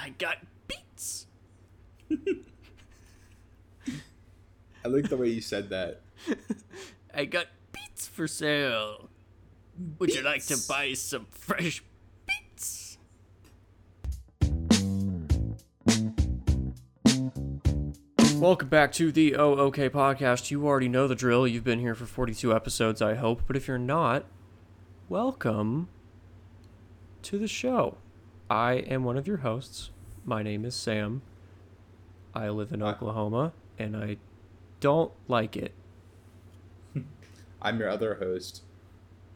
I 0.00 0.10
got 0.10 0.36
beats. 0.68 1.26
I 4.84 4.88
like 4.88 5.08
the 5.08 5.16
way 5.16 5.26
you 5.26 5.40
said 5.40 5.70
that. 5.70 6.02
I 7.12 7.24
got 7.24 7.48
beats 7.72 8.06
for 8.06 8.28
sale. 8.28 9.10
Would 9.98 10.14
you 10.14 10.22
like 10.22 10.46
to 10.46 10.56
buy 10.68 10.92
some 10.92 11.26
fresh 11.32 11.82
beats? 12.28 12.98
Welcome 18.36 18.68
back 18.68 18.92
to 18.92 19.10
the 19.10 19.34
Oh 19.34 19.56
OK 19.56 19.90
podcast. 19.90 20.52
You 20.52 20.64
already 20.64 20.88
know 20.88 21.08
the 21.08 21.16
drill. 21.16 21.48
You've 21.48 21.64
been 21.64 21.80
here 21.80 21.96
for 21.96 22.06
42 22.06 22.54
episodes, 22.54 23.02
I 23.02 23.16
hope. 23.16 23.42
But 23.48 23.56
if 23.56 23.66
you're 23.66 23.78
not, 23.78 24.26
welcome 25.08 25.88
to 27.22 27.36
the 27.36 27.48
show. 27.48 27.98
I 28.50 28.74
am 28.74 29.04
one 29.04 29.16
of 29.16 29.26
your 29.26 29.38
hosts. 29.38 29.90
My 30.24 30.42
name 30.42 30.64
is 30.64 30.74
Sam. 30.74 31.22
I 32.34 32.48
live 32.48 32.72
in. 32.72 32.82
Oklahoma 32.82 33.52
and 33.78 33.96
I 33.96 34.16
don't 34.80 35.12
like 35.28 35.56
it. 35.56 35.72
I'm 37.62 37.78
your 37.78 37.88
other 37.88 38.14
host, 38.16 38.62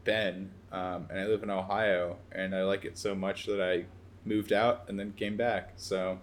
Ben, 0.03 0.51
um, 0.71 1.07
and 1.09 1.19
I 1.19 1.25
live 1.25 1.43
in 1.43 1.49
Ohio, 1.49 2.17
and 2.31 2.55
I 2.55 2.63
like 2.63 2.85
it 2.85 2.97
so 2.97 3.15
much 3.15 3.45
that 3.45 3.61
I 3.61 3.85
moved 4.25 4.51
out 4.53 4.85
and 4.87 4.99
then 4.99 5.13
came 5.13 5.37
back. 5.37 5.73
So 5.77 6.19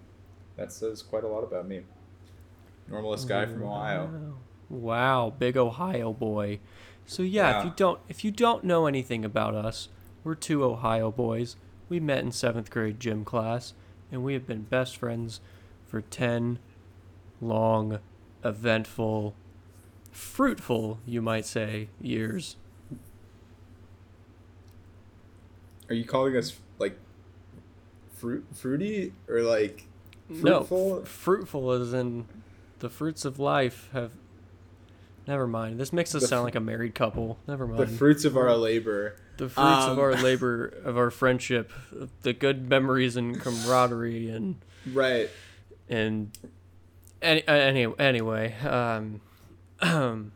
that 0.56 0.72
says 0.72 1.02
quite 1.02 1.24
a 1.24 1.28
lot 1.28 1.42
about 1.42 1.66
me. 1.66 1.82
Normalist 2.90 3.28
guy 3.28 3.46
from 3.46 3.62
Ohio. 3.62 4.06
Wow. 4.06 4.34
Wow, 4.68 5.34
big 5.36 5.56
Ohio 5.56 6.12
boy. 6.12 6.60
So 7.06 7.22
yeah, 7.22 7.58
if 7.58 7.64
you 7.64 7.72
don't 7.74 8.00
if 8.08 8.24
you 8.24 8.30
don't 8.30 8.62
know 8.62 8.86
anything 8.86 9.24
about 9.24 9.54
us, 9.54 9.88
we're 10.22 10.36
two 10.36 10.62
Ohio 10.62 11.10
boys. 11.10 11.56
We 11.90 12.00
met 12.00 12.20
in 12.20 12.30
7th 12.30 12.70
grade 12.70 12.98
gym 12.98 13.24
class 13.26 13.74
and 14.10 14.24
we 14.24 14.32
have 14.32 14.46
been 14.46 14.62
best 14.62 14.96
friends 14.96 15.40
for 15.86 16.00
10 16.00 16.58
long, 17.42 17.98
eventful, 18.44 19.34
fruitful, 20.12 20.98
you 21.04 21.20
might 21.20 21.44
say, 21.44 21.88
years. 22.00 22.56
Are 25.88 25.94
you 25.94 26.04
calling 26.04 26.36
us 26.36 26.56
like 26.78 26.96
fruit 28.16 28.46
fruity 28.52 29.12
or 29.28 29.42
like 29.42 29.86
No, 30.28 30.58
fruitful? 30.60 31.00
f- 31.02 31.08
fruitful 31.08 31.70
as 31.72 31.92
in 31.92 32.26
the 32.78 32.88
fruits 32.88 33.24
of 33.24 33.38
life 33.40 33.88
have 33.92 34.12
Never 35.30 35.46
mind. 35.46 35.78
This 35.78 35.92
makes 35.92 36.12
us 36.16 36.28
sound 36.28 36.42
like 36.42 36.56
a 36.56 36.60
married 36.60 36.96
couple. 36.96 37.38
Never 37.46 37.64
mind. 37.64 37.78
the 37.78 37.86
fruits 37.86 38.24
of 38.24 38.36
our 38.36 38.52
labor. 38.56 39.14
the 39.36 39.48
fruits 39.48 39.84
of 39.84 39.90
Um, 39.92 39.98
our 40.00 40.14
labor 40.22 40.64
of 40.84 40.98
our 40.98 41.08
friendship 41.08 41.72
the 42.22 42.32
good 42.32 42.68
memories 42.68 43.14
and 43.16 43.40
camaraderie 43.40 44.28
and 44.28 44.56
Right. 44.92 45.30
and 45.88 46.36
any, 47.22 47.46
uh, 47.46 47.52
any 47.52 47.86
anyway 48.00 48.56
um 48.58 49.20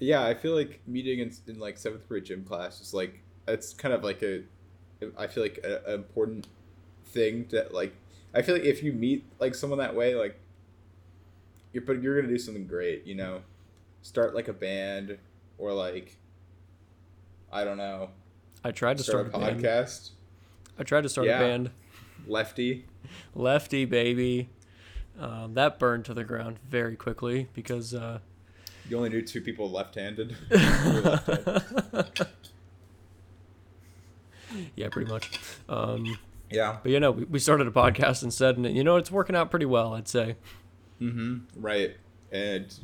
Yeah, 0.00 0.24
I 0.24 0.34
feel 0.34 0.56
like 0.56 0.80
meeting 0.86 1.20
in, 1.20 1.32
in 1.46 1.60
like 1.60 1.78
seventh 1.78 2.08
grade 2.08 2.24
gym 2.24 2.42
class 2.44 2.80
is 2.80 2.92
like 2.92 3.20
it's 3.46 3.72
kind 3.74 3.94
of 3.94 4.02
like 4.02 4.22
a, 4.24 4.42
I 5.16 5.28
feel 5.28 5.44
like 5.44 5.60
a, 5.62 5.84
an 5.86 5.94
important 5.94 6.48
thing 7.06 7.44
to 7.50 7.68
like. 7.70 7.94
I 8.34 8.42
feel 8.42 8.56
like 8.56 8.64
if 8.64 8.82
you 8.82 8.92
meet 8.92 9.24
like 9.38 9.54
someone 9.54 9.78
that 9.78 9.94
way, 9.94 10.16
like 10.16 10.36
you're 11.74 11.82
but 11.84 12.00
you're 12.02 12.16
gonna 12.20 12.32
do 12.32 12.38
something 12.38 12.66
great, 12.66 13.04
you 13.06 13.14
know, 13.14 13.42
start 14.02 14.34
like 14.34 14.48
a 14.48 14.52
band 14.54 15.18
or 15.58 15.72
like 15.72 16.16
I 17.52 17.64
don't 17.64 17.76
know, 17.76 18.10
i 18.64 18.70
tried 18.70 18.96
to 18.98 19.02
start, 19.04 19.28
start, 19.28 19.42
a 19.44 19.46
a 19.46 19.52
band 19.52 19.64
podcast. 19.64 20.10
i 20.78 20.82
tried 20.82 21.02
to 21.02 21.08
start 21.08 21.26
Yeah. 21.26 21.36
a 21.40 21.40
band 21.40 21.70
Lefty, 22.26 22.86
lefty 23.34 23.84
baby 23.84 24.48
um, 25.20 25.52
that 25.54 25.78
burned 25.78 26.04
to 26.06 26.14
the 26.14 26.24
ground 26.24 26.58
very 26.68 26.96
quickly 26.96 27.48
because 27.54 27.92
uh 27.94 28.18
you 28.88 28.96
only 28.96 29.08
knew 29.10 29.22
two 29.22 29.40
people 29.40 29.70
left-handed. 29.70 30.36
Left-handed. 30.50 32.26
yeah 34.76 34.88
pretty 34.88 35.10
much 35.10 35.38
um 35.68 36.16
yeah. 36.50 36.78
but 36.82 36.92
you 36.92 37.00
know 37.00 37.10
we, 37.10 37.24
we 37.24 37.38
started 37.38 37.66
a 37.66 37.70
podcast 37.70 38.22
instead 38.22 38.56
and 38.56 38.74
you 38.76 38.84
know 38.84 38.96
it's 38.96 39.10
working 39.10 39.34
out 39.34 39.50
pretty 39.50 39.66
well 39.66 39.94
i'd 39.94 40.06
say 40.08 40.36
Mm-hmm. 41.00 41.38
Right. 41.56 41.96
And 42.32 42.74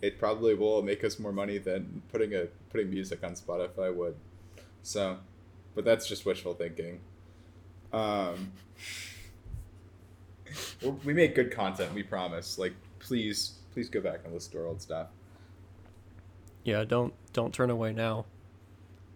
it 0.00 0.18
probably 0.18 0.54
will 0.54 0.82
make 0.82 1.04
us 1.04 1.18
more 1.18 1.32
money 1.32 1.58
than 1.58 2.02
putting 2.10 2.34
a 2.34 2.46
putting 2.70 2.90
music 2.90 3.22
on 3.24 3.34
Spotify 3.34 3.94
would. 3.94 4.16
So, 4.82 5.18
but 5.74 5.84
that's 5.84 6.06
just 6.06 6.24
wishful 6.26 6.54
thinking. 6.54 7.00
Um, 7.92 8.52
we- 11.04 11.12
make 11.14 11.34
good 11.34 11.50
content. 11.52 11.92
We 11.94 12.02
promise. 12.02 12.58
Like, 12.58 12.74
please, 12.98 13.52
please 13.72 13.88
go 13.88 14.00
back 14.00 14.20
and 14.24 14.32
listen 14.34 14.52
to 14.52 14.58
our 14.60 14.66
old 14.66 14.80
stuff. 14.82 15.08
yeah 16.64 16.84
don't 16.84 17.12
don't 17.32 17.52
turn 17.52 17.70
away 17.70 17.92
now 17.92 18.24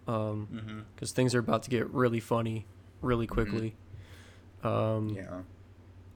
um 0.09 0.49
Mm-hmm. 0.53 0.81
because 0.95 1.13
things 1.13 1.33
are 1.35 1.39
about 1.39 1.63
to 1.65 1.71
get 1.71 1.89
really 1.91 2.21
funny 2.21 2.67
really 3.03 3.27
quickly. 3.27 3.75
Um, 4.65 5.11
Yeah. 5.11 5.41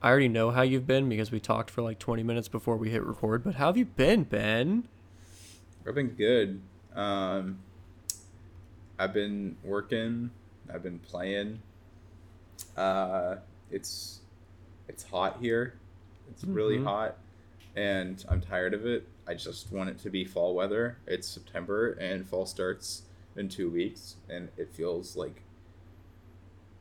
I 0.01 0.09
already 0.09 0.29
know 0.29 0.49
how 0.51 0.63
you've 0.63 0.87
been 0.87 1.07
because 1.09 1.31
we 1.31 1.39
talked 1.39 1.69
for 1.69 1.81
like 1.81 1.99
20 1.99 2.23
minutes 2.23 2.47
before 2.47 2.75
we 2.75 2.89
hit 2.89 3.03
record. 3.03 3.43
But 3.43 3.55
how 3.55 3.67
have 3.67 3.77
you 3.77 3.85
been, 3.85 4.23
Ben? 4.23 4.87
I've 5.87 5.95
been 5.95 6.09
good. 6.09 6.59
Um, 6.95 7.59
I've 8.97 9.13
been 9.13 9.57
working. 9.63 10.31
I've 10.73 10.83
been 10.83 10.99
playing. 10.99 11.61
Uh, 12.75 13.37
it's 13.69 14.21
it's 14.87 15.03
hot 15.03 15.37
here. 15.39 15.75
It's 16.29 16.43
really 16.43 16.77
Mhm. 16.77 16.83
hot, 16.83 17.17
and 17.75 18.23
I'm 18.27 18.41
tired 18.41 18.73
of 18.73 18.85
it. 18.85 19.07
I 19.27 19.33
just 19.35 19.71
want 19.71 19.89
it 19.89 19.97
to 19.99 20.09
be 20.09 20.25
fall 20.25 20.55
weather. 20.55 20.97
It's 21.07 21.27
September, 21.27 21.93
and 21.93 22.27
fall 22.27 22.45
starts 22.45 23.03
in 23.35 23.49
two 23.49 23.69
weeks, 23.69 24.17
and 24.29 24.49
it 24.57 24.69
feels 24.73 25.15
like 25.15 25.43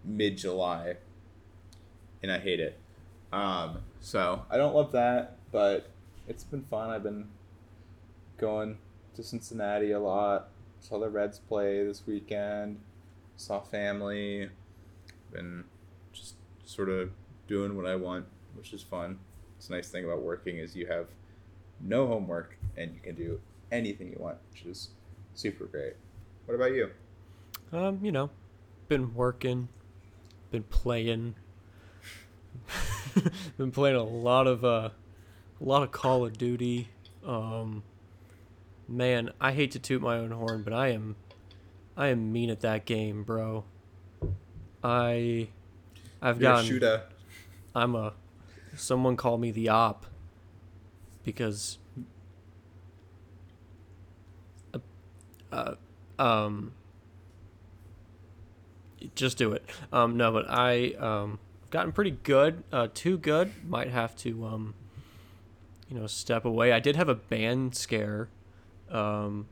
mid 0.05 0.37
July, 0.39 0.97
and 2.23 2.33
I 2.33 2.39
hate 2.39 2.61
it. 2.61 2.80
Um, 3.33 3.79
so 4.01 4.45
I 4.51 4.57
don't 4.57 4.75
love 4.75 4.93
that, 4.93 5.37
but 5.53 5.91
it's 6.29 6.45
been 6.45 6.63
fun. 6.63 6.91
I've 6.91 7.03
been 7.03 7.29
going 8.39 8.79
to 9.15 9.23
Cincinnati 9.23 9.93
a 9.93 10.01
lot. 10.01 10.49
Saw 10.81 10.99
the 10.99 11.09
Reds 11.09 11.39
play 11.39 11.85
this 11.85 12.07
weekend. 12.07 12.81
Saw 13.37 13.61
family. 13.61 14.49
Been 15.33 15.65
just 16.13 16.35
sort 16.65 16.89
of 16.89 17.11
doing 17.47 17.77
what 17.77 17.87
I 17.87 17.97
want, 17.97 18.27
which 18.55 18.73
is 18.73 18.83
fun. 18.83 19.19
It's 19.59 19.69
a 19.69 19.73
nice 19.73 19.89
thing 19.89 20.05
about 20.05 20.23
working 20.23 20.57
is 20.57 20.75
you 20.75 20.87
have 20.87 21.09
no 21.81 22.07
homework 22.07 22.57
and 22.77 22.95
you 22.95 23.01
can 23.01 23.15
do 23.15 23.41
anything 23.71 24.09
you 24.09 24.17
want, 24.19 24.39
which 24.51 24.65
is 24.65 24.91
super 25.35 25.67
great. 25.67 25.95
What 26.47 26.55
about 26.55 26.73
you? 26.73 26.91
Um, 27.73 28.01
you 28.03 28.11
know, 28.11 28.31
been 28.89 29.15
working, 29.15 29.69
been 30.51 30.65
playing, 30.65 31.37
been 33.59 33.71
playing 33.71 33.97
a 33.97 34.03
lot 34.03 34.47
of 34.47 34.65
uh, 34.65 34.91
a 35.61 35.65
lot 35.65 35.83
of 35.83 35.93
Call 35.93 36.25
of 36.25 36.39
Duty. 36.39 36.89
Um, 37.27 37.83
man, 38.89 39.31
I 39.41 39.53
hate 39.53 39.73
to 39.73 39.79
toot 39.79 40.01
my 40.03 40.17
own 40.17 40.31
horn, 40.31 40.63
but 40.63 40.73
I 40.73 40.89
am, 40.89 41.17
I 41.97 42.09
am 42.09 42.33
mean 42.33 42.51
at 42.51 42.61
that 42.61 42.87
game, 42.87 43.23
bro. 43.25 43.65
I, 44.83 45.49
I've 46.23 46.39
gotten. 46.39 46.67
shooter. 46.67 47.03
I'm 47.75 47.95
a 47.95 48.15
someone 48.77 49.17
call 49.17 49.39
me 49.39 49.51
the 49.51 49.69
op 49.69 50.07
because 51.25 51.79
uh, 54.75 54.79
uh, 55.53 55.75
um 56.19 56.73
just 59.15 59.39
do 59.39 59.53
it. 59.53 59.65
Um 59.93 60.17
no, 60.17 60.33
but 60.33 60.47
I 60.49 60.93
um 60.95 61.39
gotten 61.71 61.93
pretty 61.93 62.13
good. 62.23 62.63
Uh 62.73 62.89
too 62.93 63.19
good. 63.19 63.53
Might 63.69 63.91
have 63.91 64.15
to 64.17 64.45
um 64.45 64.75
you 65.89 65.99
know, 65.99 66.07
step 66.07 66.45
away. 66.45 66.73
I 66.73 66.81
did 66.81 66.97
have 66.97 67.09
a 67.09 67.15
band 67.15 67.75
scare 67.75 68.29
um 68.91 69.47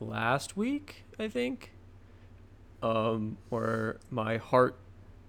last 0.00 0.56
week, 0.56 1.04
I 1.18 1.28
think. 1.28 1.72
Um 2.82 3.38
where 3.48 3.98
my 4.10 4.36
heart 4.36 4.76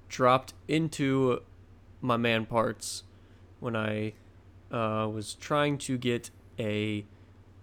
dropped 0.09 0.53
into 0.68 1.41
my 2.01 2.18
man 2.18 2.45
parts 2.45 3.03
when 3.59 3.75
I 3.75 4.13
uh, 4.71 5.07
was 5.12 5.35
trying 5.35 5.77
to 5.80 5.97
get 5.97 6.30
a 6.57 7.06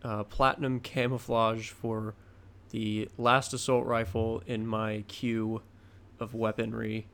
uh, 0.02 0.25
platinum 0.25 0.81
camouflage 0.81 1.70
for 1.70 2.14
the 2.70 3.08
last 3.17 3.52
assault 3.52 3.87
rifle 3.87 4.43
in 4.46 4.67
my 4.67 5.05
queue 5.08 5.62
of 6.19 6.34
weaponry 6.34 7.06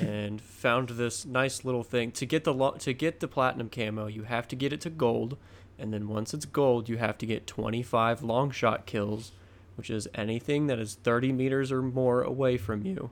and 0.00 0.40
found 0.40 0.90
this 0.90 1.24
nice 1.24 1.64
little 1.64 1.82
thing 1.82 2.10
to 2.12 2.26
get 2.26 2.44
the 2.44 2.54
lo- 2.54 2.72
to 2.78 2.92
get 2.92 3.20
the 3.20 3.28
platinum 3.28 3.68
camo 3.68 4.06
you 4.06 4.24
have 4.24 4.46
to 4.48 4.56
get 4.56 4.72
it 4.72 4.80
to 4.80 4.90
gold 4.90 5.36
and 5.78 5.92
then 5.92 6.08
once 6.08 6.32
it's 6.34 6.46
gold 6.46 6.88
you 6.88 6.98
have 6.98 7.18
to 7.18 7.26
get 7.26 7.46
25 7.46 8.22
long 8.22 8.50
shot 8.50 8.86
kills 8.86 9.32
which 9.76 9.90
is 9.90 10.08
anything 10.14 10.66
that 10.68 10.78
is 10.78 10.94
30 10.94 11.32
meters 11.32 11.72
or 11.72 11.82
more 11.82 12.22
away 12.22 12.56
from 12.56 12.84
you 12.86 13.10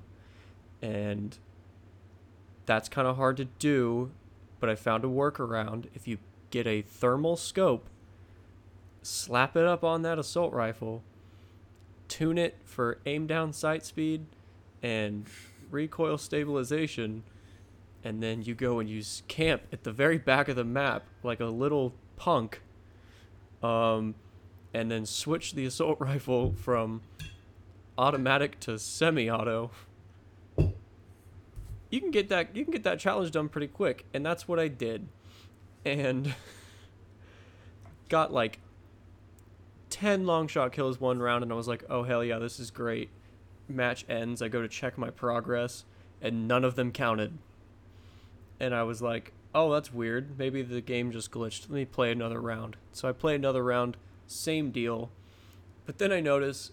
and 0.82 1.38
That's 2.66 2.88
kind 2.88 3.08
of 3.08 3.16
hard 3.16 3.36
to 3.38 3.46
do, 3.46 4.12
but 4.60 4.70
I 4.70 4.74
found 4.76 5.04
a 5.04 5.08
workaround. 5.08 5.86
If 5.94 6.06
you 6.06 6.18
get 6.50 6.66
a 6.66 6.82
thermal 6.82 7.36
scope, 7.36 7.88
slap 9.02 9.56
it 9.56 9.64
up 9.64 9.82
on 9.84 10.02
that 10.02 10.18
assault 10.18 10.52
rifle, 10.52 11.02
tune 12.08 12.38
it 12.38 12.58
for 12.64 12.98
aim 13.06 13.26
down 13.26 13.52
sight 13.52 13.84
speed 13.84 14.26
and 14.82 15.26
recoil 15.70 16.18
stabilization, 16.18 17.22
and 18.04 18.22
then 18.22 18.42
you 18.42 18.54
go 18.54 18.78
and 18.78 18.88
use 18.88 19.22
camp 19.28 19.62
at 19.72 19.84
the 19.84 19.92
very 19.92 20.18
back 20.18 20.48
of 20.48 20.56
the 20.56 20.64
map 20.64 21.04
like 21.22 21.40
a 21.40 21.46
little 21.46 21.94
punk. 22.16 22.62
Um, 23.62 24.14
and 24.72 24.90
then 24.90 25.04
switch 25.04 25.54
the 25.54 25.66
assault 25.66 25.98
rifle 26.00 26.54
from 26.54 27.02
automatic 27.98 28.58
to 28.60 28.78
semi-auto. 28.78 29.70
You 30.56 32.00
can 32.00 32.10
get 32.10 32.28
that 32.28 32.54
you 32.54 32.64
can 32.64 32.72
get 32.72 32.84
that 32.84 33.00
challenge 33.00 33.32
done 33.32 33.48
pretty 33.48 33.66
quick, 33.66 34.06
and 34.14 34.24
that's 34.24 34.46
what 34.46 34.60
I 34.60 34.68
did. 34.68 35.08
And 35.84 36.34
got 38.08 38.32
like 38.32 38.60
10 39.90 40.24
long 40.24 40.46
shot 40.46 40.72
kills 40.72 41.00
one 41.00 41.18
round 41.20 41.42
and 41.42 41.52
I 41.52 41.56
was 41.56 41.66
like, 41.66 41.84
"Oh 41.90 42.04
hell 42.04 42.22
yeah, 42.24 42.38
this 42.38 42.60
is 42.60 42.70
great." 42.70 43.10
Match 43.74 44.04
ends, 44.08 44.42
I 44.42 44.48
go 44.48 44.62
to 44.62 44.68
check 44.68 44.98
my 44.98 45.10
progress 45.10 45.84
and 46.20 46.46
none 46.46 46.64
of 46.64 46.74
them 46.74 46.92
counted. 46.92 47.38
And 48.58 48.74
I 48.74 48.82
was 48.82 49.00
like, 49.00 49.32
"Oh, 49.54 49.72
that's 49.72 49.92
weird. 49.92 50.38
Maybe 50.38 50.62
the 50.62 50.80
game 50.80 51.12
just 51.12 51.30
glitched. 51.30 51.62
Let 51.62 51.70
me 51.70 51.84
play 51.84 52.12
another 52.12 52.40
round." 52.40 52.76
So 52.92 53.08
I 53.08 53.12
play 53.12 53.34
another 53.34 53.64
round, 53.64 53.96
same 54.26 54.70
deal. 54.70 55.10
But 55.86 55.98
then 55.98 56.12
I 56.12 56.20
notice 56.20 56.72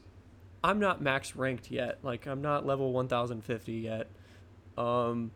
I'm 0.63 0.79
not 0.79 1.01
max 1.01 1.35
ranked 1.35 1.71
yet. 1.71 1.99
Like 2.03 2.25
I'm 2.25 2.41
not 2.41 2.65
level 2.65 2.91
1050 2.91 3.73
yet. 3.73 4.07
Um 4.77 5.31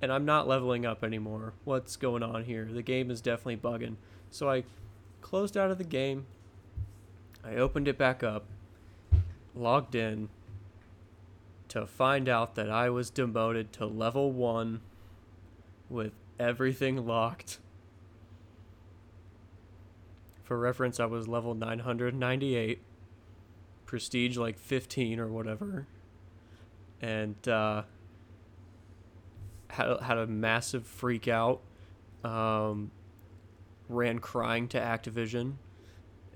and 0.00 0.12
I'm 0.12 0.24
not 0.24 0.48
leveling 0.48 0.84
up 0.84 1.04
anymore. 1.04 1.54
What's 1.64 1.96
going 1.96 2.22
on 2.22 2.44
here? 2.44 2.68
The 2.70 2.82
game 2.82 3.10
is 3.10 3.20
definitely 3.20 3.56
bugging. 3.56 3.96
So 4.30 4.50
I 4.50 4.64
closed 5.20 5.56
out 5.56 5.70
of 5.70 5.78
the 5.78 5.84
game. 5.84 6.26
I 7.44 7.54
opened 7.56 7.88
it 7.88 7.98
back 7.98 8.22
up, 8.22 8.46
logged 9.54 9.94
in 9.94 10.28
to 11.72 11.86
find 11.86 12.28
out 12.28 12.54
that 12.54 12.68
I 12.68 12.90
was 12.90 13.08
demoted 13.08 13.72
to 13.72 13.86
level 13.86 14.30
1 14.30 14.82
with 15.88 16.12
everything 16.38 17.06
locked. 17.06 17.60
For 20.42 20.58
reference, 20.58 21.00
I 21.00 21.06
was 21.06 21.26
level 21.26 21.54
998, 21.54 22.82
prestige 23.86 24.36
like 24.36 24.58
15 24.58 25.18
or 25.18 25.28
whatever. 25.28 25.86
And 27.00 27.48
uh 27.48 27.84
had 29.70 29.88
a, 29.88 30.04
had 30.04 30.18
a 30.18 30.26
massive 30.26 30.86
freak 30.86 31.26
out. 31.26 31.62
Um, 32.22 32.90
ran 33.88 34.18
crying 34.18 34.68
to 34.68 34.78
Activision, 34.78 35.54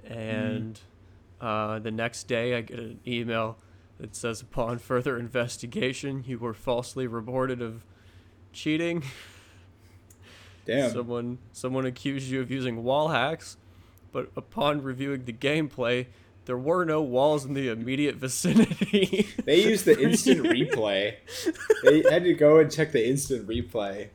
and 0.05 0.81
uh, 1.43 1.79
the 1.79 1.91
next 1.91 2.25
day 2.25 2.57
I 2.57 2.63
get 2.63 2.79
an 2.79 3.01
email 3.07 3.59
that 3.99 4.15
says, 4.15 4.43
"Upon 4.43 4.79
further 4.79 5.19
investigation, 5.19 6.25
you 6.27 6.39
were 6.39 6.55
falsely 6.55 7.07
reported 7.07 7.63
of 7.63 7.85
cheating. 8.53 9.03
Damn. 10.65 10.91
Someone 10.91 11.39
someone 11.53 11.87
accused 11.87 12.29
you 12.29 12.41
of 12.41 12.51
using 12.51 12.83
wall 12.83 13.09
hacks, 13.09 13.57
but 14.13 14.31
upon 14.37 14.83
reviewing 14.83 15.25
the 15.25 15.33
gameplay." 15.33 16.07
There 16.47 16.57
were 16.57 16.85
no 16.85 17.03
walls 17.03 17.45
in 17.45 17.55
the 17.55 17.69
immediate 17.71 18.15
vicinity. 18.15 19.27
They 19.45 19.65
used 19.65 19.85
the 19.85 20.01
instant 20.01 20.43
replay. 20.45 21.17
They 21.83 22.03
had 22.09 22.23
to 22.23 22.35
go 22.35 22.59
and 22.61 22.71
check 22.71 22.93
the 22.93 23.05
instant 23.05 23.49
replay. 23.49 24.11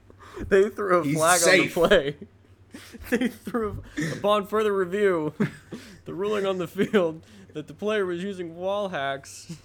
They 0.48 0.70
threw 0.70 1.00
a 1.00 1.04
He's 1.04 1.18
flag 1.18 1.40
safe. 1.42 1.78
on 1.78 1.84
the 1.84 1.88
play. 1.90 2.16
They 3.10 3.28
threw 3.28 3.84
upon 4.14 4.48
further 4.48 4.74
review, 4.74 5.34
the 6.06 6.14
ruling 6.14 6.46
on 6.46 6.58
the 6.58 6.68
field 6.68 7.22
that 7.54 7.68
the 7.68 7.74
player 7.74 8.06
was 8.06 8.24
using 8.24 8.56
wall 8.56 8.88
hacks 8.90 9.58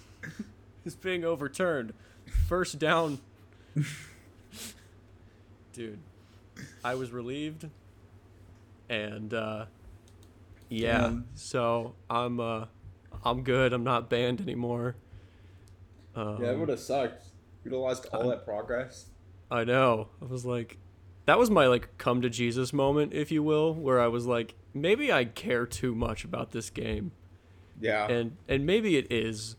is 0.87 0.95
being 0.95 1.23
overturned. 1.23 1.93
First 2.47 2.79
down. 2.79 3.19
Dude, 5.73 5.99
I 6.83 6.95
was 6.95 7.11
relieved. 7.11 7.69
And 8.89 9.33
uh 9.33 9.65
yeah, 10.69 11.01
Damn. 11.01 11.25
so 11.35 11.93
I'm 12.09 12.39
uh 12.39 12.65
I'm 13.23 13.43
good. 13.43 13.73
I'm 13.73 13.83
not 13.83 14.09
banned 14.09 14.41
anymore. 14.41 14.95
Um, 16.15 16.41
Yeah, 16.41 16.47
that 16.51 16.59
would 16.59 16.69
have 16.69 16.79
sucked. 16.79 17.23
You'd 17.63 17.73
have 17.73 17.81
lost 17.81 18.07
all 18.13 18.21
Um, 18.23 18.29
that 18.29 18.45
progress. 18.45 19.07
I 19.51 19.63
know. 19.63 20.07
I 20.21 20.25
was 20.25 20.45
like, 20.45 20.77
that 21.25 21.37
was 21.37 21.49
my 21.49 21.67
like 21.67 21.97
come 21.97 22.21
to 22.21 22.29
Jesus 22.29 22.71
moment, 22.73 23.13
if 23.13 23.31
you 23.31 23.43
will, 23.43 23.73
where 23.73 23.99
I 23.99 24.07
was 24.07 24.25
like, 24.25 24.55
maybe 24.73 25.11
I 25.11 25.25
care 25.25 25.65
too 25.65 25.93
much 25.93 26.23
about 26.23 26.51
this 26.51 26.69
game, 26.69 27.11
Yeah. 27.79 28.07
and 28.09 28.37
and 28.47 28.65
maybe 28.65 28.95
it 28.97 29.11
is 29.11 29.56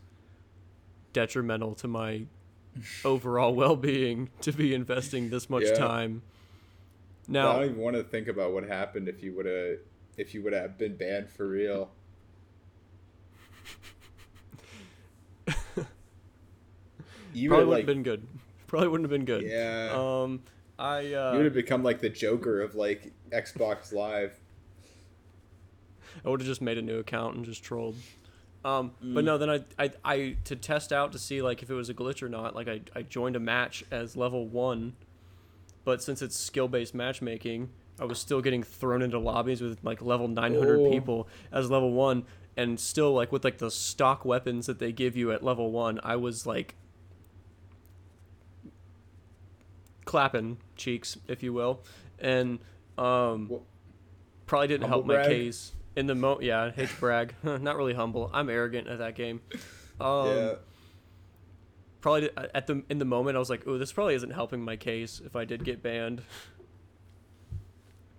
detrimental 1.13 1.75
to 1.75 1.87
my 1.87 2.25
overall 3.03 3.53
well 3.61 3.75
being 3.75 4.29
to 4.41 4.51
be 4.51 4.73
investing 4.73 5.29
this 5.29 5.49
much 5.49 5.65
Yeah. 5.65 5.73
time. 5.73 6.21
I 7.27 7.31
Now, 7.31 7.53
don't 7.53 7.65
even 7.65 7.77
want 7.77 7.95
to 7.95 8.03
think 8.03 8.27
about 8.27 8.53
what 8.53 8.63
happened 8.63 9.07
if 9.07 9.21
you 9.21 9.33
would 9.35 9.45
have 9.45 9.77
if 10.17 10.33
you 10.33 10.41
would 10.43 10.53
have 10.53 10.77
been 10.77 10.95
banned 10.95 11.29
for 11.29 11.47
real. 11.47 11.91
you 17.33 17.49
probably 17.49 17.49
would 17.49 17.49
wouldn't 17.49 17.69
like 17.69 17.77
have 17.79 17.87
been 17.87 18.03
good. 18.03 18.27
Probably 18.67 18.87
wouldn't 18.87 19.09
have 19.09 19.17
been 19.17 19.25
good. 19.25 19.43
yeah. 19.43 19.91
Um, 19.93 20.41
I 20.77 21.01
you 21.01 21.15
uh, 21.17 21.33
would 21.35 21.45
have 21.45 21.53
become 21.53 21.83
like 21.83 21.99
the 21.99 22.09
Joker 22.09 22.61
of 22.61 22.75
like 22.75 23.11
Xbox 23.31 23.91
Live. 23.93 24.39
I 26.25 26.29
would 26.29 26.39
have 26.41 26.47
just 26.47 26.61
made 26.61 26.77
a 26.77 26.81
new 26.81 26.97
account 26.99 27.35
and 27.35 27.45
just 27.45 27.63
trolled. 27.63 27.95
Um, 28.65 28.91
Mm. 29.03 29.13
But 29.13 29.23
no, 29.23 29.37
then 29.37 29.49
I, 29.49 29.63
I, 29.77 29.91
I 30.03 30.35
to 30.45 30.55
test 30.55 30.91
out 30.91 31.11
to 31.13 31.19
see 31.19 31.41
like 31.41 31.63
if 31.63 31.69
it 31.69 31.73
was 31.73 31.89
a 31.89 31.93
glitch 31.93 32.21
or 32.21 32.27
not. 32.29 32.55
Like 32.55 32.67
I, 32.67 32.81
I 32.95 33.03
joined 33.03 33.35
a 33.35 33.39
match 33.39 33.83
as 33.89 34.17
level 34.17 34.47
one, 34.47 34.93
but 35.85 36.03
since 36.03 36.21
it's 36.21 36.35
skill 36.37 36.67
based 36.67 36.93
matchmaking, 36.93 37.69
I 37.99 38.05
was 38.05 38.19
still 38.19 38.41
getting 38.41 38.63
thrown 38.63 39.01
into 39.01 39.17
lobbies 39.19 39.61
with 39.61 39.79
like 39.83 40.01
level 40.01 40.27
900 40.27 40.79
Oh. 40.79 40.91
people 40.91 41.27
as 41.51 41.69
level 41.71 41.91
one, 41.93 42.25
and 42.57 42.77
still 42.79 43.13
like 43.13 43.31
with 43.31 43.43
like 43.45 43.59
the 43.59 43.71
stock 43.71 44.25
weapons 44.25 44.65
that 44.65 44.79
they 44.79 44.91
give 44.91 45.15
you 45.15 45.31
at 45.31 45.41
level 45.43 45.71
one, 45.71 45.99
I 46.03 46.17
was 46.17 46.45
like 46.45 46.75
clapping 50.05 50.57
cheeks, 50.75 51.17
if 51.27 51.43
you 51.43 51.53
will, 51.53 51.81
and 52.19 52.59
um, 52.97 53.51
probably 54.45 54.67
didn't 54.67 54.87
help 54.87 55.03
humble 55.05 55.15
my 55.17 55.23
case 55.27 55.71
in 55.99 56.07
the 56.07 56.15
mo. 56.15 56.39
Yeah, 56.41 56.71
to 56.71 56.87
brag. 56.99 57.35
Not 57.43 57.75
really 57.75 57.93
humble. 57.93 58.29
I'm 58.33 58.49
arrogant 58.49 58.87
at 58.87 58.99
that 58.99 59.15
game. 59.15 59.41
Um, 59.99 60.27
yeah. 60.27 60.53
Probably 62.01 62.29
at 62.55 62.67
the 62.67 62.83
in 62.89 62.97
the 62.99 63.05
moment 63.05 63.35
I 63.35 63.39
was 63.39 63.49
like, 63.49 63.63
"Oh, 63.67 63.77
this 63.77 63.91
probably 63.91 64.15
isn't 64.15 64.31
helping 64.31 64.63
my 64.63 64.77
case 64.77 65.21
if 65.23 65.35
I 65.35 65.43
did 65.43 65.65
get 65.65 65.83
banned." 65.83 66.21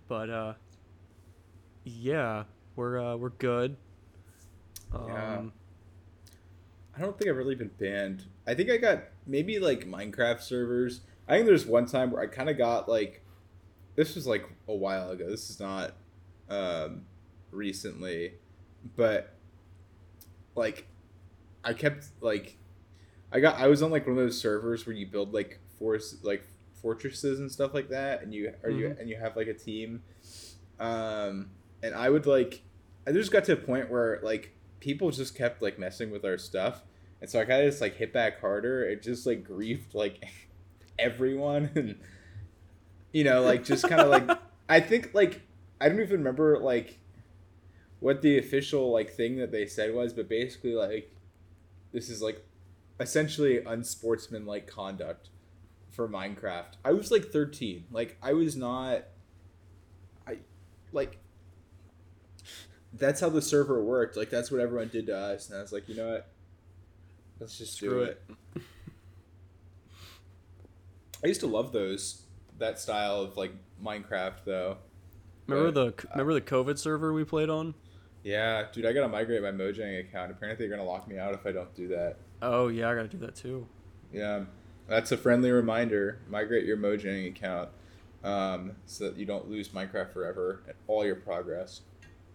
But 0.07 0.29
uh, 0.29 0.53
yeah, 1.83 2.43
we're 2.75 2.99
uh, 2.99 3.15
we're 3.15 3.29
good. 3.29 3.77
Um, 4.93 5.07
Yeah. 5.07 5.41
I 6.95 7.01
don't 7.01 7.17
think 7.17 7.29
I've 7.29 7.37
really 7.37 7.55
been 7.55 7.71
banned. 7.79 8.25
I 8.45 8.53
think 8.53 8.69
I 8.69 8.77
got 8.77 9.03
maybe 9.25 9.57
like 9.57 9.87
Minecraft 9.87 10.41
servers. 10.41 11.01
I 11.27 11.35
think 11.35 11.45
there's 11.45 11.65
one 11.65 11.85
time 11.85 12.11
where 12.11 12.21
I 12.21 12.27
kind 12.27 12.49
of 12.49 12.57
got 12.57 12.89
like, 12.89 13.23
this 13.95 14.13
was 14.13 14.27
like 14.27 14.43
a 14.67 14.75
while 14.75 15.09
ago. 15.11 15.29
This 15.29 15.49
is 15.49 15.59
not 15.59 15.93
um, 16.49 17.05
recently, 17.51 18.33
but 18.95 19.33
like, 20.55 20.87
I 21.63 21.73
kept 21.73 22.05
like, 22.21 22.57
I 23.31 23.39
got 23.39 23.55
I 23.59 23.67
was 23.67 23.81
on 23.81 23.91
like 23.91 24.05
one 24.07 24.17
of 24.17 24.23
those 24.23 24.39
servers 24.39 24.85
where 24.85 24.95
you 24.95 25.05
build 25.05 25.33
like 25.33 25.59
force 25.79 26.15
like 26.23 26.43
fortresses 26.81 27.39
and 27.39 27.51
stuff 27.51 27.73
like 27.73 27.89
that, 27.89 28.23
and 28.23 28.33
you 28.33 28.53
are 28.63 28.69
you 28.69 28.89
Mhm. 28.89 28.99
and 28.99 29.09
you 29.09 29.15
have 29.17 29.35
like 29.35 29.47
a 29.47 29.53
team. 29.53 30.01
Um, 30.79 31.51
and 31.83 31.93
I 31.93 32.09
would 32.09 32.25
like, 32.25 32.61
I 33.07 33.11
just 33.11 33.31
got 33.31 33.43
to 33.45 33.53
a 33.53 33.57
point 33.57 33.89
where 33.89 34.19
like 34.23 34.51
people 34.79 35.11
just 35.11 35.35
kept 35.35 35.61
like 35.61 35.77
messing 35.79 36.09
with 36.11 36.25
our 36.25 36.37
stuff, 36.37 36.83
and 37.21 37.29
so 37.29 37.39
I 37.39 37.45
kind 37.45 37.61
of 37.63 37.69
just 37.69 37.81
like 37.81 37.95
hit 37.95 38.11
back 38.11 38.41
harder. 38.41 38.83
It 38.83 39.01
just 39.03 39.25
like 39.27 39.47
griefed 39.47 39.93
like 39.93 40.23
everyone, 40.99 41.69
and 41.75 41.99
you 43.13 43.23
know, 43.23 43.43
like 43.43 43.63
just 43.63 43.87
kind 43.87 44.01
of 44.01 44.09
like 44.09 44.37
I 44.69 44.79
think 44.79 45.13
like 45.13 45.41
I 45.79 45.87
don't 45.87 45.99
even 46.01 46.17
remember 46.19 46.57
like 46.59 46.97
what 48.01 48.23
the 48.23 48.37
official 48.39 48.91
like 48.91 49.11
thing 49.11 49.37
that 49.37 49.51
they 49.51 49.65
said 49.65 49.93
was, 49.93 50.11
but 50.11 50.27
basically 50.27 50.73
like 50.73 51.15
this 51.93 52.09
is 52.09 52.21
like 52.21 52.43
essentially 52.99 53.63
unsportsmanlike 53.63 54.67
conduct 54.67 55.29
for 55.91 56.09
Minecraft. 56.09 56.73
I 56.83 56.91
was 56.91 57.11
like 57.11 57.25
13. 57.31 57.85
Like 57.91 58.17
I 58.21 58.33
was 58.33 58.55
not 58.57 59.03
I 60.27 60.39
like 60.91 61.19
that's 62.93 63.21
how 63.21 63.29
the 63.29 63.41
server 63.41 63.83
worked. 63.83 64.17
Like 64.17 64.31
that's 64.31 64.51
what 64.51 64.59
everyone 64.59 64.89
did 64.89 65.05
to 65.05 65.15
us 65.15 65.49
and 65.49 65.59
I 65.59 65.61
was 65.61 65.71
like, 65.71 65.87
"You 65.87 65.95
know 65.95 66.11
what? 66.11 66.27
Let's 67.39 67.57
just 67.57 67.79
do 67.79 67.87
Screw 67.87 68.01
it." 68.01 68.21
I 71.23 71.27
used 71.27 71.41
to 71.41 71.47
love 71.47 71.71
those 71.71 72.23
that 72.57 72.79
style 72.79 73.21
of 73.21 73.37
like 73.37 73.53
Minecraft 73.83 74.43
though. 74.43 74.77
Remember 75.45 75.71
But, 75.71 75.97
the 75.97 76.07
remember 76.13 76.33
the 76.33 76.41
COVID 76.41 76.79
server 76.79 77.13
we 77.13 77.23
played 77.23 77.49
on? 77.51 77.75
Yeah, 78.23 78.65
dude, 78.71 78.85
I 78.85 78.93
gotta 78.93 79.07
migrate 79.07 79.41
my 79.41 79.51
Mojang 79.51 79.99
account. 79.99 80.31
Apparently, 80.31 80.67
they're 80.67 80.75
gonna 80.77 80.87
lock 80.87 81.07
me 81.07 81.17
out 81.17 81.33
if 81.33 81.45
I 81.45 81.51
don't 81.51 81.73
do 81.75 81.87
that. 81.89 82.17
Oh 82.41 82.67
yeah, 82.67 82.89
I 82.89 82.95
gotta 82.95 83.07
do 83.07 83.17
that 83.19 83.35
too. 83.35 83.67
Yeah, 84.13 84.45
that's 84.87 85.11
a 85.11 85.17
friendly 85.17 85.51
reminder. 85.51 86.19
Migrate 86.29 86.65
your 86.65 86.77
Mojang 86.77 87.27
account 87.29 87.69
um, 88.23 88.73
so 88.85 89.05
that 89.09 89.17
you 89.17 89.25
don't 89.25 89.49
lose 89.49 89.69
Minecraft 89.69 90.11
forever 90.13 90.61
and 90.67 90.75
all 90.87 91.05
your 91.05 91.15
progress. 91.15 91.81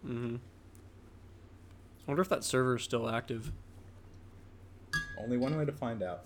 Mm-hmm. 0.05 0.35
I 0.35 2.11
wonder 2.11 2.21
if 2.21 2.29
that 2.29 2.43
server 2.43 2.75
is 2.77 2.83
still 2.83 3.09
active. 3.09 3.51
Only 5.19 5.37
one 5.37 5.57
way 5.57 5.65
to 5.65 5.71
find 5.71 6.01
out. 6.03 6.23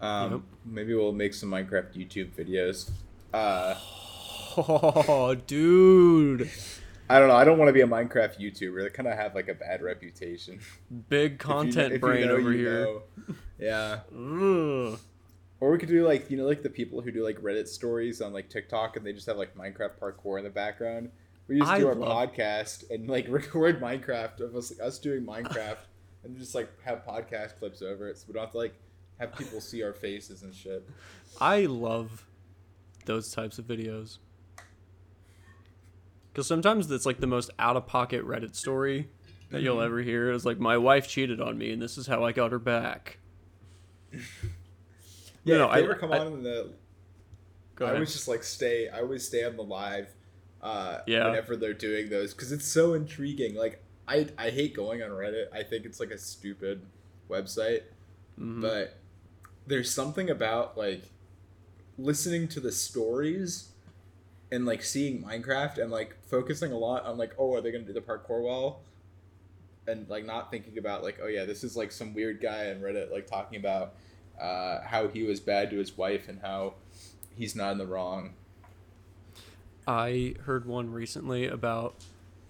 Um, 0.00 0.30
Yep. 0.32 0.40
Maybe 0.66 0.94
we'll 0.94 1.12
make 1.12 1.34
some 1.34 1.50
Minecraft 1.50 1.94
YouTube 1.94 2.30
videos. 2.32 2.90
Uh, 3.32 3.74
Oh, 4.56 5.34
dude, 5.34 6.48
I 7.08 7.18
don't 7.18 7.28
know. 7.28 7.34
I 7.36 7.44
don't 7.44 7.58
want 7.58 7.68
to 7.68 7.72
be 7.72 7.82
a 7.82 7.86
Minecraft 7.86 8.40
YouTuber. 8.40 8.82
They 8.84 8.90
kind 8.90 9.06
of 9.08 9.14
have 9.16 9.34
like 9.34 9.48
a 9.48 9.54
bad 9.54 9.82
reputation. 9.82 10.60
big 11.08 11.32
you- 11.32 11.38
content 11.38 11.92
you 11.94 11.98
brain 11.98 12.28
know, 12.28 12.34
over 12.36 12.52
you 12.52 12.58
here. 12.58 12.84
know. 12.84 13.02
Yeah. 13.58 14.00
Ugh. 14.14 14.98
Or 15.60 15.70
we 15.70 15.78
could 15.78 15.88
do 15.88 16.06
like 16.06 16.30
you 16.30 16.36
know 16.36 16.44
like 16.46 16.62
the 16.62 16.70
people 16.70 17.00
who 17.00 17.10
do 17.10 17.24
like 17.24 17.38
Reddit 17.40 17.68
stories 17.68 18.20
on 18.20 18.32
like 18.32 18.48
TikTok 18.50 18.96
and 18.96 19.06
they 19.06 19.12
just 19.12 19.26
have 19.26 19.36
like 19.36 19.54
Minecraft 19.56 19.98
parkour 20.00 20.38
in 20.38 20.44
the 20.44 20.50
background. 20.50 21.10
We 21.46 21.58
just 21.58 21.70
I 21.70 21.78
do 21.78 21.88
our 21.88 21.94
love- 21.94 22.30
podcast 22.30 22.90
and 22.90 23.08
like 23.08 23.26
record 23.28 23.80
Minecraft 23.80 24.40
of 24.40 24.56
us 24.56 24.78
us 24.80 24.98
doing 24.98 25.24
Minecraft 25.24 25.78
and 26.24 26.36
just 26.38 26.54
like 26.54 26.68
have 26.82 27.04
podcast 27.06 27.58
clips 27.58 27.82
over 27.82 28.08
it 28.08 28.18
so 28.18 28.24
we 28.28 28.34
don't 28.34 28.42
have 28.44 28.52
to 28.52 28.58
like 28.58 28.74
have 29.20 29.36
people 29.36 29.60
see 29.60 29.82
our 29.82 29.92
faces 29.92 30.42
and 30.42 30.54
shit. 30.54 30.86
I 31.40 31.66
love 31.66 32.26
those 33.04 33.30
types 33.30 33.58
of 33.58 33.66
videos. 33.66 34.18
Because 36.34 36.48
sometimes 36.48 36.90
it's 36.90 37.06
like 37.06 37.20
the 37.20 37.28
most 37.28 37.48
out 37.60 37.76
of 37.76 37.86
pocket 37.86 38.26
Reddit 38.26 38.56
story 38.56 39.08
that 39.50 39.62
you'll 39.62 39.76
Mm-hmm. 39.76 39.84
ever 39.86 40.02
hear. 40.02 40.32
Is 40.32 40.44
like, 40.44 40.58
my 40.58 40.76
wife 40.76 41.06
cheated 41.06 41.40
on 41.40 41.56
me 41.56 41.70
and 41.72 41.80
this 41.80 41.96
is 41.96 42.08
how 42.08 42.24
I 42.24 42.32
got 42.32 42.50
her 42.52 42.58
back. 42.58 43.18
Yeah, 45.46 45.58
no, 45.58 45.64
if 45.66 45.74
they 45.74 45.80
I- 45.80 45.84
ever 45.84 45.94
come 45.94 46.12
I- 46.12 46.18
on 46.20 46.26
in 46.32 46.42
the 46.42 46.70
I 47.80 47.92
always 47.92 48.12
just 48.12 48.28
like 48.28 48.42
stay. 48.42 48.88
I 48.88 49.00
always 49.00 49.26
stay 49.26 49.44
on 49.44 49.56
the 49.56 49.62
live. 49.64 50.08
Uh, 50.62 51.00
Yeah. 51.06 51.26
Whenever 51.28 51.54
they're 51.56 51.74
doing 51.74 52.08
those, 52.08 52.32
because 52.32 52.50
it's 52.52 52.66
so 52.66 52.94
intriguing. 52.94 53.54
Like 53.54 53.82
I, 54.08 54.28
I 54.38 54.48
hate 54.50 54.74
going 54.74 55.02
on 55.02 55.10
Reddit. 55.10 55.46
I 55.52 55.62
think 55.64 55.84
it's 55.84 56.00
like 56.00 56.10
a 56.10 56.16
stupid 56.18 56.80
website. 57.28 57.82
Mhm. 58.40 58.60
But 58.62 58.96
there's 59.66 59.90
something 59.90 60.30
about 60.30 60.78
like 60.78 61.02
listening 61.98 62.48
to 62.48 62.60
the 62.60 62.72
stories 62.72 63.70
and 64.54 64.64
like 64.64 64.82
seeing 64.82 65.22
Minecraft 65.22 65.78
and 65.78 65.90
like 65.90 66.16
focusing 66.26 66.72
a 66.72 66.78
lot 66.78 67.04
on 67.04 67.18
like, 67.18 67.34
oh, 67.38 67.54
are 67.54 67.60
they 67.60 67.72
gonna 67.72 67.84
do 67.84 67.92
the 67.92 68.00
parkour 68.00 68.42
wall? 68.42 68.82
And 69.86 70.08
like 70.08 70.24
not 70.24 70.50
thinking 70.50 70.78
about 70.78 71.02
like, 71.02 71.18
oh 71.22 71.26
yeah, 71.26 71.44
this 71.44 71.64
is 71.64 71.76
like 71.76 71.90
some 71.90 72.14
weird 72.14 72.40
guy 72.40 72.70
on 72.70 72.80
Reddit 72.80 73.12
like 73.12 73.26
talking 73.26 73.58
about 73.58 73.94
uh, 74.40 74.80
how 74.82 75.08
he 75.08 75.24
was 75.24 75.40
bad 75.40 75.70
to 75.70 75.76
his 75.76 75.96
wife 75.96 76.28
and 76.28 76.40
how 76.40 76.74
he's 77.36 77.56
not 77.56 77.72
in 77.72 77.78
the 77.78 77.86
wrong. 77.86 78.34
I 79.86 80.36
heard 80.44 80.66
one 80.66 80.92
recently 80.92 81.46
about 81.46 81.96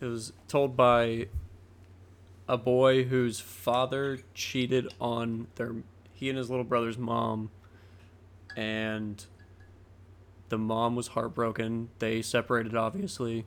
it 0.00 0.06
was 0.06 0.32
told 0.46 0.76
by 0.76 1.28
a 2.46 2.58
boy 2.58 3.04
whose 3.04 3.40
father 3.40 4.18
cheated 4.34 4.92
on 5.00 5.46
their 5.54 5.74
he 6.12 6.28
and 6.28 6.36
his 6.36 6.50
little 6.50 6.64
brother's 6.64 6.98
mom 6.98 7.50
and 8.56 9.24
the 10.54 10.58
mom 10.58 10.94
was 10.94 11.08
heartbroken. 11.08 11.88
They 11.98 12.22
separated 12.22 12.76
obviously. 12.76 13.44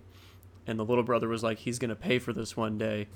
And 0.67 0.77
the 0.77 0.83
little 0.83 1.05
brother 1.05 1.29
was 1.29 1.41
like 1.41 1.59
he's 1.59 1.79
going 1.79 1.87
to 1.87 1.95
pay 1.95 2.19
for 2.19 2.33
this 2.33 2.57
one 2.57 2.77
day. 2.77 3.07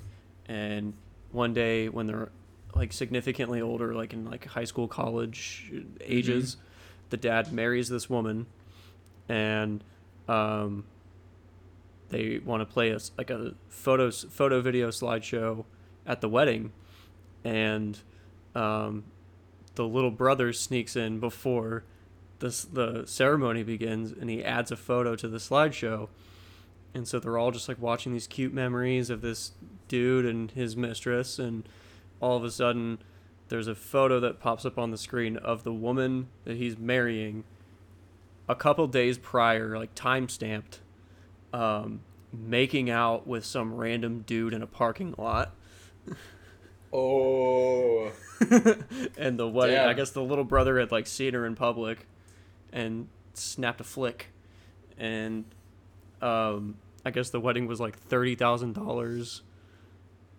And 0.46 0.94
one 1.30 1.52
day 1.52 1.90
when 1.90 2.06
they're 2.06 2.30
like 2.74 2.94
significantly 2.94 3.60
older 3.60 3.94
like 3.94 4.14
in 4.14 4.24
like 4.24 4.46
high 4.46 4.64
school 4.64 4.88
college 4.88 5.70
ages 6.00 6.56
the 7.10 7.18
dad 7.18 7.52
marries 7.52 7.90
this 7.90 8.08
woman. 8.08 8.46
And 9.28 9.84
um, 10.26 10.84
they 12.08 12.40
want 12.42 12.62
to 12.62 12.66
play 12.66 12.94
us 12.94 13.10
like 13.18 13.28
a 13.28 13.52
photos 13.68 14.24
photo 14.30 14.62
video 14.62 14.88
slideshow 14.88 15.66
at 16.06 16.22
the 16.22 16.30
wedding. 16.30 16.72
And 17.44 17.98
um, 18.54 19.04
the 19.74 19.84
little 19.84 20.10
brother 20.10 20.54
sneaks 20.54 20.96
in 20.96 21.20
before 21.20 21.84
this 22.42 22.64
the 22.64 23.06
ceremony 23.06 23.62
begins 23.62 24.12
and 24.12 24.28
he 24.28 24.44
adds 24.44 24.70
a 24.70 24.76
photo 24.76 25.16
to 25.16 25.28
the 25.28 25.38
slideshow. 25.38 26.08
And 26.92 27.08
so 27.08 27.18
they're 27.18 27.38
all 27.38 27.50
just 27.50 27.68
like 27.68 27.80
watching 27.80 28.12
these 28.12 28.26
cute 28.26 28.52
memories 28.52 29.08
of 29.08 29.22
this 29.22 29.52
dude 29.88 30.26
and 30.26 30.50
his 30.50 30.76
mistress. 30.76 31.38
And 31.38 31.66
all 32.20 32.36
of 32.36 32.44
a 32.44 32.50
sudden 32.50 32.98
there's 33.48 33.68
a 33.68 33.74
photo 33.74 34.20
that 34.20 34.40
pops 34.40 34.66
up 34.66 34.76
on 34.76 34.90
the 34.90 34.98
screen 34.98 35.38
of 35.38 35.64
the 35.64 35.72
woman 35.72 36.28
that 36.44 36.58
he's 36.58 36.76
marrying 36.76 37.44
a 38.48 38.54
couple 38.54 38.86
days 38.86 39.16
prior 39.16 39.78
like 39.78 39.94
time 39.94 40.28
stamped 40.28 40.80
um, 41.54 42.00
making 42.32 42.90
out 42.90 43.26
with 43.26 43.44
some 43.44 43.74
random 43.74 44.24
dude 44.26 44.52
in 44.52 44.62
a 44.62 44.66
parking 44.66 45.14
lot. 45.16 45.54
Oh, 46.92 48.12
and 49.16 49.38
the 49.38 49.48
wedding 49.48 49.78
i 49.78 49.92
guess 49.92 50.10
the 50.10 50.22
little 50.22 50.44
brother 50.44 50.78
had 50.78 50.90
like 50.90 51.06
seen 51.06 51.34
her 51.34 51.46
in 51.46 51.54
public 51.54 52.06
and 52.72 53.08
snapped 53.34 53.80
a 53.80 53.84
flick. 53.84 54.28
And 54.98 55.44
um, 56.20 56.76
i 57.04 57.10
guess 57.10 57.30
the 57.30 57.40
wedding 57.40 57.66
was 57.66 57.80
like 57.80 58.08
$30000 58.08 59.40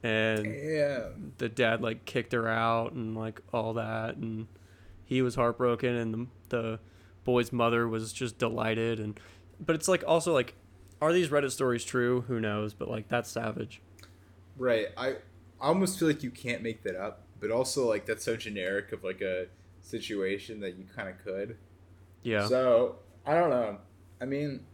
and 0.03 0.43
damn. 0.43 1.33
the 1.37 1.49
dad 1.49 1.81
like 1.81 2.05
kicked 2.05 2.33
her 2.33 2.47
out 2.47 2.93
and 2.93 3.15
like 3.15 3.41
all 3.53 3.73
that. 3.73 4.15
And 4.17 4.47
he 5.05 5.21
was 5.21 5.35
heartbroken 5.35 5.95
and 5.95 6.13
the, 6.13 6.27
the 6.49 6.79
boy's 7.23 7.51
mother 7.51 7.87
was 7.87 8.11
just 8.11 8.37
delighted. 8.37 8.99
And 8.99 9.19
but 9.59 9.75
it's 9.75 9.87
like 9.87 10.03
also 10.05 10.33
like 10.33 10.55
are 11.01 11.11
these 11.11 11.29
reddit 11.29 11.51
stories 11.51 11.83
true? 11.83 12.21
Who 12.27 12.39
knows? 12.39 12.73
But 12.73 12.89
like 12.89 13.07
that's 13.07 13.29
savage. 13.29 13.81
Right. 14.57 14.87
I, 14.97 15.07
I 15.09 15.15
almost 15.67 15.99
feel 15.99 16.07
like 16.07 16.23
you 16.23 16.31
can't 16.31 16.61
make 16.61 16.83
that 16.83 16.95
up, 16.95 17.23
but 17.39 17.51
also 17.51 17.87
like 17.87 18.05
that's 18.05 18.23
so 18.23 18.35
generic 18.35 18.91
of 18.91 19.03
like 19.03 19.21
a 19.21 19.47
situation 19.81 20.59
that 20.61 20.77
you 20.77 20.85
kind 20.95 21.09
of 21.09 21.23
could. 21.23 21.57
Yeah 22.23 22.47
So 22.47 22.97
I 23.25 23.35
don't 23.35 23.49
know. 23.49 23.77
I 24.21 24.25
mean, 24.25 24.65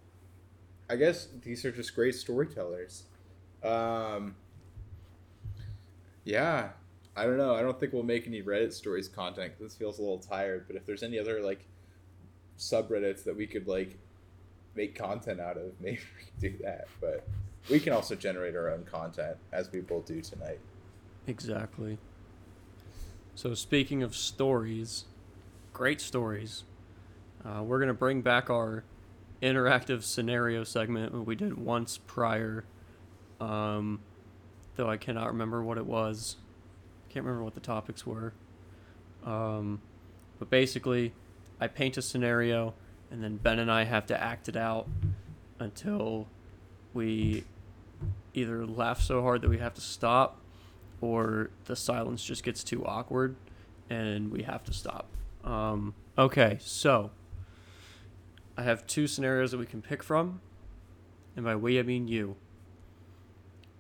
I 0.89 0.95
guess 0.95 1.27
these 1.43 1.63
are 1.65 1.71
just 1.71 1.93
great 1.95 2.15
storytellers. 2.15 3.03
Um, 3.63 4.35
yeah, 6.23 6.69
I 7.15 7.25
don't 7.25 7.37
know. 7.37 7.55
I 7.55 7.61
don't 7.61 7.79
think 7.79 7.93
we'll 7.93 8.03
make 8.03 8.27
any 8.27 8.41
Reddit 8.41 8.73
stories 8.73 9.07
content 9.07 9.53
'cause 9.53 9.61
this 9.67 9.75
feels 9.75 9.99
a 9.99 10.01
little 10.01 10.19
tired. 10.19 10.65
But 10.67 10.75
if 10.75 10.85
there's 10.85 11.03
any 11.03 11.19
other 11.19 11.41
like 11.41 11.65
subreddits 12.57 13.23
that 13.23 13.35
we 13.35 13.47
could 13.47 13.67
like 13.67 13.97
make 14.75 14.95
content 14.95 15.39
out 15.39 15.57
of, 15.57 15.73
maybe 15.81 15.99
we 16.17 16.25
could 16.25 16.57
do 16.57 16.63
that. 16.63 16.87
But 17.01 17.27
we 17.69 17.79
can 17.79 17.93
also 17.93 18.15
generate 18.15 18.55
our 18.55 18.69
own 18.69 18.83
content 18.85 19.37
as 19.51 19.71
we 19.71 19.81
will 19.81 20.01
do 20.01 20.21
tonight. 20.21 20.59
exactly 21.27 21.99
so 23.35 23.53
speaking 23.53 24.01
of 24.01 24.15
stories 24.15 25.05
great 25.73 26.01
stories 26.01 26.63
uh, 27.45 27.63
we're 27.63 27.79
gonna 27.79 27.93
bring 27.93 28.21
back 28.21 28.49
our 28.49 28.83
interactive 29.41 30.03
scenario 30.03 30.63
segment 30.63 31.11
that 31.13 31.21
we 31.21 31.35
did 31.35 31.57
once 31.57 31.97
prior. 31.97 32.65
Um, 33.39 34.01
though 34.75 34.89
i 34.89 34.97
cannot 34.97 35.27
remember 35.27 35.63
what 35.63 35.77
it 35.77 35.85
was. 35.85 36.37
Can't 37.09 37.25
remember 37.25 37.43
what 37.43 37.53
the 37.53 37.59
topics 37.59 38.05
were. 38.05 38.33
Um, 39.25 39.81
but 40.39 40.49
basically 40.49 41.13
i 41.59 41.67
paint 41.67 41.97
a 41.97 42.01
scenario 42.01 42.73
and 43.11 43.21
then 43.21 43.35
ben 43.35 43.59
and 43.59 43.69
i 43.69 43.83
have 43.83 44.05
to 44.05 44.23
act 44.23 44.47
it 44.47 44.55
out 44.55 44.87
until 45.59 46.27
we 46.93 47.43
either 48.33 48.65
laugh 48.65 49.01
so 49.01 49.21
hard 49.21 49.41
that 49.41 49.49
we 49.49 49.57
have 49.57 49.73
to 49.73 49.81
stop 49.81 50.39
or 51.01 51.49
the 51.65 51.75
silence 51.75 52.23
just 52.23 52.43
gets 52.43 52.63
too 52.63 52.85
awkward 52.85 53.35
and 53.89 54.31
we 54.31 54.43
have 54.43 54.63
to 54.63 54.73
stop. 54.73 55.07
Um, 55.43 55.93
okay 56.17 56.57
so 56.61 57.11
i 58.59 58.63
have 58.63 58.85
two 58.85 59.07
scenarios 59.07 59.51
that 59.51 59.57
we 59.57 59.65
can 59.65 59.81
pick 59.81 60.03
from 60.03 60.41
and 61.35 61.45
by 61.45 61.55
we 61.55 61.79
i 61.79 61.83
mean 61.83 62.07
you 62.07 62.35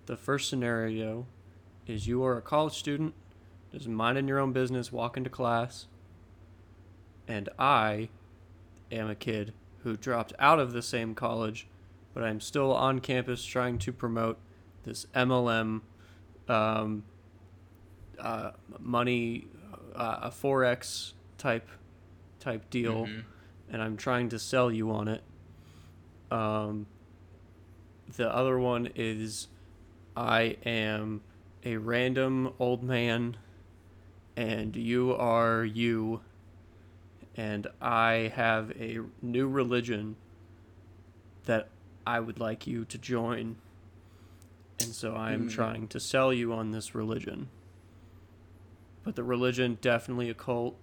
the 0.05 0.15
first 0.15 0.49
scenario 0.49 1.25
is 1.85 2.07
you 2.07 2.23
are 2.23 2.37
a 2.37 2.41
college 2.41 2.73
student 2.73 3.13
just 3.73 3.87
minding 3.87 4.27
your 4.27 4.39
own 4.39 4.51
business 4.53 4.91
walking 4.91 5.23
to 5.23 5.29
class 5.29 5.87
and 7.27 7.49
i 7.59 8.07
am 8.91 9.09
a 9.09 9.15
kid 9.15 9.53
who 9.83 9.95
dropped 9.97 10.33
out 10.39 10.59
of 10.59 10.71
the 10.71 10.81
same 10.81 11.13
college 11.13 11.67
but 12.13 12.23
i'm 12.23 12.39
still 12.39 12.73
on 12.73 12.99
campus 12.99 13.43
trying 13.43 13.77
to 13.77 13.91
promote 13.91 14.37
this 14.83 15.05
mlm 15.13 15.81
um, 16.47 17.03
uh, 18.17 18.51
money 18.79 19.47
uh, 19.95 20.19
a 20.23 20.29
forex 20.31 21.13
type 21.37 21.69
type 22.39 22.69
deal 22.69 23.05
Mhm. 23.05 23.23
And 23.71 23.81
I'm 23.81 23.97
trying 23.97 24.29
to 24.29 24.39
sell 24.39 24.71
you 24.71 24.91
on 24.91 25.07
it. 25.07 25.21
Um, 26.31 26.87
the 28.15 28.33
other 28.33 28.57
one 28.59 28.89
is 28.95 29.47
I 30.15 30.57
am 30.65 31.21
a 31.63 31.77
random 31.77 32.53
old 32.59 32.83
man, 32.83 33.37
and 34.35 34.75
you 34.75 35.13
are 35.15 35.63
you, 35.63 36.21
and 37.35 37.67
I 37.81 38.31
have 38.35 38.71
a 38.79 38.99
new 39.21 39.47
religion 39.47 40.15
that 41.45 41.69
I 42.05 42.19
would 42.19 42.39
like 42.39 42.65
you 42.67 42.85
to 42.85 42.97
join. 42.97 43.57
And 44.79 44.93
so 44.95 45.13
I 45.13 45.33
am 45.33 45.43
Hmm. 45.43 45.49
trying 45.49 45.87
to 45.89 45.99
sell 45.99 46.31
you 46.33 46.53
on 46.53 46.71
this 46.71 46.95
religion. 46.95 47.49
But 49.03 49.15
the 49.15 49.23
religion 49.23 49.77
definitely 49.81 50.29
a 50.29 50.33
cult. 50.33 50.75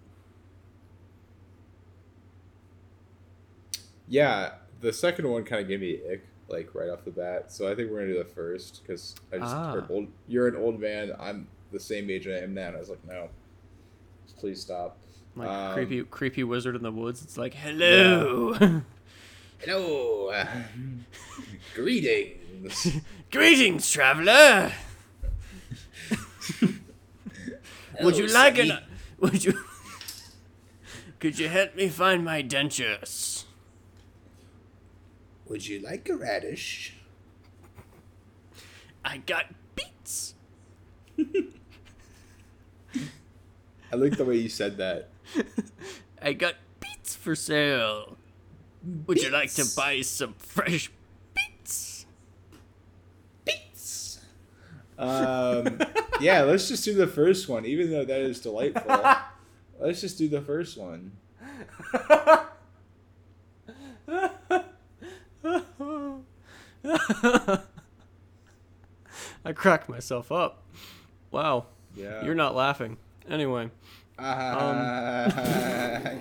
Yeah, 4.09 4.53
the 4.81 4.93
second 4.93 5.29
one 5.29 5.45
kind 5.45 5.63
of 5.63 5.69
gave 5.69 5.81
me 5.81 5.99
ick, 6.11 6.25
like 6.49 6.75
right 6.75 6.89
off 6.89 7.05
the 7.05 7.11
bat. 7.11 7.51
So 7.53 7.71
I 7.71 7.75
think 7.75 7.91
we're 7.91 8.01
gonna 8.01 8.13
do 8.13 8.19
the 8.19 8.25
first 8.25 8.83
because 8.83 9.15
I 9.33 9.39
just 9.39 9.55
Ah. 9.55 9.73
heard 9.73 9.91
old. 9.91 10.09
You're 10.29 10.49
an 10.49 10.57
old 10.57 10.81
man. 10.81 11.13
I'm 11.19 11.49
the 11.73 11.81
same 11.81 12.09
age 12.11 12.27
I 12.29 12.39
am 12.39 12.55
now, 12.55 12.69
and 12.69 12.77
I 12.77 12.81
was 12.81 12.89
like, 12.91 13.05
no, 13.07 13.29
please 14.39 14.61
stop. 14.61 14.97
Like 15.35 15.49
Um, 15.49 15.75
creepy 15.75 16.03
creepy 16.05 16.45
wizard 16.45 16.77
in 16.77 16.83
the 16.83 16.93
woods. 16.93 17.23
It's 17.23 17.37
like, 17.37 17.55
hello. 17.55 18.55
Hello, 19.59 20.29
uh, 20.29 20.47
greetings. 21.75 22.89
Greetings, 23.33 23.91
traveler. 23.91 24.71
would 28.03 28.17
you 28.19 28.27
like 28.29 28.57
Sonny. 28.57 28.71
an 28.71 28.79
would 29.19 29.45
you 29.45 29.59
Could 31.19 31.39
you 31.39 31.49
help 31.49 31.75
me 31.75 31.89
find 31.89 32.25
my 32.25 32.43
dentures? 32.43 33.36
Would 35.49 35.67
you 35.69 35.81
like 35.81 36.09
a 36.09 36.17
radish? 36.17 36.95
I 39.05 39.19
got 39.19 39.47
beets. 39.75 40.35
I 43.93 43.97
like 43.97 44.17
the 44.17 44.25
way 44.25 44.37
you 44.37 44.49
said 44.49 44.77
that. 44.79 45.11
I 46.21 46.33
got 46.33 46.57
beets 46.81 47.15
for 47.15 47.37
sale. 47.37 48.17
Would 49.07 49.23
you 49.23 49.31
like 49.31 49.51
to 49.53 49.63
Beets. 49.63 49.75
buy 49.77 50.01
some 50.03 50.35
fresh 50.39 50.91
beets? 51.35 52.07
Beets. 53.45 54.21
Um, 54.99 55.79
yeah, 56.21 56.43
let's 56.43 56.69
just 56.69 56.85
do 56.85 56.95
the 56.95 57.07
first 57.07 57.49
one, 57.49 57.65
even 57.67 57.91
though 57.91 58.05
that 58.05 58.21
is 58.21 58.41
delightful. 58.41 59.05
let's 59.81 60.01
just 60.01 60.19
do 60.19 60.29
the 60.29 60.41
first 60.41 60.77
one. 60.77 61.13
I 69.45 69.53
cracked 69.53 69.89
myself 69.89 70.31
up. 70.33 70.63
Wow. 71.31 71.67
Yeah. 71.95 72.25
You're 72.25 72.35
not 72.35 72.55
laughing. 72.55 72.97
Anyway. 73.29 73.71
Uh, 74.19 76.11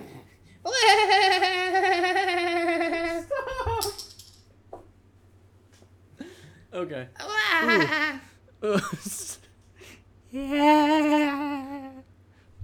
Okay. 6.73 7.07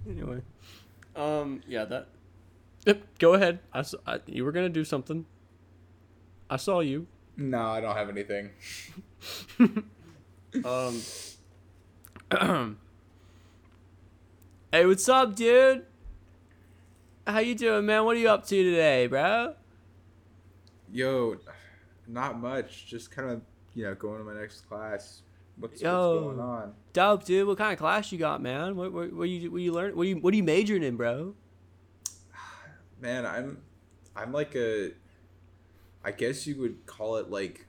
anyway. 0.08 0.41
Um, 1.15 1.62
yeah, 1.67 1.86
that. 1.86 2.08
Yep, 2.86 3.03
go 3.20 3.34
ahead. 3.36 3.60
I, 3.74 3.84
I- 4.08 4.20
you 4.25 4.43
were 4.43 4.51
gonna 4.51 4.70
do 4.70 4.84
something. 4.84 5.25
I 6.50 6.58
saw 6.58 6.79
you. 6.81 7.07
No, 7.37 7.61
I 7.61 7.81
don't 7.81 7.96
have 7.96 8.09
anything. 8.09 8.50
Um. 10.65 11.01
hey, 14.72 14.85
what's 14.85 15.07
up, 15.07 15.33
dude? 15.33 15.85
How 17.25 17.39
you 17.39 17.55
doing, 17.55 17.85
man? 17.85 18.03
What 18.03 18.17
are 18.17 18.20
you 18.20 18.27
up 18.27 18.46
to 18.48 18.63
today, 18.63 19.07
bro? 19.07 19.55
Yo, 20.91 21.37
not 22.05 22.37
much. 22.39 22.85
Just 22.85 23.11
kind 23.11 23.29
of, 23.29 23.41
you 23.74 23.85
know, 23.85 23.96
going 23.96 24.17
to 24.17 24.25
my 24.25 24.33
next 24.33 24.67
class. 24.67 25.22
What's, 25.57 25.81
what's 25.81 25.83
going 25.83 26.39
on? 26.39 26.74
Dope, 26.91 27.24
dude. 27.24 27.48
What 27.48 27.57
kind 27.57 27.72
of 27.72 27.79
class 27.79 28.11
you 28.11 28.17
got, 28.17 28.41
man? 28.41 28.75
What 28.75 28.91
what, 28.91 29.13
what 29.13 29.29
you 29.29 29.51
what 29.51 29.61
you 29.61 29.72
learn? 29.72 29.96
What 29.96 30.07
you 30.07 30.17
what 30.17 30.33
are 30.33 30.37
you 30.37 30.44
majoring 30.44 30.83
in, 30.83 30.98
bro? 30.98 31.33
Man, 33.00 33.25
I'm, 33.25 33.59
I'm 34.15 34.33
like 34.33 34.55
a, 34.55 34.91
I 36.03 36.11
guess 36.11 36.48
you 36.48 36.59
would 36.59 36.85
call 36.85 37.18
it 37.18 37.29
like 37.29 37.68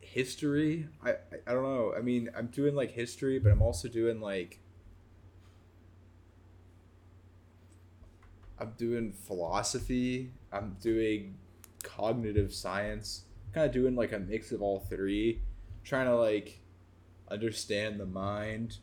history. 0.00 0.88
I, 1.02 1.10
I, 1.10 1.14
I 1.46 1.52
don't 1.52 1.62
know. 1.62 1.94
I 1.96 2.02
mean, 2.02 2.30
I'm 2.36 2.48
doing 2.48 2.74
like 2.74 2.90
history, 2.90 3.38
but 3.38 3.50
I'm 3.50 3.62
also 3.62 3.88
doing 3.88 4.20
like, 4.20 4.60
I'm 8.58 8.74
doing 8.76 9.12
philosophy. 9.12 10.32
I'm 10.52 10.76
doing 10.80 11.36
cognitive 11.82 12.52
science. 12.52 13.24
Kind 13.54 13.66
of 13.66 13.72
doing 13.72 13.96
like 13.96 14.12
a 14.12 14.18
mix 14.18 14.52
of 14.52 14.62
all 14.62 14.80
three, 14.80 15.40
trying 15.84 16.06
to 16.06 16.14
like 16.14 16.60
understand 17.30 17.98
the 17.98 18.06
mind, 18.06 18.78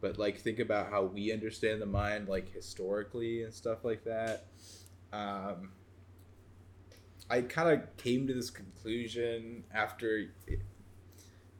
but 0.00 0.18
like 0.18 0.38
think 0.38 0.60
about 0.60 0.90
how 0.90 1.02
we 1.04 1.32
understand 1.32 1.82
the 1.82 1.86
mind, 1.86 2.28
like 2.28 2.52
historically 2.52 3.42
and 3.42 3.52
stuff 3.52 3.84
like 3.84 4.04
that. 4.04 4.46
Um, 5.12 5.70
I 7.30 7.42
kind 7.42 7.68
of 7.70 7.96
came 7.96 8.26
to 8.26 8.34
this 8.34 8.50
conclusion 8.50 9.64
after 9.72 10.26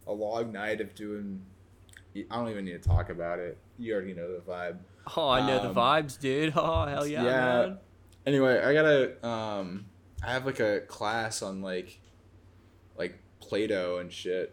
a 0.07 0.13
long 0.13 0.53
night 0.53 0.81
of 0.81 0.95
doing. 0.95 1.43
I 2.31 2.37
don't 2.37 2.49
even 2.49 2.65
need 2.65 2.83
to 2.83 2.89
talk 2.89 3.11
about 3.11 3.39
it. 3.39 3.59
You 3.79 3.93
already 3.95 4.15
know 4.15 4.33
the 4.33 4.41
vibe. 4.41 4.79
Oh, 5.17 5.29
I 5.29 5.47
know 5.47 5.63
the 5.63 5.69
Um, 5.69 5.75
vibes, 5.75 6.19
dude. 6.19 6.53
Oh, 6.57 6.87
hell 6.87 7.07
yeah, 7.07 7.23
yeah. 7.23 7.31
man. 7.67 7.79
Anyway, 8.27 8.59
I 8.63 8.73
gotta. 8.73 9.27
Um, 9.27 9.87
I 10.27 10.33
have 10.33 10.45
like 10.47 10.59
a 10.61 10.81
class 10.81 11.43
on 11.43 11.63
like, 11.63 12.01
like 12.97 13.19
Plato 13.41 13.99
and 13.99 14.13
shit. 14.13 14.53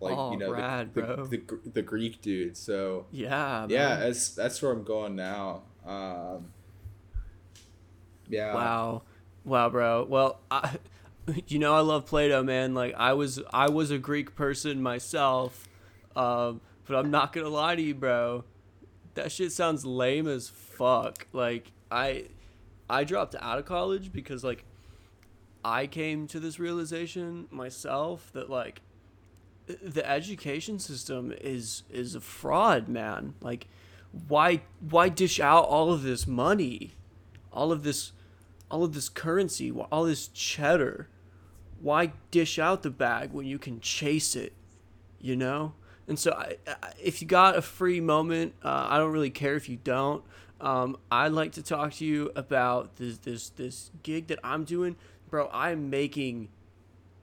Like 0.00 0.16
Oh, 0.16 0.32
you 0.32 0.38
know 0.38 0.50
rad, 0.52 0.94
the, 0.94 1.02
bro. 1.02 1.26
the, 1.26 1.36
the 1.36 1.70
the 1.74 1.82
Greek 1.82 2.22
dude. 2.22 2.56
So 2.56 3.06
Yeah, 3.12 3.66
yeah, 3.68 3.88
man. 3.88 4.00
that's 4.00 4.30
that's 4.30 4.60
where 4.62 4.72
I'm 4.72 4.82
going 4.82 5.14
now. 5.14 5.62
Um, 5.86 6.52
yeah. 8.28 8.54
Wow, 8.54 9.02
wow, 9.50 9.68
bro. 9.68 10.06
Well, 10.08 10.38
I, 10.50 10.78
you 11.48 11.58
know 11.58 11.74
I 11.74 11.80
love 11.80 12.06
Plato, 12.06 12.42
man. 12.42 12.72
Like 12.72 12.94
I 12.96 13.12
was, 13.12 13.42
I 13.52 13.68
was 13.68 13.90
a 13.90 13.98
Greek 13.98 14.34
person 14.34 14.80
myself, 14.80 15.68
um, 16.16 16.60
but 16.86 16.96
I'm 16.96 17.10
not 17.10 17.32
gonna 17.32 17.48
lie 17.48 17.74
to 17.74 17.82
you, 17.82 17.94
bro. 17.94 18.44
That 19.14 19.32
shit 19.32 19.52
sounds 19.52 19.84
lame 19.84 20.28
as 20.28 20.48
fuck. 20.48 21.26
Like 21.32 21.72
I, 21.90 22.26
I 22.88 23.04
dropped 23.04 23.34
out 23.40 23.58
of 23.58 23.66
college 23.66 24.12
because 24.12 24.44
like, 24.44 24.64
I 25.62 25.86
came 25.86 26.26
to 26.28 26.40
this 26.40 26.58
realization 26.58 27.46
myself 27.50 28.30
that 28.32 28.48
like, 28.48 28.80
the 29.66 30.08
education 30.08 30.78
system 30.78 31.34
is 31.40 31.82
is 31.90 32.14
a 32.14 32.20
fraud, 32.20 32.88
man. 32.88 33.34
Like, 33.40 33.66
why 34.28 34.62
why 34.80 35.08
dish 35.08 35.38
out 35.38 35.64
all 35.64 35.92
of 35.92 36.02
this 36.02 36.26
money, 36.26 36.94
all 37.52 37.70
of 37.70 37.82
this 37.82 38.12
all 38.70 38.84
of 38.84 38.94
this 38.94 39.08
currency, 39.08 39.70
all 39.70 40.04
this 40.04 40.28
cheddar. 40.28 41.08
Why 41.80 42.12
dish 42.30 42.58
out 42.58 42.82
the 42.82 42.90
bag 42.90 43.32
when 43.32 43.46
you 43.46 43.58
can 43.58 43.80
chase 43.80 44.36
it? 44.36 44.52
You 45.20 45.36
know? 45.36 45.74
And 46.06 46.18
so, 46.18 46.32
I, 46.32 46.56
I, 46.66 46.92
if 47.02 47.22
you 47.22 47.28
got 47.28 47.56
a 47.56 47.62
free 47.62 48.00
moment, 48.00 48.54
uh, 48.64 48.86
I 48.90 48.98
don't 48.98 49.12
really 49.12 49.30
care 49.30 49.54
if 49.54 49.68
you 49.68 49.76
don't. 49.76 50.24
Um, 50.60 50.98
I'd 51.10 51.32
like 51.32 51.52
to 51.52 51.62
talk 51.62 51.94
to 51.94 52.04
you 52.04 52.30
about 52.36 52.96
this 52.96 53.18
this 53.18 53.48
this 53.50 53.90
gig 54.02 54.26
that 54.26 54.38
I'm 54.44 54.64
doing, 54.64 54.96
bro. 55.30 55.48
I'm 55.52 55.88
making 55.88 56.48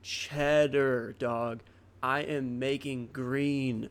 cheddar, 0.02 1.16
dog. 1.20 1.62
I 2.02 2.22
am 2.22 2.58
making 2.60 3.10
green. 3.14 3.90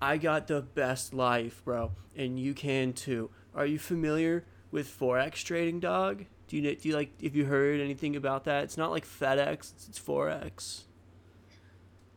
I 0.00 0.16
got 0.16 0.46
the 0.46 0.60
best 0.60 1.14
life, 1.14 1.62
bro, 1.64 1.92
and 2.16 2.38
you 2.38 2.54
can 2.54 2.92
too. 2.92 3.30
Are 3.54 3.66
you 3.66 3.78
familiar 3.78 4.44
with 4.70 4.88
forex 4.88 5.44
trading, 5.44 5.80
dog? 5.80 6.26
Do 6.52 6.58
you 6.58 6.62
kn- 6.64 6.76
do 6.82 6.88
you 6.90 6.94
like? 6.94 7.22
Have 7.22 7.34
you 7.34 7.46
heard 7.46 7.80
anything 7.80 8.14
about 8.14 8.44
that? 8.44 8.64
It's 8.64 8.76
not 8.76 8.90
like 8.90 9.06
FedEx. 9.06 9.72
It's, 9.72 9.88
it's 9.88 9.98
forex. 9.98 10.82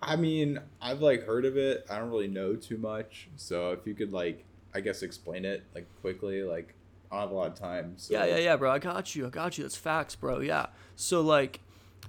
I 0.01 0.17
mean, 0.17 0.59
I've 0.81 0.99
like 0.99 1.25
heard 1.25 1.45
of 1.45 1.55
it. 1.55 1.85
I 1.89 1.99
don't 1.99 2.09
really 2.09 2.27
know 2.27 2.53
too 2.57 2.77
much. 2.77 3.29
So 3.37 3.71
if 3.71 3.87
you 3.87 3.93
could 3.93 4.11
like, 4.11 4.43
I 4.73 4.81
guess 4.81 5.03
explain 5.03 5.45
it 5.45 5.63
like 5.73 5.87
quickly. 6.01 6.43
Like 6.43 6.75
I 7.09 7.15
don't 7.15 7.21
have 7.21 7.31
a 7.31 7.33
lot 7.33 7.47
of 7.47 7.55
time. 7.57 7.93
So 7.95 8.13
Yeah, 8.13 8.25
yeah, 8.25 8.37
yeah, 8.39 8.55
bro. 8.57 8.71
I 8.71 8.79
got 8.79 9.15
you. 9.15 9.25
I 9.25 9.29
got 9.29 9.57
you. 9.57 9.63
That's 9.63 9.77
facts, 9.77 10.15
bro. 10.17 10.41
Yeah. 10.41 10.65
So 10.97 11.21
like, 11.21 11.61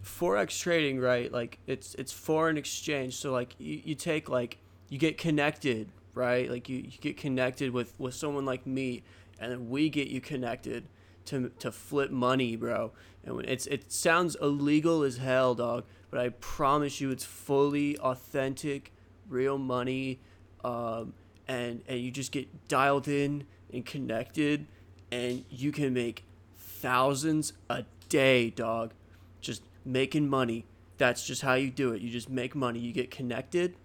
forex 0.03 0.59
trading, 0.59 0.99
right? 0.99 1.31
Like 1.31 1.61
it's 1.69 1.95
it's 1.95 2.13
foreign 2.13 2.59
exchange. 2.59 3.15
So 3.15 3.31
like 3.31 3.55
you, 3.61 3.81
you 3.85 3.95
take 3.95 4.29
like 4.29 4.59
you 4.89 4.99
get 4.99 5.17
connected, 5.17 5.91
right? 6.13 6.51
Like 6.51 6.69
you, 6.69 6.79
you 6.79 6.99
get 7.01 7.19
connected 7.19 7.71
with 7.71 7.95
with 8.01 8.15
someone 8.15 8.45
like 8.45 8.67
me, 8.67 9.05
and 9.39 9.53
then 9.53 9.71
we 9.71 9.89
get 9.91 10.09
you 10.09 10.21
connected 10.21 10.89
to 11.27 11.51
to 11.59 11.73
flip 11.73 12.11
money, 12.11 12.57
bro. 12.57 12.93
And 13.25 13.45
it's 13.45 13.67
it 13.67 13.93
sounds 13.93 14.37
illegal 14.41 15.03
as 15.03 15.19
hell, 15.19 15.55
dog. 15.55 15.85
But 16.11 16.21
I 16.21 16.29
promise 16.31 17.01
you, 17.01 17.11
it's 17.11 17.25
fully 17.25 17.99
authentic, 17.99 18.93
real 19.29 19.59
money, 19.59 20.21
um, 20.65 21.15
and 21.49 21.83
and 21.89 22.01
you 22.01 22.11
just 22.11 22.33
get 22.33 22.69
dialed 22.69 23.09
in 23.09 23.47
and 23.73 23.85
connected, 23.85 24.67
and 25.11 25.45
you 25.51 25.73
can 25.73 25.93
make 25.93 26.25
thousands 26.57 27.53
a 27.69 27.85
day, 28.09 28.51
dog. 28.51 28.93
Just 29.41 29.63
making 29.85 30.29
money. 30.29 30.65
That's 30.99 31.27
just 31.27 31.43
how 31.43 31.55
you 31.55 31.71
do 31.71 31.93
it. 31.93 32.01
You 32.01 32.11
just 32.11 32.31
make 32.31 32.55
money. 32.55 32.79
You 32.79 32.93
get 32.93 33.11
connected 33.11 33.77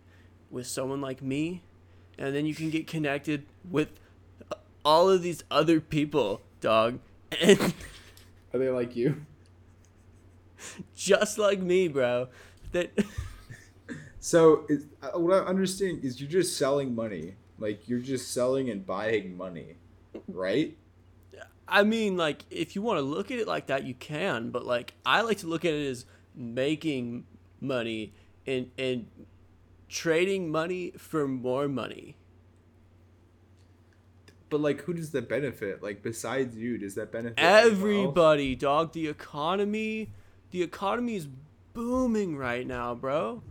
with 0.50 0.68
someone 0.68 1.02
like 1.02 1.22
me, 1.22 1.64
and 2.18 2.36
then 2.36 2.46
you 2.46 2.56
can 2.56 2.70
get 2.70 2.88
connected 2.88 3.46
with 3.70 3.90
all 4.84 5.10
of 5.10 5.22
these 5.22 5.44
other 5.50 5.80
people, 5.80 6.42
dog. 6.60 7.00
And 7.40 7.74
Are 8.54 8.60
they 8.60 8.70
like 8.70 8.96
you? 8.96 9.26
just 10.96 11.38
like 11.38 11.60
me, 11.60 11.88
bro. 11.88 12.28
That 12.72 12.92
So 14.20 14.66
is, 14.70 14.86
uh, 15.02 15.18
what 15.20 15.34
I 15.34 15.46
understand 15.46 16.04
is 16.04 16.22
you're 16.22 16.30
just 16.30 16.58
selling 16.58 16.94
money. 16.94 17.36
Like 17.58 17.88
you're 17.88 18.00
just 18.00 18.34
selling 18.34 18.70
and 18.70 18.86
buying 18.86 19.36
money, 19.36 19.78
right? 20.28 20.78
I 21.68 21.84
mean, 21.84 22.18
like, 22.18 22.44
if 22.52 22.76
you 22.76 22.82
want 22.82 22.98
to 22.98 23.02
look 23.02 23.32
at 23.32 23.40
it 23.40 23.48
like 23.48 23.68
that, 23.68 23.86
you 23.86 23.94
can. 23.94 24.50
But 24.50 24.66
like, 24.66 24.94
I 25.06 25.22
like 25.22 25.38
to 25.40 25.48
look 25.48 25.64
at 25.64 25.74
it 25.74 25.88
as 25.88 26.06
making 26.36 27.26
money 27.60 28.14
and 28.46 28.72
and 28.78 29.08
trading 29.88 30.52
money 30.52 30.92
for 30.98 31.28
more 31.28 31.68
money. 31.68 32.18
But 34.52 34.60
like, 34.60 34.82
who 34.82 34.94
does 34.94 35.12
that 35.12 35.30
benefit? 35.30 35.82
Like 35.82 36.04
besides 36.04 36.58
you, 36.58 36.78
does 36.78 36.94
that 36.96 37.10
benefit? 37.10 37.40
Everybody, 37.40 38.54
dog. 38.54 38.92
The 38.92 39.08
economy, 39.08 40.10
the 40.52 40.62
economy 40.62 41.16
is 41.16 41.30
booming 41.74 42.36
right 42.36 42.68
now, 42.68 42.94
bro. 42.94 43.42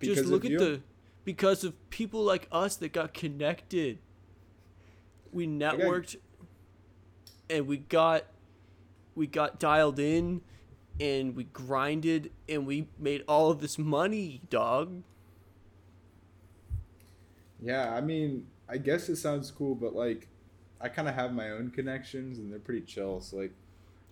Because 0.00 0.18
Just 0.18 0.28
look 0.28 0.44
at 0.44 0.50
you? 0.50 0.58
the 0.58 0.80
because 1.24 1.62
of 1.62 1.90
people 1.90 2.24
like 2.24 2.48
us 2.50 2.74
that 2.76 2.92
got 2.92 3.14
connected. 3.14 3.98
We 5.32 5.46
networked 5.46 6.16
and 7.48 7.68
we 7.68 7.76
got 7.76 8.24
we 9.14 9.28
got 9.28 9.60
dialed 9.60 10.00
in 10.00 10.40
and 10.98 11.36
we 11.36 11.44
grinded 11.44 12.32
and 12.48 12.66
we 12.66 12.88
made 12.98 13.22
all 13.28 13.52
of 13.52 13.60
this 13.60 13.78
money, 13.78 14.40
dog. 14.50 15.04
Yeah, 17.62 17.94
I 17.94 18.00
mean, 18.00 18.46
I 18.68 18.78
guess 18.78 19.08
it 19.08 19.16
sounds 19.16 19.50
cool, 19.50 19.74
but 19.74 19.94
like, 19.94 20.28
I 20.80 20.88
kind 20.88 21.08
of 21.08 21.14
have 21.14 21.32
my 21.32 21.50
own 21.50 21.70
connections 21.70 22.38
and 22.38 22.50
they're 22.52 22.58
pretty 22.58 22.82
chill. 22.82 23.20
So 23.20 23.36
like, 23.38 23.52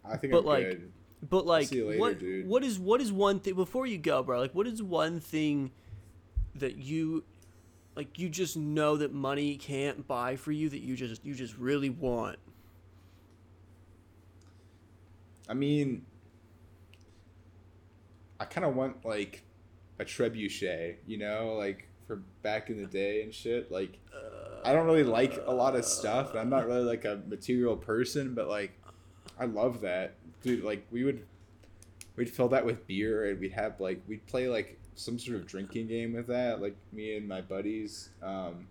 I 0.04 0.16
think 0.16 0.32
But, 0.32 0.40
I'm 0.40 0.44
like, 0.46 0.64
good. 0.64 0.92
But 1.28 1.46
like 1.46 1.68
see 1.68 1.76
you 1.76 1.88
later, 1.88 2.00
what 2.00 2.18
dude. 2.18 2.46
what 2.46 2.62
is 2.62 2.78
what 2.78 3.00
is 3.00 3.10
one 3.10 3.40
thing 3.40 3.54
before 3.54 3.86
you 3.86 3.96
go, 3.96 4.22
bro? 4.22 4.40
Like 4.40 4.54
what 4.54 4.66
is 4.66 4.82
one 4.82 5.20
thing 5.20 5.70
that 6.56 6.76
you 6.76 7.24
like 7.96 8.18
you 8.18 8.28
just 8.28 8.58
know 8.58 8.98
that 8.98 9.12
money 9.12 9.56
can't 9.56 10.06
buy 10.06 10.36
for 10.36 10.52
you 10.52 10.68
that 10.68 10.80
you 10.80 10.96
just 10.96 11.24
you 11.24 11.34
just 11.34 11.56
really 11.56 11.88
want? 11.88 12.38
I 15.48 15.54
mean, 15.54 16.04
I 18.38 18.44
kind 18.44 18.66
of 18.66 18.74
want 18.74 19.04
like 19.04 19.44
a 19.98 20.04
trebuchet, 20.04 20.96
you 21.06 21.18
know, 21.18 21.54
like 21.56 21.88
for 22.06 22.16
back 22.42 22.68
in 22.68 22.76
the 22.76 22.86
day 22.86 23.22
and 23.22 23.32
shit. 23.32 23.70
Like, 23.70 23.98
I 24.64 24.72
don't 24.72 24.86
really 24.86 25.04
like 25.04 25.42
a 25.46 25.52
lot 25.52 25.76
of 25.76 25.84
stuff. 25.84 26.34
I'm 26.34 26.48
not 26.48 26.66
really 26.66 26.84
like 26.84 27.04
a 27.04 27.20
material 27.28 27.76
person, 27.76 28.34
but 28.34 28.48
like, 28.48 28.72
I 29.38 29.44
love 29.44 29.82
that, 29.82 30.14
dude. 30.42 30.64
Like, 30.64 30.86
we 30.90 31.04
would 31.04 31.24
we'd 32.16 32.30
fill 32.30 32.48
that 32.48 32.64
with 32.64 32.86
beer, 32.86 33.30
and 33.30 33.40
we'd 33.40 33.52
have 33.52 33.80
like 33.80 34.00
we'd 34.08 34.26
play 34.26 34.48
like 34.48 34.78
some 34.94 35.18
sort 35.18 35.36
of 35.36 35.46
drinking 35.46 35.88
game 35.88 36.14
with 36.14 36.26
that. 36.28 36.60
Like 36.62 36.76
me 36.92 37.16
and 37.16 37.28
my 37.28 37.40
buddies. 37.40 38.10
Um, 38.22 38.68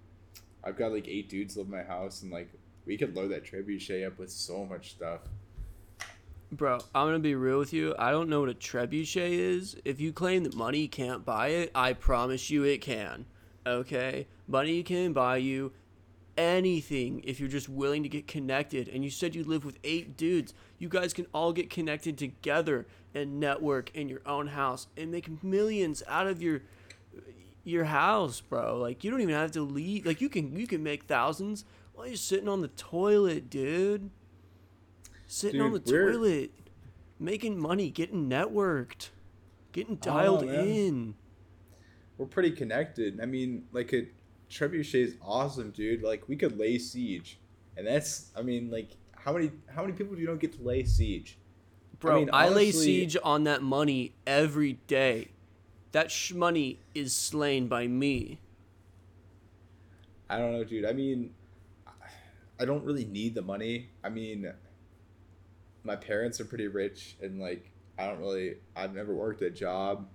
I've 0.64 0.78
got 0.78 0.92
like 0.92 1.08
eight 1.08 1.30
dudes 1.30 1.58
live 1.58 1.68
in 1.68 1.72
my 1.72 1.84
house, 1.84 2.24
and 2.24 2.32
like 2.32 2.50
we 2.86 2.98
could 2.98 3.16
load 3.16 3.30
that 3.32 3.46
trebuchet 3.46 4.06
up 4.06 4.18
with 4.18 4.32
so 4.32 4.66
much 4.66 4.92
stuff. 4.92 5.22
Bro, 6.52 6.80
I'm 6.94 7.08
gonna 7.08 7.20
be 7.20 7.36
real 7.36 7.60
with 7.60 7.74
you. 7.74 7.96
I 7.98 8.12
don't 8.12 8.30
know 8.30 8.42
what 8.42 8.50
a 8.50 8.54
trebuchet 8.54 9.32
is. 9.32 9.76
If 9.86 10.00
you 10.00 10.14
claim 10.14 10.44
that 10.44 10.56
money 10.56 10.88
can't 10.88 11.26
buy 11.26 11.50
it, 11.50 11.72
I 11.74 11.94
promise 11.94 12.50
you 12.50 12.64
it 12.64 12.82
can. 12.82 13.26
Okay? 13.66 14.28
Money 14.48 14.84
can 14.84 15.14
buy 15.14 15.38
you 15.38 15.72
anything 16.38 17.22
if 17.24 17.40
you're 17.40 17.50
just 17.50 17.70
willing 17.70 18.04
to 18.04 18.10
get 18.10 18.28
connected. 18.28 18.88
And 18.88 19.04
you 19.04 19.10
said 19.10 19.36
you 19.36 19.44
live 19.44 19.66
with 19.66 19.78
eight 19.84 20.18
dudes. 20.18 20.54
You 20.80 20.90
guys 20.90 21.14
can 21.14 21.28
all 21.34 21.54
get 21.54 21.70
connected 21.70 22.18
together 22.18 22.88
and 23.14 23.40
network 23.40 23.92
in 23.96 24.10
your 24.10 24.22
own 24.26 24.48
house 24.48 24.88
and 24.98 25.12
make 25.12 25.44
millions 25.44 26.04
out 26.08 26.28
of 26.28 26.42
your 26.42 26.62
your 27.64 27.86
house, 27.86 28.42
bro. 28.42 28.78
Like 28.78 29.04
you 29.04 29.12
don't 29.12 29.22
even 29.22 29.36
have 29.36 29.52
to 29.52 29.62
leave. 29.62 30.06
Like 30.06 30.22
you 30.22 30.30
can 30.30 30.58
you 30.58 30.68
can 30.68 30.84
make 30.84 31.04
thousands 31.04 31.66
while 31.94 32.08
you're 32.08 32.16
sitting 32.16 32.50
on 32.50 32.62
the 32.62 32.68
toilet, 32.70 33.50
dude. 33.50 34.10
Sitting 35.28 35.62
on 35.62 35.74
the 35.74 35.82
we're- 35.86 36.12
toilet, 36.14 36.52
making 37.20 37.58
money, 37.60 37.90
getting 37.90 38.30
networked, 38.30 39.10
getting 39.72 39.96
dialed 39.96 40.46
man. 40.46 40.68
in. 40.68 41.16
we're 42.18 42.26
pretty 42.28 42.52
connected. 42.52 43.20
I 43.22 43.26
mean, 43.26 43.64
like 43.72 43.94
a 43.94 44.08
trebuchet 44.54 44.96
is 44.96 45.16
awesome, 45.22 45.72
dude. 45.72 46.04
Like 46.04 46.28
we 46.28 46.36
could 46.36 46.58
lay 46.58 46.78
siege, 46.78 47.40
and 47.76 47.86
that's. 47.88 48.32
I 48.38 48.42
mean, 48.42 48.70
like 48.70 48.92
how 49.16 49.34
many 49.34 49.52
how 49.74 49.82
many 49.82 49.94
people 49.94 50.16
do 50.16 50.22
you 50.22 50.28
don't 50.28 50.40
get 50.40 50.54
to 50.54 50.64
lay 50.64 50.84
siege? 50.84 51.38
Bro, 52.00 52.16
I, 52.16 52.20
mean, 52.20 52.30
i 52.34 52.50
lay 52.50 52.72
siege 52.72 53.16
on 53.24 53.46
that 53.46 53.62
money 53.62 54.14
every 54.28 54.74
day. 54.88 55.30
That 55.94 56.12
sh- 56.12 56.34
money 56.34 56.80
is 56.94 57.16
slain 57.16 57.68
by 57.68 57.88
me. 57.88 58.40
I 60.30 60.38
don't 60.38 60.52
know, 60.52 60.64
dude. 60.64 60.86
I 60.86 60.94
mean, 60.94 61.34
I 62.60 62.66
don't 62.66 62.84
really 62.84 63.06
need 63.06 63.36
the 63.36 63.42
money. 63.42 63.90
I 64.04 64.10
mean, 64.10 64.52
my 65.84 65.96
parents 65.96 66.42
are 66.42 66.46
pretty 66.46 66.68
rich, 66.68 67.16
and 67.22 67.40
like 67.40 67.72
I 67.98 68.08
don't 68.08 68.20
really. 68.20 68.56
I've 68.76 68.94
never 68.94 69.14
worked 69.14 69.42
a 69.42 69.50
job. 69.50 70.08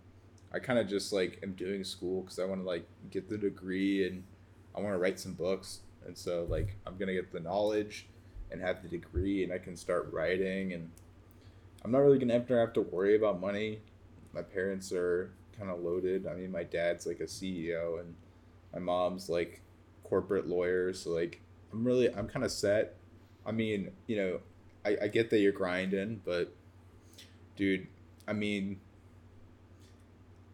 I 0.52 0.58
kind 0.58 0.78
of 0.78 0.88
just 0.88 1.12
like 1.12 1.38
am 1.42 1.52
doing 1.52 1.84
school 1.84 2.22
because 2.22 2.38
I 2.38 2.44
want 2.44 2.62
to 2.62 2.66
like 2.66 2.86
get 3.10 3.28
the 3.28 3.36
degree 3.36 4.06
and 4.06 4.24
I 4.74 4.80
want 4.80 4.94
to 4.94 4.98
write 4.98 5.18
some 5.18 5.32
books, 5.32 5.80
and 6.06 6.16
so 6.16 6.46
like 6.48 6.76
I'm 6.86 6.96
gonna 6.96 7.14
get 7.14 7.32
the 7.32 7.40
knowledge 7.40 8.06
and 8.50 8.60
have 8.60 8.82
the 8.82 8.88
degree, 8.88 9.44
and 9.44 9.52
I 9.52 9.58
can 9.58 9.76
start 9.76 10.10
writing, 10.12 10.72
and 10.72 10.90
I'm 11.84 11.90
not 11.90 11.98
really 11.98 12.18
gonna 12.18 12.40
to 12.40 12.54
have 12.54 12.72
to 12.74 12.80
worry 12.80 13.16
about 13.16 13.40
money. 13.40 13.80
My 14.32 14.42
parents 14.42 14.92
are 14.92 15.32
kind 15.58 15.70
of 15.70 15.80
loaded. 15.80 16.26
I 16.26 16.34
mean, 16.34 16.52
my 16.52 16.62
dad's 16.62 17.06
like 17.06 17.20
a 17.20 17.24
CEO, 17.24 18.00
and 18.00 18.14
my 18.72 18.78
mom's 18.78 19.28
like 19.28 19.60
corporate 20.04 20.46
lawyer, 20.46 20.92
so 20.92 21.10
like 21.10 21.40
I'm 21.72 21.84
really 21.84 22.14
I'm 22.14 22.28
kind 22.28 22.44
of 22.44 22.52
set. 22.52 22.94
I 23.44 23.52
mean, 23.52 23.90
you 24.06 24.16
know, 24.16 24.40
I, 24.84 24.96
I 25.02 25.08
get 25.08 25.30
that 25.30 25.38
you're 25.40 25.52
grinding, 25.52 26.20
but 26.24 26.52
dude, 27.56 27.86
I 28.26 28.32
mean, 28.32 28.80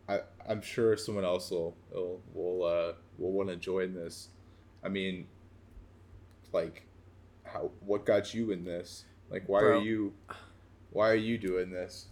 I 0.09 0.21
I'm 0.49 0.61
sure 0.61 0.97
someone 0.97 1.25
else 1.25 1.51
will 1.51 1.77
will 1.93 2.21
will 2.33 2.65
uh 2.65 2.93
will 3.19 3.33
want 3.33 3.49
to 3.49 3.57
join 3.57 3.95
this. 3.95 4.29
I 4.83 4.89
mean, 4.89 5.27
like, 6.53 6.87
how 7.45 7.71
what 7.81 8.05
got 8.05 8.35
you 8.35 8.51
in 8.51 8.65
this? 8.65 9.05
Like, 9.31 9.49
why 9.49 9.61
Bro. 9.61 9.79
are 9.79 9.83
you 9.83 10.13
why 10.91 11.11
are 11.11 11.17
you 11.17 11.39
doing 11.39 11.71
this? 11.71 12.07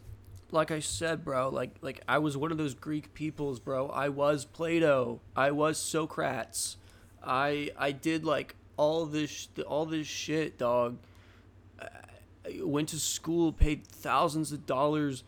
Like 0.51 0.71
I 0.71 0.81
said, 0.81 1.25
bro, 1.25 1.49
like 1.49 1.77
like 1.81 2.03
I 2.07 2.19
was 2.19 2.37
one 2.37 2.53
of 2.53 2.59
those 2.59 2.75
Greek 2.75 3.15
peoples, 3.15 3.59
bro. 3.59 3.89
I 3.89 4.09
was 4.09 4.45
Plato. 4.45 5.21
I 5.35 5.51
was 5.51 5.79
Socrates. 5.79 6.77
I 7.23 7.71
I 7.79 7.93
did 7.93 8.25
like 8.25 8.55
all 8.77 9.07
this 9.07 9.49
all 9.67 9.87
this 9.87 10.07
shit, 10.07 10.59
dog. 10.59 10.99
I 11.81 11.87
I 12.45 12.61
went 12.63 12.89
to 12.91 12.99
school, 12.99 13.53
paid 13.53 13.87
thousands 13.87 14.53
of 14.53 14.67
dollars 14.67 15.25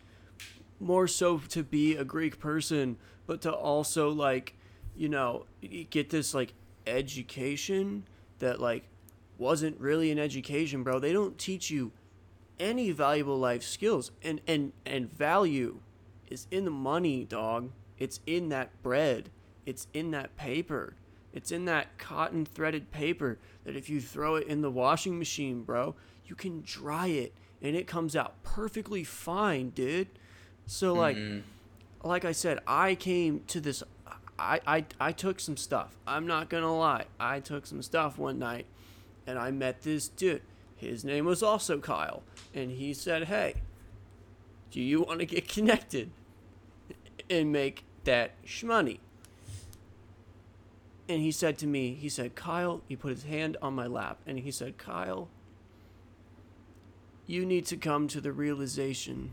more 0.79 1.07
so 1.07 1.37
to 1.37 1.63
be 1.63 1.95
a 1.95 2.03
Greek 2.03 2.39
person, 2.39 2.97
but 3.27 3.41
to 3.41 3.51
also 3.51 4.09
like, 4.09 4.55
you 4.95 5.09
know, 5.09 5.45
get 5.89 6.09
this 6.09 6.33
like 6.33 6.53
education 6.85 8.05
that 8.39 8.59
like 8.59 8.83
wasn't 9.37 9.79
really 9.79 10.11
an 10.11 10.19
education, 10.19 10.83
bro. 10.83 10.99
They 10.99 11.13
don't 11.13 11.37
teach 11.37 11.69
you 11.69 11.91
any 12.59 12.91
valuable 12.91 13.37
life 13.37 13.63
skills 13.63 14.11
and 14.23 14.39
and 14.47 14.71
and 14.85 15.11
value 15.11 15.79
is 16.27 16.47
in 16.51 16.65
the 16.65 16.71
money, 16.71 17.23
dog. 17.23 17.71
It's 17.97 18.19
in 18.25 18.49
that 18.49 18.81
bread. 18.81 19.29
It's 19.65 19.87
in 19.93 20.11
that 20.11 20.35
paper. 20.35 20.95
It's 21.33 21.51
in 21.51 21.65
that 21.65 21.97
cotton 21.97 22.45
threaded 22.45 22.91
paper 22.91 23.39
that 23.65 23.75
if 23.75 23.89
you 23.89 23.99
throw 23.99 24.35
it 24.35 24.47
in 24.47 24.61
the 24.61 24.71
washing 24.71 25.19
machine, 25.19 25.63
bro, 25.63 25.95
you 26.25 26.35
can 26.35 26.61
dry 26.61 27.07
it 27.07 27.33
and 27.61 27.75
it 27.75 27.87
comes 27.87 28.15
out 28.15 28.41
perfectly 28.43 29.03
fine, 29.03 29.69
dude. 29.69 30.07
So 30.65 30.93
like 30.93 31.17
mm-hmm. 31.17 32.07
like 32.07 32.25
I 32.25 32.31
said, 32.31 32.59
I 32.67 32.95
came 32.95 33.41
to 33.47 33.59
this 33.59 33.83
I, 34.37 34.59
I 34.67 34.85
I 34.99 35.11
took 35.11 35.39
some 35.39 35.57
stuff. 35.57 35.95
I'm 36.05 36.27
not 36.27 36.49
gonna 36.49 36.75
lie. 36.75 37.05
I 37.19 37.39
took 37.39 37.65
some 37.65 37.81
stuff 37.81 38.17
one 38.17 38.39
night 38.39 38.65
and 39.27 39.39
I 39.39 39.51
met 39.51 39.81
this 39.81 40.07
dude. 40.07 40.41
his 40.75 41.03
name 41.03 41.25
was 41.25 41.41
also 41.41 41.79
Kyle, 41.79 42.23
and 42.53 42.71
he 42.71 42.93
said, 42.93 43.25
"Hey, 43.25 43.55
do 44.71 44.81
you 44.81 45.01
want 45.01 45.19
to 45.19 45.25
get 45.25 45.47
connected 45.47 46.11
and 47.29 47.51
make 47.51 47.85
that 48.03 48.31
shmoney?" 48.45 48.99
And 51.07 51.21
he 51.21 51.31
said 51.31 51.57
to 51.59 51.67
me, 51.67 51.93
he 51.93 52.09
said, 52.09 52.35
"Kyle," 52.35 52.81
he 52.87 52.95
put 52.95 53.11
his 53.11 53.23
hand 53.23 53.57
on 53.61 53.73
my 53.73 53.87
lap, 53.87 54.19
and 54.25 54.39
he 54.39 54.51
said, 54.51 54.77
"Kyle, 54.77 55.29
you 57.25 57.45
need 57.45 57.65
to 57.67 57.77
come 57.77 58.07
to 58.09 58.19
the 58.19 58.31
realization 58.31 59.31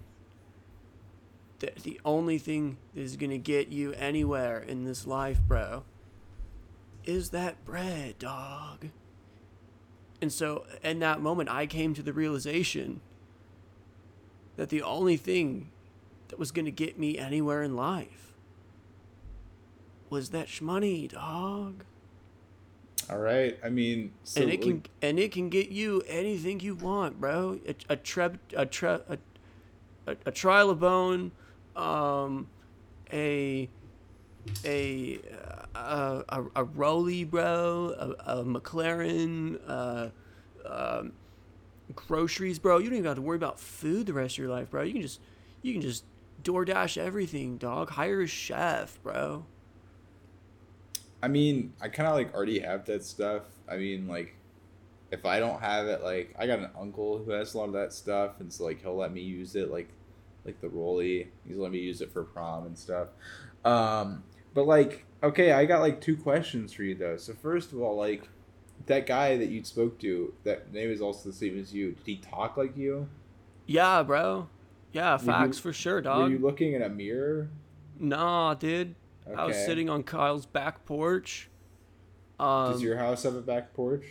that 1.62 1.76
the 1.76 2.00
only 2.04 2.38
thing 2.38 2.76
that 2.94 3.00
is 3.00 3.16
going 3.16 3.30
to 3.30 3.38
get 3.38 3.68
you 3.68 3.92
anywhere 3.94 4.58
in 4.58 4.84
this 4.84 5.06
life, 5.06 5.40
bro, 5.48 5.84
is 7.04 7.30
that 7.30 7.64
bread, 7.64 8.18
dog. 8.18 8.88
And 10.20 10.30
so, 10.30 10.66
in 10.84 10.98
that 10.98 11.20
moment, 11.20 11.48
I 11.48 11.66
came 11.66 11.94
to 11.94 12.02
the 12.02 12.12
realization 12.12 13.00
that 14.56 14.68
the 14.68 14.82
only 14.82 15.16
thing 15.16 15.70
that 16.28 16.38
was 16.38 16.52
going 16.52 16.66
to 16.66 16.70
get 16.70 16.98
me 16.98 17.18
anywhere 17.18 17.62
in 17.62 17.74
life 17.74 18.34
was 20.10 20.30
that 20.30 20.46
shmoney, 20.46 21.10
dog. 21.10 21.84
All 23.10 23.18
right. 23.18 23.58
I 23.64 23.68
mean, 23.68 24.12
so 24.24 24.42
and 24.42 24.50
it 24.50 24.62
can 24.62 24.82
and 25.00 25.18
it 25.18 25.32
can 25.32 25.48
get 25.48 25.70
you 25.70 26.02
anything 26.06 26.60
you 26.60 26.74
want, 26.74 27.20
bro. 27.20 27.58
A, 27.66 27.74
a 27.90 27.96
treb 27.96 28.38
a 28.54 28.64
tre 28.64 29.00
a, 29.08 29.18
a, 30.06 30.12
a 30.12 30.32
trilobone, 30.32 31.32
um, 31.76 32.48
a 33.12 33.68
a 34.64 35.20
a 35.74 36.24
a, 36.28 36.44
a 36.56 36.64
Rolly, 36.64 37.24
bro, 37.24 37.94
a, 37.98 38.38
a 38.38 38.44
McLaren, 38.44 39.60
uh, 39.66 40.08
um, 40.66 41.12
groceries, 41.94 42.58
bro. 42.58 42.78
You 42.78 42.90
don't 42.90 42.98
even 42.98 43.06
have 43.06 43.16
to 43.16 43.22
worry 43.22 43.36
about 43.36 43.60
food 43.60 44.06
the 44.06 44.12
rest 44.12 44.34
of 44.34 44.38
your 44.38 44.50
life, 44.50 44.70
bro. 44.70 44.82
You 44.82 44.92
can 44.92 45.02
just 45.02 45.20
you 45.62 45.72
can 45.72 45.82
just 45.82 46.04
DoorDash 46.42 46.98
everything, 46.98 47.56
dog. 47.56 47.90
Hire 47.90 48.22
a 48.22 48.26
chef, 48.26 49.00
bro. 49.02 49.44
I 51.22 51.28
mean, 51.28 51.72
I 51.80 51.88
kind 51.88 52.08
of 52.08 52.14
like 52.14 52.34
already 52.34 52.58
have 52.60 52.84
that 52.86 53.04
stuff. 53.04 53.42
I 53.68 53.76
mean, 53.76 54.08
like, 54.08 54.34
if 55.12 55.24
I 55.24 55.38
don't 55.38 55.60
have 55.60 55.86
it, 55.86 56.02
like, 56.02 56.34
I 56.38 56.46
got 56.46 56.58
an 56.58 56.70
uncle 56.78 57.18
who 57.18 57.30
has 57.30 57.54
a 57.54 57.58
lot 57.58 57.66
of 57.66 57.74
that 57.74 57.92
stuff, 57.92 58.40
and 58.40 58.52
so 58.52 58.64
like 58.64 58.82
he'll 58.82 58.96
let 58.96 59.12
me 59.12 59.20
use 59.20 59.54
it, 59.54 59.70
like, 59.70 59.88
like 60.44 60.60
the 60.60 60.68
Rolly. 60.68 61.30
He's 61.46 61.56
let 61.56 61.70
me 61.70 61.78
use 61.78 62.00
it 62.00 62.12
for 62.12 62.24
prom 62.24 62.66
and 62.66 62.76
stuff. 62.76 63.08
Um, 63.64 64.24
but 64.54 64.66
like, 64.66 65.04
okay, 65.22 65.52
I 65.52 65.64
got 65.64 65.80
like 65.80 66.00
two 66.00 66.16
questions 66.16 66.72
for 66.72 66.82
you 66.82 66.94
though. 66.94 67.16
So 67.16 67.34
first 67.34 67.72
of 67.72 67.80
all, 67.80 67.96
like, 67.96 68.28
that 68.86 69.06
guy 69.06 69.36
that 69.36 69.48
you 69.48 69.62
spoke 69.64 69.98
to, 70.00 70.34
that 70.44 70.72
name 70.72 70.90
is 70.90 71.00
also 71.00 71.28
the 71.28 71.34
same 71.34 71.58
as 71.58 71.72
you. 71.72 71.92
Did 71.92 72.06
he 72.06 72.16
talk 72.16 72.56
like 72.56 72.76
you? 72.76 73.08
Yeah, 73.66 74.02
bro. 74.02 74.48
Yeah, 74.92 75.16
facts 75.16 75.58
you, 75.58 75.62
for 75.62 75.72
sure, 75.72 76.00
dog. 76.00 76.24
Were 76.24 76.30
you 76.30 76.38
looking 76.38 76.74
in 76.74 76.82
a 76.82 76.88
mirror? 76.88 77.48
Nah, 77.98 78.54
dude. 78.54 78.94
Okay. 79.26 79.40
I 79.40 79.44
was 79.44 79.56
sitting 79.56 79.88
on 79.88 80.02
Kyle's 80.02 80.46
back 80.46 80.84
porch. 80.84 81.48
Um, 82.40 82.72
Does 82.72 82.82
your 82.82 82.96
house 82.96 83.22
have 83.22 83.36
a 83.36 83.40
back 83.40 83.72
porch? 83.72 84.04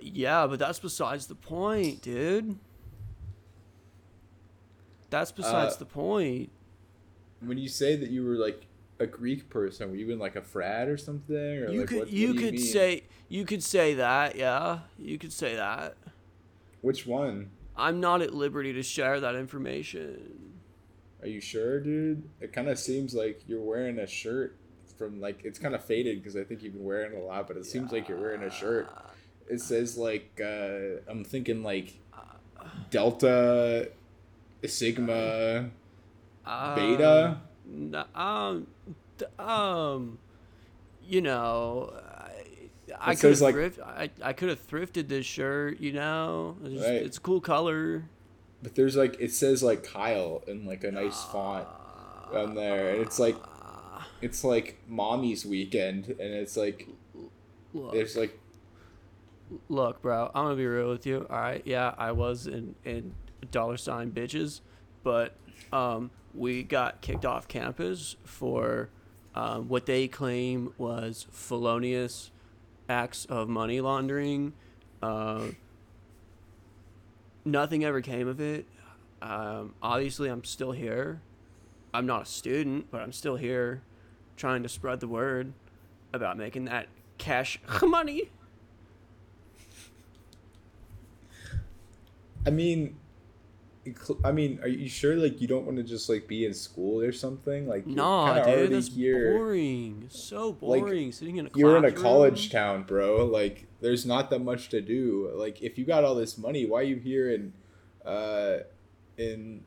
Yeah, 0.00 0.46
but 0.46 0.58
that's 0.58 0.78
besides 0.78 1.26
the 1.26 1.34
point, 1.34 2.02
dude. 2.02 2.58
That's 5.10 5.32
besides 5.32 5.76
uh, 5.76 5.78
the 5.78 5.84
point. 5.86 6.50
When 7.40 7.58
you 7.58 7.68
say 7.68 7.96
that 7.96 8.10
you 8.10 8.24
were 8.24 8.34
like 8.34 8.66
a 8.98 9.06
Greek 9.06 9.48
person, 9.48 9.90
were 9.90 9.96
you 9.96 10.10
in 10.10 10.18
like 10.18 10.36
a 10.36 10.42
frat 10.42 10.88
or 10.88 10.96
something? 10.96 11.36
Or 11.36 11.70
you 11.70 11.80
like, 11.80 11.88
could 11.88 11.98
what, 11.98 12.10
you 12.10 12.28
what 12.28 12.38
could 12.38 12.60
say 12.60 13.04
you 13.28 13.44
could 13.44 13.62
say 13.62 13.94
that, 13.94 14.36
yeah. 14.36 14.80
You 14.98 15.18
could 15.18 15.32
say 15.32 15.54
that. 15.56 15.96
Which 16.80 17.06
one? 17.06 17.50
I'm 17.76 18.00
not 18.00 18.22
at 18.22 18.34
liberty 18.34 18.72
to 18.72 18.82
share 18.82 19.20
that 19.20 19.34
information. 19.34 20.52
Are 21.22 21.28
you 21.28 21.40
sure, 21.40 21.80
dude? 21.80 22.28
It 22.40 22.52
kind 22.52 22.68
of 22.68 22.78
seems 22.78 23.14
like 23.14 23.42
you're 23.46 23.62
wearing 23.62 23.98
a 23.98 24.06
shirt 24.06 24.56
from 24.96 25.20
like 25.20 25.44
it's 25.44 25.58
kind 25.58 25.74
of 25.74 25.84
faded 25.84 26.20
because 26.20 26.36
I 26.36 26.44
think 26.44 26.62
you've 26.62 26.74
been 26.74 26.84
wearing 26.84 27.12
it 27.12 27.18
a 27.18 27.24
lot, 27.24 27.46
but 27.46 27.56
it 27.56 27.66
seems 27.66 27.92
like 27.92 28.08
you're 28.08 28.18
wearing 28.18 28.42
a 28.42 28.50
shirt. 28.50 28.88
It 29.48 29.60
says 29.60 29.96
like 29.96 30.40
uh, 30.42 31.00
I'm 31.08 31.24
thinking 31.24 31.62
like 31.62 31.98
Delta, 32.90 33.90
Sigma, 34.66 35.70
uh, 36.44 36.74
Beta. 36.74 37.40
um, 38.14 38.66
um, 39.38 40.18
you 41.06 41.20
know, 41.20 41.92
I, 43.00 43.12
I 43.12 43.14
could 43.14 43.30
have 43.30 43.40
like, 43.40 43.54
thrift, 43.54 43.80
I, 43.80 44.10
I 44.22 44.32
could 44.32 44.48
have 44.48 44.66
thrifted 44.66 45.08
this 45.08 45.26
shirt. 45.26 45.80
You 45.80 45.92
know, 45.92 46.56
it's, 46.64 46.74
just, 46.74 46.86
right. 46.86 46.94
it's 46.94 47.16
a 47.18 47.20
cool 47.20 47.40
color. 47.40 48.04
But 48.62 48.74
there's 48.74 48.96
like 48.96 49.16
it 49.20 49.32
says 49.32 49.62
like 49.62 49.84
Kyle 49.84 50.42
in 50.46 50.66
like 50.66 50.84
a 50.84 50.90
nice 50.90 51.22
font 51.24 51.66
on 52.32 52.54
there, 52.54 52.90
and 52.94 53.02
it's 53.02 53.18
like 53.18 53.36
it's 54.20 54.42
like 54.42 54.78
mommy's 54.88 55.46
weekend, 55.46 56.08
and 56.08 56.20
it's 56.20 56.56
like 56.56 56.88
look, 57.72 57.92
there's 57.92 58.16
like 58.16 58.38
look, 59.68 60.02
bro. 60.02 60.30
I'm 60.34 60.44
gonna 60.46 60.56
be 60.56 60.66
real 60.66 60.90
with 60.90 61.06
you. 61.06 61.26
All 61.30 61.38
right, 61.40 61.62
yeah, 61.64 61.94
I 61.96 62.12
was 62.12 62.46
in 62.46 62.74
in 62.84 63.14
dollar 63.50 63.76
sign 63.76 64.10
bitches, 64.10 64.60
but 65.02 65.34
um, 65.72 66.10
we 66.34 66.62
got 66.62 67.00
kicked 67.00 67.24
off 67.24 67.48
campus 67.48 68.16
for 68.24 68.88
um, 69.34 69.68
what 69.68 69.86
they 69.86 70.08
claim 70.08 70.72
was 70.78 71.26
felonious 71.30 72.30
acts 72.88 73.24
of 73.26 73.48
money 73.48 73.80
laundering. 73.80 74.52
Uh, 75.02 75.48
nothing 77.44 77.84
ever 77.84 78.00
came 78.00 78.28
of 78.28 78.40
it. 78.40 78.66
Um, 79.20 79.74
obviously, 79.82 80.28
I'm 80.28 80.44
still 80.44 80.72
here. 80.72 81.20
I'm 81.92 82.06
not 82.06 82.22
a 82.22 82.26
student, 82.26 82.90
but 82.90 83.00
I'm 83.00 83.12
still 83.12 83.36
here 83.36 83.82
trying 84.36 84.62
to 84.62 84.68
spread 84.68 85.00
the 85.00 85.08
word 85.08 85.52
about 86.12 86.36
making 86.36 86.66
that 86.66 86.86
cash 87.18 87.60
money. 87.82 88.30
I 92.46 92.50
mean, 92.50 92.96
I 94.24 94.32
mean, 94.32 94.58
are 94.62 94.68
you 94.68 94.88
sure 94.88 95.16
like 95.16 95.40
you 95.40 95.46
don't 95.46 95.64
want 95.64 95.76
to 95.78 95.82
just 95.82 96.08
like 96.08 96.26
be 96.26 96.44
in 96.44 96.54
school 96.54 97.00
or 97.02 97.12
something? 97.12 97.66
Like, 97.66 97.86
nah, 97.86 98.44
dude, 98.44 98.70
that's 98.72 98.88
here. 98.88 99.32
boring. 99.32 100.06
So 100.10 100.52
boring. 100.52 101.06
Like, 101.06 101.14
Sitting 101.14 101.36
in 101.36 101.46
a 101.46 101.50
you're 101.54 101.76
in 101.76 101.84
a 101.84 101.92
college 101.92 102.50
town, 102.50 102.84
bro. 102.84 103.24
Like, 103.24 103.66
there's 103.80 104.06
not 104.06 104.30
that 104.30 104.40
much 104.40 104.68
to 104.70 104.80
do. 104.80 105.30
Like, 105.34 105.62
if 105.62 105.78
you 105.78 105.84
got 105.84 106.04
all 106.04 106.14
this 106.14 106.38
money, 106.38 106.66
why 106.66 106.80
are 106.80 106.84
you 106.84 106.96
here 106.96 107.30
in, 107.30 107.52
uh, 108.04 108.58
in, 109.16 109.64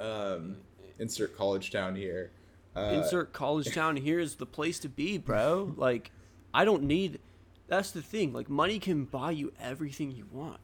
um, 0.00 0.56
insert 0.98 1.36
college 1.36 1.70
town 1.70 1.94
here? 1.94 2.32
Uh, 2.74 3.02
insert 3.02 3.32
college 3.32 3.72
town 3.74 3.96
here 3.96 4.18
is 4.18 4.36
the 4.36 4.46
place 4.46 4.78
to 4.80 4.88
be, 4.88 5.18
bro. 5.18 5.74
Like, 5.76 6.10
I 6.54 6.64
don't 6.64 6.84
need. 6.84 7.20
That's 7.68 7.90
the 7.90 8.02
thing. 8.02 8.32
Like, 8.32 8.48
money 8.48 8.78
can 8.78 9.04
buy 9.04 9.30
you 9.32 9.52
everything 9.60 10.10
you 10.10 10.26
want. 10.30 10.60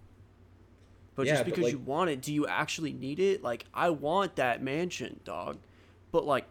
But 1.19 1.27
yeah, 1.27 1.33
just 1.33 1.47
because 1.47 1.63
but 1.63 1.65
like, 1.65 1.73
you 1.73 1.79
want 1.81 2.11
it, 2.11 2.23
do 2.23 2.33
you 2.33 2.47
actually 2.47 2.93
need 2.93 3.19
it? 3.19 3.43
Like, 3.43 3.65
I 3.75 3.91
want 3.91 4.37
that 4.37 4.63
mansion, 4.63 5.19
dog. 5.25 5.59
But 6.13 6.25
like, 6.25 6.45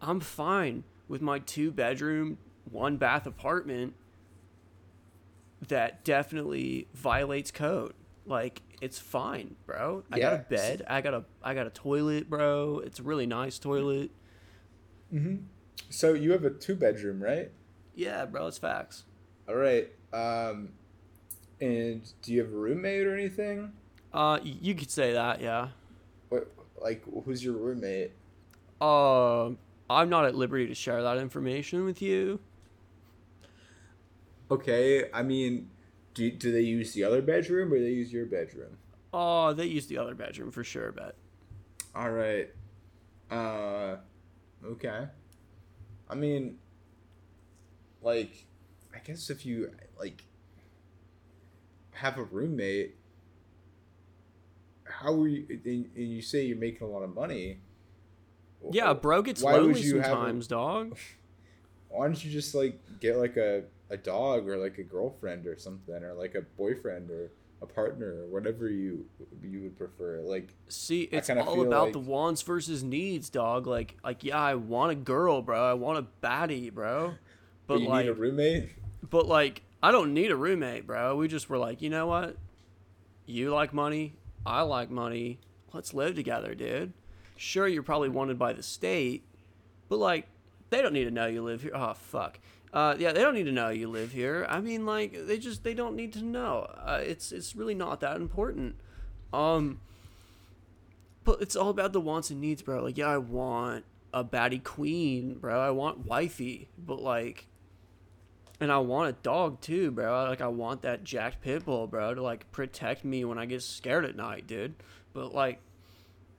I'm 0.00 0.18
fine 0.18 0.82
with 1.06 1.22
my 1.22 1.38
two 1.38 1.70
bedroom, 1.70 2.38
one 2.68 2.96
bath 2.96 3.28
apartment 3.28 3.94
that 5.68 6.04
definitely 6.04 6.88
violates 6.94 7.52
code. 7.52 7.94
Like, 8.26 8.62
it's 8.80 8.98
fine, 8.98 9.54
bro. 9.66 10.02
I 10.10 10.16
yeah. 10.16 10.30
got 10.30 10.32
a 10.32 10.44
bed. 10.48 10.82
I 10.88 11.00
got 11.00 11.14
a 11.14 11.24
I 11.40 11.54
got 11.54 11.68
a 11.68 11.70
toilet, 11.70 12.28
bro. 12.28 12.82
It's 12.84 12.98
a 12.98 13.04
really 13.04 13.26
nice 13.26 13.60
toilet. 13.60 14.10
Mhm. 15.14 15.44
So 15.90 16.14
you 16.14 16.32
have 16.32 16.44
a 16.44 16.50
two 16.50 16.74
bedroom, 16.74 17.22
right? 17.22 17.52
Yeah, 17.94 18.24
bro. 18.24 18.48
It's 18.48 18.58
facts. 18.58 19.04
All 19.48 19.54
right. 19.54 19.92
Um, 20.12 20.70
and 21.60 22.02
do 22.22 22.32
you 22.32 22.40
have 22.40 22.52
a 22.52 22.56
roommate 22.56 23.06
or 23.06 23.16
anything? 23.16 23.74
Uh, 24.12 24.38
you 24.42 24.74
could 24.74 24.90
say 24.90 25.12
that, 25.12 25.40
yeah. 25.40 25.68
What, 26.28 26.52
like, 26.80 27.04
who's 27.24 27.42
your 27.44 27.54
roommate? 27.54 28.12
Uh, 28.80 29.50
I'm 29.88 30.08
not 30.08 30.24
at 30.24 30.34
liberty 30.34 30.66
to 30.66 30.74
share 30.74 31.02
that 31.02 31.18
information 31.18 31.84
with 31.84 32.02
you. 32.02 32.40
Okay, 34.50 35.10
I 35.14 35.22
mean, 35.22 35.70
do 36.14 36.30
do 36.30 36.52
they 36.52 36.60
use 36.60 36.92
the 36.92 37.04
other 37.04 37.22
bedroom 37.22 37.72
or 37.72 37.78
they 37.78 37.90
use 37.90 38.12
your 38.12 38.26
bedroom? 38.26 38.76
Oh, 39.14 39.52
they 39.54 39.66
use 39.66 39.86
the 39.86 39.98
other 39.98 40.14
bedroom 40.14 40.50
for 40.50 40.64
sure, 40.64 40.92
bet. 40.92 41.14
All 41.94 42.10
right. 42.10 42.50
Uh, 43.30 43.96
okay. 44.64 45.06
I 46.08 46.14
mean, 46.14 46.58
like, 48.02 48.44
I 48.94 48.98
guess 48.98 49.30
if 49.30 49.46
you 49.46 49.70
like 49.98 50.24
have 51.92 52.18
a 52.18 52.24
roommate 52.24 52.96
how 55.02 55.14
were 55.14 55.28
you? 55.28 55.46
And 55.64 55.90
you 55.94 56.22
say 56.22 56.44
you're 56.44 56.56
making 56.56 56.86
a 56.86 56.90
lot 56.90 57.02
of 57.02 57.14
money. 57.14 57.58
Yeah, 58.70 58.92
bro 58.92 59.22
gets 59.22 59.42
why 59.42 59.54
lonely 59.56 59.82
sometimes, 59.82 60.46
a, 60.46 60.50
dog. 60.50 60.98
Why 61.88 62.06
don't 62.06 62.24
you 62.24 62.30
just 62.30 62.54
like 62.54 62.78
get 63.00 63.18
like 63.18 63.36
a, 63.36 63.64
a 63.90 63.98
dog 63.98 64.48
or 64.48 64.56
like 64.56 64.78
a 64.78 64.82
girlfriend 64.82 65.46
or 65.46 65.58
something 65.58 66.02
or 66.02 66.14
like 66.14 66.34
a 66.34 66.40
boyfriend 66.40 67.10
or 67.10 67.32
a 67.60 67.66
partner 67.66 68.22
or 68.22 68.26
whatever 68.26 68.68
you 68.68 69.04
you 69.42 69.62
would 69.62 69.76
prefer. 69.78 70.20
Like 70.20 70.54
See, 70.68 71.02
it's 71.02 71.30
all 71.30 71.62
about 71.62 71.92
the 71.92 71.98
wants 71.98 72.42
versus 72.42 72.82
needs, 72.82 73.30
dog. 73.30 73.66
Like, 73.66 73.96
like 74.04 74.24
yeah, 74.24 74.38
I 74.40 74.54
want 74.54 74.92
a 74.92 74.94
girl, 74.94 75.42
bro. 75.42 75.70
I 75.70 75.74
want 75.74 75.98
a 75.98 76.26
baddie, 76.26 76.72
bro. 76.72 77.14
but 77.66 77.74
But 77.74 77.80
you 77.80 77.88
like, 77.88 78.04
need 78.06 78.10
a 78.10 78.14
roommate. 78.14 78.70
but 79.08 79.26
like, 79.26 79.62
I 79.82 79.92
don't 79.92 80.14
need 80.14 80.30
a 80.30 80.36
roommate, 80.36 80.86
bro. 80.86 81.16
We 81.16 81.28
just 81.28 81.48
were 81.50 81.58
like, 81.58 81.82
you 81.82 81.90
know 81.90 82.06
what? 82.06 82.36
You 83.26 83.52
like 83.54 83.72
money, 83.72 84.14
I 84.44 84.62
like 84.62 84.90
money. 84.90 85.38
Let's 85.72 85.94
live 85.94 86.14
together, 86.14 86.54
dude. 86.54 86.92
Sure, 87.36 87.66
you're 87.66 87.82
probably 87.82 88.08
wanted 88.08 88.38
by 88.38 88.52
the 88.52 88.62
state, 88.62 89.24
but 89.88 89.98
like, 89.98 90.26
they 90.70 90.82
don't 90.82 90.92
need 90.92 91.04
to 91.04 91.10
know 91.10 91.26
you 91.26 91.42
live 91.42 91.62
here. 91.62 91.72
Oh 91.74 91.94
fuck. 91.94 92.38
Uh, 92.72 92.94
yeah, 92.98 93.12
they 93.12 93.20
don't 93.20 93.34
need 93.34 93.44
to 93.44 93.52
know 93.52 93.68
you 93.68 93.88
live 93.88 94.12
here. 94.12 94.46
I 94.48 94.60
mean, 94.60 94.86
like, 94.86 95.26
they 95.26 95.38
just 95.38 95.62
they 95.62 95.74
don't 95.74 95.94
need 95.94 96.12
to 96.14 96.22
know. 96.22 96.66
Uh, 96.78 97.00
it's 97.02 97.30
it's 97.30 97.54
really 97.54 97.74
not 97.74 98.00
that 98.00 98.16
important. 98.16 98.76
Um, 99.32 99.80
but 101.24 101.40
it's 101.40 101.56
all 101.56 101.68
about 101.68 101.92
the 101.92 102.00
wants 102.00 102.30
and 102.30 102.40
needs, 102.40 102.62
bro. 102.62 102.82
Like, 102.82 102.96
yeah, 102.98 103.08
I 103.08 103.18
want 103.18 103.84
a 104.12 104.24
baddie 104.24 104.62
queen, 104.62 105.34
bro. 105.34 105.60
I 105.60 105.70
want 105.70 106.06
wifey, 106.06 106.68
but 106.78 107.00
like, 107.00 107.46
and 108.62 108.70
I 108.70 108.78
want 108.78 109.08
a 109.08 109.22
dog 109.24 109.60
too, 109.60 109.90
bro. 109.90 110.26
Like, 110.28 110.40
I 110.40 110.46
want 110.46 110.82
that 110.82 111.02
jacked 111.02 111.40
pit 111.40 111.64
bull, 111.64 111.88
bro, 111.88 112.14
to 112.14 112.22
like 112.22 112.52
protect 112.52 113.04
me 113.04 113.24
when 113.24 113.36
I 113.36 113.44
get 113.44 113.60
scared 113.60 114.04
at 114.04 114.14
night, 114.14 114.46
dude. 114.46 114.76
But 115.12 115.34
like, 115.34 115.58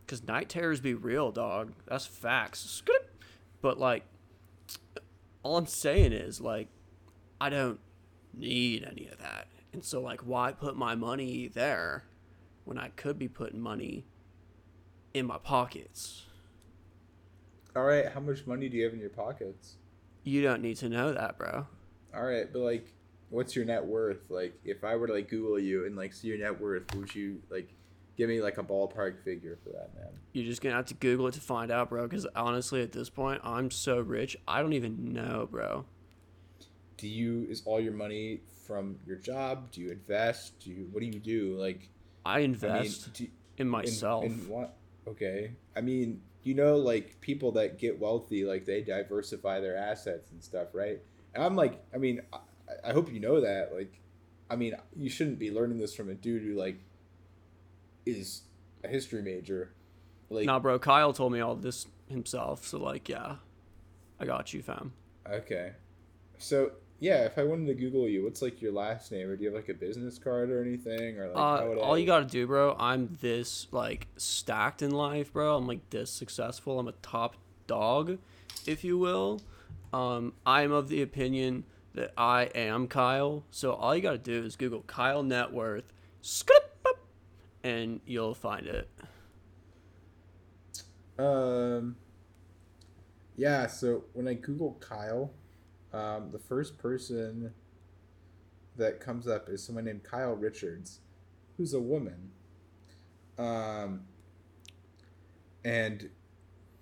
cause 0.08 0.24
night 0.24 0.48
terrors 0.48 0.80
be 0.80 0.94
real, 0.94 1.34
dog. 1.34 1.74
That's 1.86 2.06
facts. 2.06 2.82
But 3.62 3.78
like, 3.78 4.06
all 5.44 5.58
I'm 5.58 5.66
saying 5.66 6.14
is 6.14 6.40
like, 6.40 6.70
I 7.42 7.50
don't 7.50 7.82
need 8.34 8.88
any 8.90 9.10
of 9.10 9.18
that, 9.18 9.48
and 9.74 9.84
so 9.84 10.00
like, 10.00 10.22
why 10.22 10.54
put 10.54 10.78
my 10.78 10.96
money 10.96 11.50
there 11.50 12.06
when 12.64 12.78
I 12.78 12.88
could 12.96 13.20
be 13.20 13.28
putting 13.28 13.60
money 13.60 14.06
in 15.14 15.26
my 15.26 15.40
pockets? 15.40 16.24
All 17.76 17.84
right, 17.84 18.08
how 18.08 18.22
much 18.22 18.48
money 18.48 18.70
do 18.70 18.78
you 18.78 18.86
have 18.86 18.94
in 18.94 19.02
your 19.02 19.10
pockets? 19.10 19.76
You 20.24 20.42
don't 20.42 20.62
need 20.62 20.78
to 20.78 20.88
know 20.88 21.12
that, 21.12 21.38
bro. 21.38 21.68
All 22.16 22.24
right, 22.24 22.52
but 22.52 22.60
like, 22.60 22.94
what's 23.30 23.56
your 23.56 23.66
net 23.66 23.86
worth? 23.86 24.30
Like, 24.30 24.54
if 24.64 24.84
I 24.84 24.96
were 24.96 25.08
to 25.08 25.14
like 25.14 25.30
Google 25.30 25.60
you 25.60 25.86
and 25.86 25.96
like 25.96 26.14
see 26.14 26.28
your 26.28 26.38
net 26.38 26.60
worth, 26.60 26.94
would 26.96 27.14
you 27.14 27.42
like 27.50 27.74
give 28.18 28.30
me 28.30 28.42
like 28.42 28.58
a 28.58 28.64
ballpark 28.64 29.24
figure 29.24 29.58
for 29.64 29.70
that, 29.70 29.94
man? 29.96 30.10
You're 30.34 30.46
just 30.46 30.62
gonna 30.62 30.76
have 30.76 30.86
to 30.88 30.94
Google 30.94 31.28
it 31.28 31.34
to 31.34 31.42
find 31.42 31.72
out, 31.72 31.90
bro. 31.90 32.04
Because 32.04 32.28
honestly, 32.36 32.82
at 32.82 32.92
this 32.92 33.10
point, 33.10 33.42
I'm 33.44 33.72
so 33.72 34.00
rich, 34.00 34.38
I 34.48 34.62
don't 34.62 34.74
even 34.74 35.14
know, 35.14 35.48
bro. 35.50 35.86
Do 36.98 37.08
you 37.08 37.48
is 37.50 37.64
all 37.66 37.82
your 37.82 37.94
money 37.94 38.42
from 38.66 38.98
your 39.06 39.18
job? 39.18 39.72
Do 39.72 39.82
you 39.82 39.92
invest? 39.92 40.60
Do 40.60 40.70
you 40.70 40.88
what 40.92 41.02
do 41.02 41.08
you 41.08 41.20
do? 41.20 41.58
Like, 41.58 41.90
I 42.26 42.40
invest 42.40 42.74
I 42.76 42.82
mean, 42.82 42.92
do, 43.14 43.24
in 43.24 43.32
in- 43.58 43.68
myself. 43.70 44.26
In, 44.26 44.48
what? 44.48 44.76
Okay, 45.06 45.52
I 45.76 45.82
mean, 45.82 46.22
you 46.44 46.54
know, 46.54 46.78
like 46.78 47.20
people 47.20 47.52
that 47.54 47.78
get 47.78 48.00
wealthy, 48.00 48.46
like 48.46 48.66
they 48.66 48.82
diversify 48.82 49.60
their 49.60 49.76
assets 49.76 50.32
and 50.32 50.42
stuff, 50.42 50.70
right? 50.74 51.02
And 51.36 51.44
I'm 51.44 51.56
like, 51.56 51.84
I 51.94 51.98
mean, 51.98 52.22
I, 52.32 52.40
I 52.90 52.94
hope 52.94 53.12
you 53.12 53.20
know 53.20 53.42
that. 53.42 53.72
Like, 53.76 53.94
I 54.50 54.56
mean, 54.56 54.76
you 54.96 55.10
shouldn't 55.10 55.40
be 55.40 55.52
learning 55.52 55.80
this 55.80 55.96
from 55.96 56.10
a 56.10 56.14
dude 56.14 56.44
who 56.44 56.54
like 56.56 56.78
is 58.06 58.42
a 58.84 58.88
history 58.88 59.22
major. 59.22 59.72
Like, 60.30 60.46
nah, 60.46 60.60
bro. 60.60 60.80
Kyle 60.80 61.14
told 61.14 61.32
me 61.32 61.40
all 61.40 61.56
this 61.56 61.88
himself, 62.08 62.66
so 62.68 62.80
like, 62.80 63.08
yeah, 63.10 63.36
I 64.20 64.26
got 64.26 64.54
you, 64.54 64.62
fam. 64.62 64.94
okay, 65.30 65.74
so 66.38 66.72
yeah, 67.00 67.26
if 67.26 67.38
I 67.38 67.44
wanted 67.44 67.68
to 67.68 67.74
Google 67.74 68.08
you, 68.08 68.24
what's 68.24 68.42
like 68.42 68.62
your 68.62 68.72
last 68.72 69.12
name, 69.12 69.28
or 69.30 69.36
do 69.36 69.44
you 69.44 69.50
have 69.50 69.56
like 69.56 69.70
a 69.70 69.74
business 69.74 70.18
card 70.18 70.50
or 70.50 70.62
anything, 70.62 71.18
or 71.20 71.28
like 71.28 71.36
how 71.36 71.72
Uh, 71.74 71.76
all 71.82 71.96
I- 71.96 71.98
you 71.98 72.06
gotta 72.06 72.26
do, 72.26 72.48
bro. 72.48 72.76
I'm 72.80 73.18
this 73.22 73.68
like 73.72 74.08
stacked 74.18 74.82
in 74.82 74.92
life, 74.92 75.34
bro. 75.34 75.56
I'm 75.58 75.68
like 75.68 75.90
this 75.90 76.10
successful. 76.12 76.80
I'm 76.80 76.88
a 76.88 76.94
top 76.94 77.36
dog, 77.68 78.18
if 78.66 78.84
you 78.84 78.98
will. 78.98 79.42
Um, 79.94 80.34
I'm 80.44 80.72
of 80.72 80.90
the 80.90 81.04
opinion 81.04 81.66
that 81.94 82.14
I 82.18 82.46
am 82.56 82.88
Kyle. 82.88 83.46
So 83.52 83.74
all 83.74 83.96
you 83.96 84.02
gotta 84.02 84.18
do 84.18 84.44
is 84.44 84.56
Google 84.56 84.82
Kyle 84.82 85.22
net 85.22 85.54
worth, 85.54 85.94
and 87.64 88.02
you'll 88.06 88.34
find 88.34 88.66
it. 88.66 88.90
Um. 91.20 91.96
Yeah, 93.36 93.68
so 93.68 94.06
when 94.14 94.28
I 94.28 94.34
Google 94.34 94.78
Kyle, 94.80 95.32
um, 95.94 96.32
the 96.32 96.40
first 96.40 96.78
person 96.78 97.54
that 98.76 99.00
comes 99.00 99.28
up 99.28 99.48
is 99.50 99.64
someone 99.64 99.86
named 99.86 100.04
Kyle 100.04 100.34
Richards, 100.34 101.02
who's 101.58 101.74
a 101.76 101.80
woman. 101.80 102.32
Um. 103.38 104.02
And, 105.66 106.10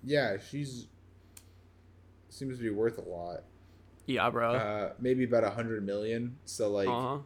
yeah, 0.02 0.38
she's 0.50 0.88
seems 2.32 2.56
to 2.58 2.62
be 2.62 2.70
worth 2.70 2.98
a 2.98 3.02
lot. 3.08 3.44
Yeah, 4.06 4.28
bro. 4.30 4.54
Uh, 4.54 4.92
maybe 4.98 5.24
about 5.24 5.44
a 5.44 5.50
hundred 5.50 5.84
million. 5.84 6.36
So 6.44 6.70
like, 6.70 6.88
Uh 6.88 7.00
huh. 7.00 7.18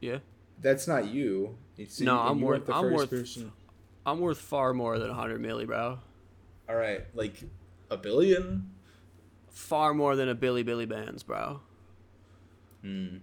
Yeah. 0.00 0.18
that's 0.60 0.86
not 0.88 1.06
you. 1.06 1.56
See, 1.88 2.04
No, 2.04 2.18
I'm 2.18 2.40
worth- 2.40 2.68
I'm 2.70 2.92
worth- 2.92 3.10
person. 3.10 3.52
I'm 4.06 4.20
worth 4.20 4.38
far 4.38 4.74
more 4.74 4.98
than 4.98 5.08
100 5.08 5.40
milli, 5.40 5.66
bro. 5.66 5.98
All 6.68 6.76
right, 6.76 7.02
like 7.14 7.42
a 7.90 7.96
billion. 7.96 8.70
Far 9.50 9.94
more 9.94 10.14
than 10.16 10.28
a 10.28 10.34
Billy 10.34 10.62
Billy 10.62 10.84
Bands, 10.86 11.22
bro. 11.22 11.60
Hmm. 12.82 13.18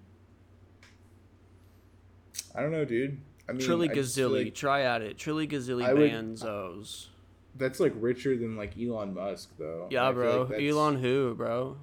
I 2.55 2.61
don't 2.61 2.71
know, 2.71 2.85
dude. 2.85 3.19
I 3.47 3.53
mean, 3.53 3.61
Trilly 3.67 3.91
I 3.91 3.93
just 3.93 4.15
feel 4.15 4.29
Gazilli. 4.31 4.45
like 4.45 4.55
Try 4.55 4.81
at 4.83 5.01
it. 5.01 5.17
Trilly 5.17 5.47
Gazilli 5.49 5.85
Banzos. 5.95 7.09
That's 7.55 7.79
like 7.79 7.93
richer 7.95 8.35
than 8.37 8.55
like 8.55 8.73
Elon 8.79 9.13
Musk, 9.13 9.49
though. 9.57 9.87
Yeah, 9.89 10.11
bro. 10.11 10.47
like 10.49 10.61
Elon 10.61 11.01
who, 11.01 11.33
bro? 11.35 11.77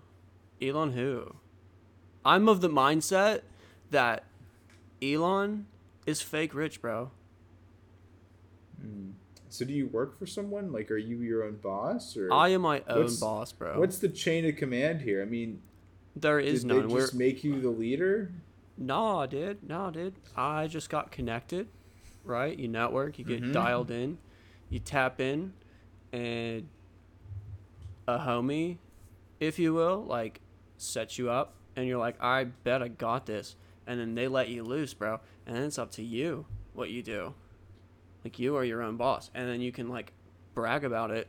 Elon 0.61 0.93
who? 0.93 1.35
I'm 2.25 2.49
of 2.49 2.61
the 2.61 2.69
mindset 2.69 3.43
that 3.91 4.25
Elon 5.03 5.67
is 6.07 6.21
fake 6.21 6.55
rich, 6.55 6.81
bro. 6.83 7.11
Hmm. 8.81 9.11
So, 9.51 9.65
do 9.65 9.73
you 9.73 9.87
work 9.89 10.19
for 10.19 10.27
someone? 10.27 10.73
Like, 10.73 10.91
are 10.91 10.97
you 10.99 11.21
your 11.23 11.45
own 11.45 11.57
boss, 11.57 12.17
or 12.17 12.33
I 12.33 12.49
am 12.51 12.63
my 12.63 12.83
own 12.89 13.15
boss, 13.19 13.51
bro. 13.53 13.79
what's 13.81 13.99
the 13.99 14.09
chain 14.09 14.45
of 14.47 14.57
command 14.57 15.01
here? 15.01 15.23
I 15.23 15.25
mean, 15.25 15.63
there 16.15 16.39
is 16.39 16.63
did 16.63 16.69
none. 16.69 16.89
they 16.89 16.95
We're 16.95 17.01
just 17.01 17.15
make 17.15 17.43
you 17.45 17.61
the 17.61 17.71
leader? 17.71 18.31
nah, 18.77 19.27
dude. 19.27 19.67
Nah, 19.69 19.91
dude. 19.91 20.15
I 20.37 20.67
just 20.67 20.91
got 20.91 21.11
connected, 21.11 21.69
right? 22.25 22.57
You 22.59 22.69
network. 22.69 23.19
You 23.19 23.25
get 23.25 23.43
Mhm. 23.43 23.53
dialed 23.53 23.91
in. 23.91 24.19
You 24.71 24.79
tap 24.79 25.21
in, 25.21 25.53
and 26.13 26.69
a 28.07 28.19
homie, 28.19 28.79
if 29.41 29.59
you 29.59 29.75
will, 29.75 30.05
like 30.05 30.41
sets 30.77 31.19
you 31.19 31.31
up, 31.31 31.55
and 31.77 31.87
you're 31.87 31.99
like, 31.99 32.23
I 32.23 32.45
bet 32.45 32.83
I 32.83 32.89
got 32.89 33.27
this, 33.27 33.57
and 33.87 33.99
then 34.01 34.15
they 34.15 34.29
let 34.29 34.49
you 34.49 34.63
loose, 34.63 34.95
bro, 34.95 35.21
and 35.47 35.57
then 35.57 35.65
it's 35.65 35.79
up 35.79 35.91
to 35.93 36.03
you 36.03 36.47
what 36.73 36.91
you 36.91 37.03
do. 37.03 37.35
Like 38.25 38.39
you 38.39 38.57
are 38.57 38.65
your 38.65 38.83
own 38.83 38.97
boss, 38.97 39.31
and 39.35 39.49
then 39.49 39.61
you 39.61 39.73
can 39.73 39.89
like 39.89 40.13
brag 40.55 40.85
about 40.85 41.11
it 41.11 41.29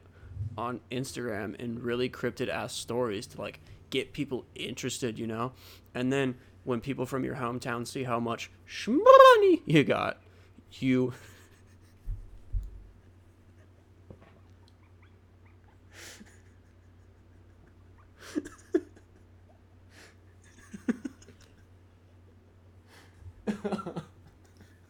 on 0.57 0.79
Instagram 0.91 1.55
in 1.55 1.81
really 1.81 2.09
cryptid 2.09 2.49
ass 2.49 2.73
stories 2.73 3.27
to 3.27 3.41
like 3.41 3.59
get 3.89 4.13
people 4.13 4.45
interested, 4.55 5.17
you 5.17 5.27
know? 5.27 5.51
And 5.93 6.11
then 6.11 6.35
when 6.63 6.81
people 6.81 7.05
from 7.05 7.23
your 7.23 7.35
hometown 7.35 7.87
see 7.87 8.03
how 8.03 8.19
much 8.19 8.51
money 8.87 9.61
you 9.65 9.83
got, 9.83 10.21
you 10.73 11.13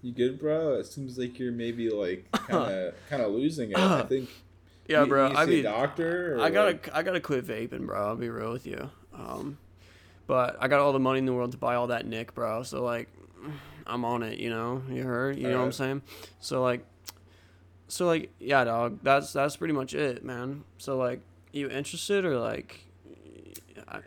You 0.10 0.16
good, 0.16 0.40
bro? 0.40 0.74
It 0.80 0.88
seems 0.88 1.20
like 1.20 1.38
you're 1.38 1.52
maybe 1.52 1.90
like 1.92 2.32
kind 2.32 2.72
of 2.72 2.94
kind 3.10 3.22
of 3.22 3.32
losing 3.32 3.72
it. 3.72 3.78
I 3.78 4.02
think. 4.04 4.28
Yeah, 4.88 5.04
you- 5.04 5.08
bro. 5.08 5.30
You 5.30 5.36
I 5.36 5.46
mean, 5.46 5.60
a 5.60 5.64
doctor. 5.64 6.40
I 6.42 6.50
gotta, 6.50 6.80
I 6.98 7.04
gotta 7.04 7.20
quit 7.20 7.46
vaping, 7.46 7.86
bro. 7.86 8.08
I'll 8.08 8.16
be 8.16 8.30
real 8.30 8.52
with 8.52 8.66
you. 8.66 8.90
Um, 9.14 9.60
but 10.26 10.58
I 10.60 10.68
got 10.68 10.80
all 10.80 10.94
the 10.94 11.00
money 11.00 11.20
in 11.20 11.28
the 11.28 11.34
world 11.34 11.52
to 11.52 11.60
buy 11.60 11.76
all 11.76 11.88
that 11.88 12.08
Nick, 12.08 12.34
bro. 12.34 12.64
So 12.64 12.84
like, 12.84 13.08
I'm 13.86 14.04
on 14.04 14.24
it. 14.24 14.40
You 14.40 14.50
know, 14.50 14.82
you 14.90 15.04
heard. 15.04 15.38
You 15.38 15.48
know 15.50 15.60
what 15.60 15.66
I'm 15.66 15.72
saying? 15.74 16.02
So 16.40 16.64
like, 16.64 16.84
so 17.88 18.08
like, 18.08 18.32
yeah, 18.40 18.64
dog. 18.64 19.00
That's 19.04 19.32
that's 19.32 19.58
pretty 19.58 19.76
much 19.76 19.94
it, 19.94 20.26
man. 20.26 20.64
So 20.80 20.98
like, 20.98 21.22
you 21.52 21.70
interested 21.70 22.26
or 22.26 22.40
like, 22.40 22.80
I, 23.88 24.00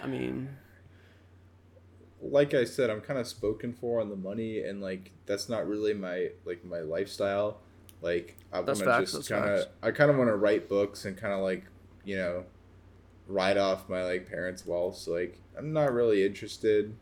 I 0.00 0.06
mean, 0.06 0.48
like 2.22 2.54
I 2.54 2.64
said, 2.64 2.90
I'm 2.90 3.00
kind 3.00 3.18
of 3.18 3.26
spoken 3.26 3.72
for 3.72 4.00
on 4.00 4.10
the 4.10 4.16
money, 4.16 4.62
and 4.62 4.80
like 4.80 5.12
that's 5.26 5.48
not 5.48 5.66
really 5.66 5.94
my 5.94 6.30
like 6.44 6.64
my 6.64 6.80
lifestyle. 6.80 7.58
Like 8.02 8.36
I 8.52 8.60
want 8.60 8.78
to 8.78 8.84
just 9.00 9.28
kind 9.28 9.50
of. 9.50 9.66
I 9.82 9.90
kind 9.90 10.10
of 10.10 10.16
want 10.16 10.28
to 10.28 10.36
write 10.36 10.68
books 10.68 11.04
and 11.04 11.16
kind 11.16 11.32
of 11.32 11.40
like 11.40 11.64
you 12.04 12.16
know 12.16 12.44
write 13.26 13.56
off 13.56 13.88
my 13.88 14.04
like 14.04 14.28
parents' 14.28 14.66
wealth. 14.66 14.96
So 14.96 15.12
like 15.12 15.38
I'm 15.56 15.72
not 15.72 15.92
really 15.92 16.24
interested. 16.24 16.94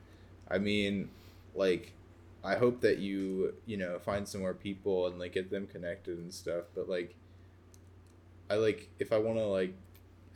I 0.49 0.59
mean, 0.59 1.11
like 1.55 1.93
I 2.45 2.57
hope 2.57 2.81
that 2.83 2.99
you 2.99 3.55
you 3.66 3.77
know 3.77 3.99
find 3.99 4.27
some 4.27 4.41
more 4.41 4.55
people 4.55 5.07
and 5.07 5.19
like 5.19 5.33
get 5.33 5.51
them 5.51 5.66
connected 5.66 6.19
and 6.19 6.33
stuff. 6.33 6.64
But 6.75 6.89
like, 6.89 7.16
I 8.51 8.55
like 8.55 8.91
if 8.99 9.12
I 9.12 9.19
want 9.19 9.39
to 9.39 9.47
like 9.47 9.75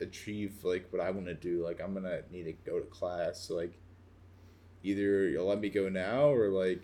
achieve 0.01 0.53
like 0.63 0.87
what 0.91 1.01
I 1.01 1.11
want 1.11 1.27
to 1.27 1.33
do, 1.33 1.63
like 1.63 1.81
I'm 1.81 1.93
gonna 1.93 2.21
need 2.31 2.43
to 2.43 2.53
go 2.69 2.79
to 2.79 2.85
class. 2.85 3.39
So 3.39 3.55
like, 3.55 3.79
either 4.83 5.29
you'll 5.29 5.47
let 5.47 5.59
me 5.59 5.69
go 5.69 5.89
now 5.89 6.29
or 6.29 6.49
like, 6.49 6.83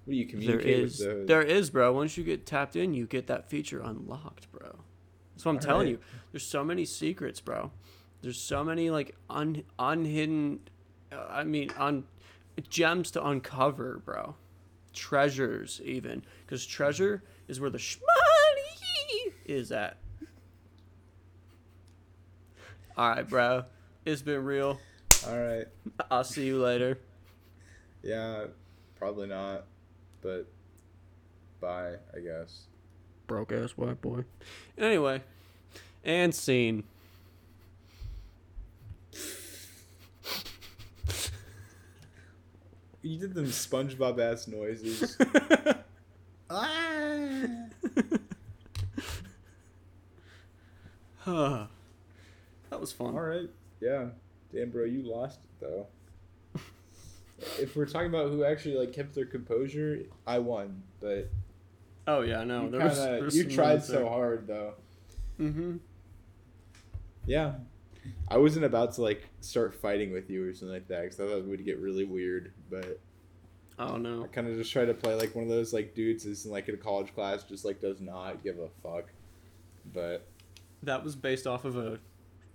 What 0.06 0.12
do 0.14 0.18
you 0.18 0.26
There 0.26 0.32
communicate 0.32 0.80
is, 0.80 1.00
with 1.00 1.20
the? 1.20 1.26
there 1.26 1.44
is, 1.44 1.70
bro. 1.70 1.94
Once 1.94 2.18
you 2.18 2.24
get 2.24 2.46
tapped 2.48 2.76
in, 2.76 2.94
you 2.96 3.06
get 3.06 3.28
that 3.28 3.48
feature 3.50 3.80
unlocked, 3.80 4.52
bro. 4.52 4.80
That's 5.36 5.46
what 5.46 5.52
I'm 5.52 5.58
All 5.58 5.62
telling 5.62 5.86
right. 5.88 5.92
you. 5.92 6.00
There's 6.32 6.46
so 6.46 6.64
many 6.64 6.84
secrets, 6.86 7.40
bro. 7.40 7.72
There's 8.24 8.40
so 8.42 8.64
many 8.64 8.90
like 8.90 9.16
un 9.30 9.64
unhidden, 9.78 10.62
uh, 11.12 11.26
I 11.30 11.44
mean, 11.44 11.70
un 11.78 12.06
gems 12.62 13.12
to 13.12 13.26
uncover, 13.26 14.02
bro. 14.04 14.36
Treasures, 14.94 15.82
even, 15.84 16.24
because 16.46 16.66
treasure 16.66 17.24
is 17.48 17.60
where 17.60 17.70
the 17.70 17.78
shmoney 17.78 19.32
is 19.46 19.72
at. 19.72 19.98
All 22.98 23.10
right, 23.10 23.28
bro. 23.28 23.64
It's 24.06 24.22
been 24.22 24.44
real. 24.44 24.80
All 25.28 25.38
right. 25.38 25.68
I'll 26.10 26.24
see 26.24 26.46
you 26.46 26.62
later. 26.62 26.98
Yeah, 28.04 28.46
probably 28.98 29.28
not, 29.28 29.66
but 30.22 30.48
bye. 31.60 31.96
I 32.16 32.20
guess. 32.20 32.64
broke 33.28 33.52
ass 33.52 33.72
white 33.72 34.02
boy. 34.02 34.24
Anyway, 34.78 35.22
and 36.04 36.34
scene. 36.34 36.84
You 43.10 43.18
did 43.18 43.34
them 43.34 43.46
SpongeBob 43.46 44.20
ass 44.20 44.48
noises. 44.48 45.18
ah. 51.26 51.68
that 52.70 52.80
was 52.80 52.92
fun. 52.92 53.16
All 53.16 53.22
right. 53.22 53.50
Yeah. 53.82 54.10
Damn, 54.54 54.70
bro, 54.70 54.86
you 54.86 55.02
lost 55.02 55.40
it 55.44 55.50
though. 55.60 55.88
if 57.60 57.76
we're 57.76 57.88
talking 57.88 58.10
about 58.10 58.30
who 58.30 58.44
actually 58.44 58.76
like 58.76 58.94
kept 58.94 59.16
their 59.16 59.26
composure, 59.26 60.02
I 60.28 60.38
won. 60.38 60.84
But 61.02 61.32
Oh 62.06 62.22
yeah, 62.22 62.44
no, 62.44 62.66
you 62.66 62.70
there 62.70 62.82
was, 62.82 63.00
kinda, 63.00 63.24
was 63.24 63.36
you 63.36 63.46
tried 63.46 63.84
so 63.84 63.94
there. 63.94 64.08
hard 64.08 64.46
though. 64.46 64.76
Mm-hmm. 65.40 65.78
Yeah. 67.26 67.54
I 68.28 68.38
wasn't 68.38 68.66
about 68.66 68.94
to 68.94 69.02
like 69.02 69.28
start 69.42 69.74
fighting 69.74 70.12
with 70.12 70.30
you 70.30 70.48
or 70.48 70.54
something 70.54 70.74
like 70.74 70.88
that 70.88 71.04
because 71.04 71.20
I 71.20 71.26
thought 71.26 71.38
it 71.40 71.46
would 71.46 71.66
get 71.66 71.80
really 71.80 72.06
weird. 72.06 72.54
But 72.70 73.00
Oh 73.78 73.96
I 73.96 73.98
no. 73.98 74.28
kind 74.32 74.48
of 74.48 74.56
just 74.56 74.72
try 74.72 74.86
to 74.86 74.94
play 74.94 75.16
like 75.16 75.36
one 75.36 75.44
of 75.46 75.50
those 75.50 75.74
like 75.74 75.96
dudes 75.96 76.26
is 76.26 76.46
in 76.46 76.52
like 76.52 76.68
in 76.70 76.76
a 76.76 76.78
college 76.78 77.14
class 77.16 77.44
just 77.44 77.66
like 77.66 77.82
does 77.82 78.02
not 78.02 78.44
give 78.44 78.58
a 78.60 78.70
fuck. 78.84 79.06
But 79.94 80.28
That 80.84 81.04
was 81.04 81.16
based 81.16 81.48
off 81.48 81.66
of 81.66 81.78
a 81.78 82.00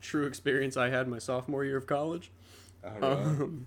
true 0.01 0.27
experience 0.27 0.77
I 0.77 0.91
had 0.91 1.09
my 1.09 1.19
sophomore 1.19 1.65
year 1.65 1.77
of 1.77 1.87
college. 1.87 2.31
I 2.85 2.89
don't 2.91 3.01
know. 3.01 3.45
Um, 3.45 3.67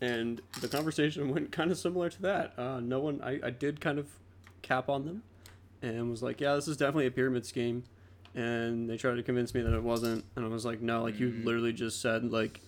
and 0.00 0.40
the 0.60 0.68
conversation 0.68 1.28
went 1.32 1.50
kind 1.52 1.70
of 1.70 1.78
similar 1.78 2.08
to 2.10 2.22
that. 2.22 2.54
Uh, 2.58 2.80
no 2.80 3.00
one, 3.00 3.20
I, 3.22 3.40
I 3.44 3.50
did 3.50 3.80
kind 3.80 3.98
of 3.98 4.06
cap 4.62 4.88
on 4.88 5.04
them 5.04 5.22
and 5.82 6.10
was 6.10 6.22
like, 6.22 6.40
yeah, 6.40 6.54
this 6.54 6.68
is 6.68 6.76
definitely 6.76 7.06
a 7.06 7.10
pyramid 7.10 7.46
scheme. 7.46 7.84
And 8.34 8.88
they 8.88 8.96
tried 8.96 9.14
to 9.16 9.22
convince 9.22 9.52
me 9.54 9.62
that 9.62 9.74
it 9.74 9.82
wasn't. 9.82 10.24
And 10.36 10.44
I 10.44 10.48
was 10.48 10.64
like, 10.64 10.80
no, 10.80 11.02
like 11.02 11.18
you 11.18 11.30
Mhm. 11.30 11.44
literally 11.44 11.72
just 11.72 12.00
said, 12.00 12.30
like, 12.30 12.60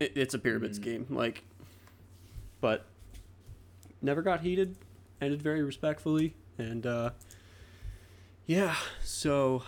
it, 0.00 0.12
it's 0.16 0.34
a 0.34 0.38
pyramid 0.38 0.72
Mhm. 0.72 0.76
scheme. 0.76 1.06
Like, 1.10 1.44
but 2.60 2.86
never 4.00 4.22
got 4.22 4.40
heated, 4.40 4.76
ended 5.20 5.42
very 5.42 5.62
respectfully. 5.62 6.34
And, 6.56 6.86
uh, 6.86 7.10
yeah, 8.46 8.76
so 9.02 9.62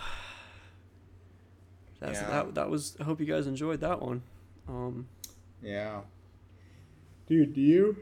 that's 1.99 2.21
Yeah. 2.21 2.29
that. 2.45 2.55
That 2.55 2.71
was. 2.71 2.97
I 2.99 3.05
hope 3.05 3.21
you 3.21 3.27
guys 3.27 3.47
enjoyed 3.47 3.81
that 3.81 4.01
one. 4.01 4.23
Um, 4.69 5.07
Yeah. 5.63 6.03
Dude, 7.27 7.53
do 7.53 7.61
you? 7.61 7.97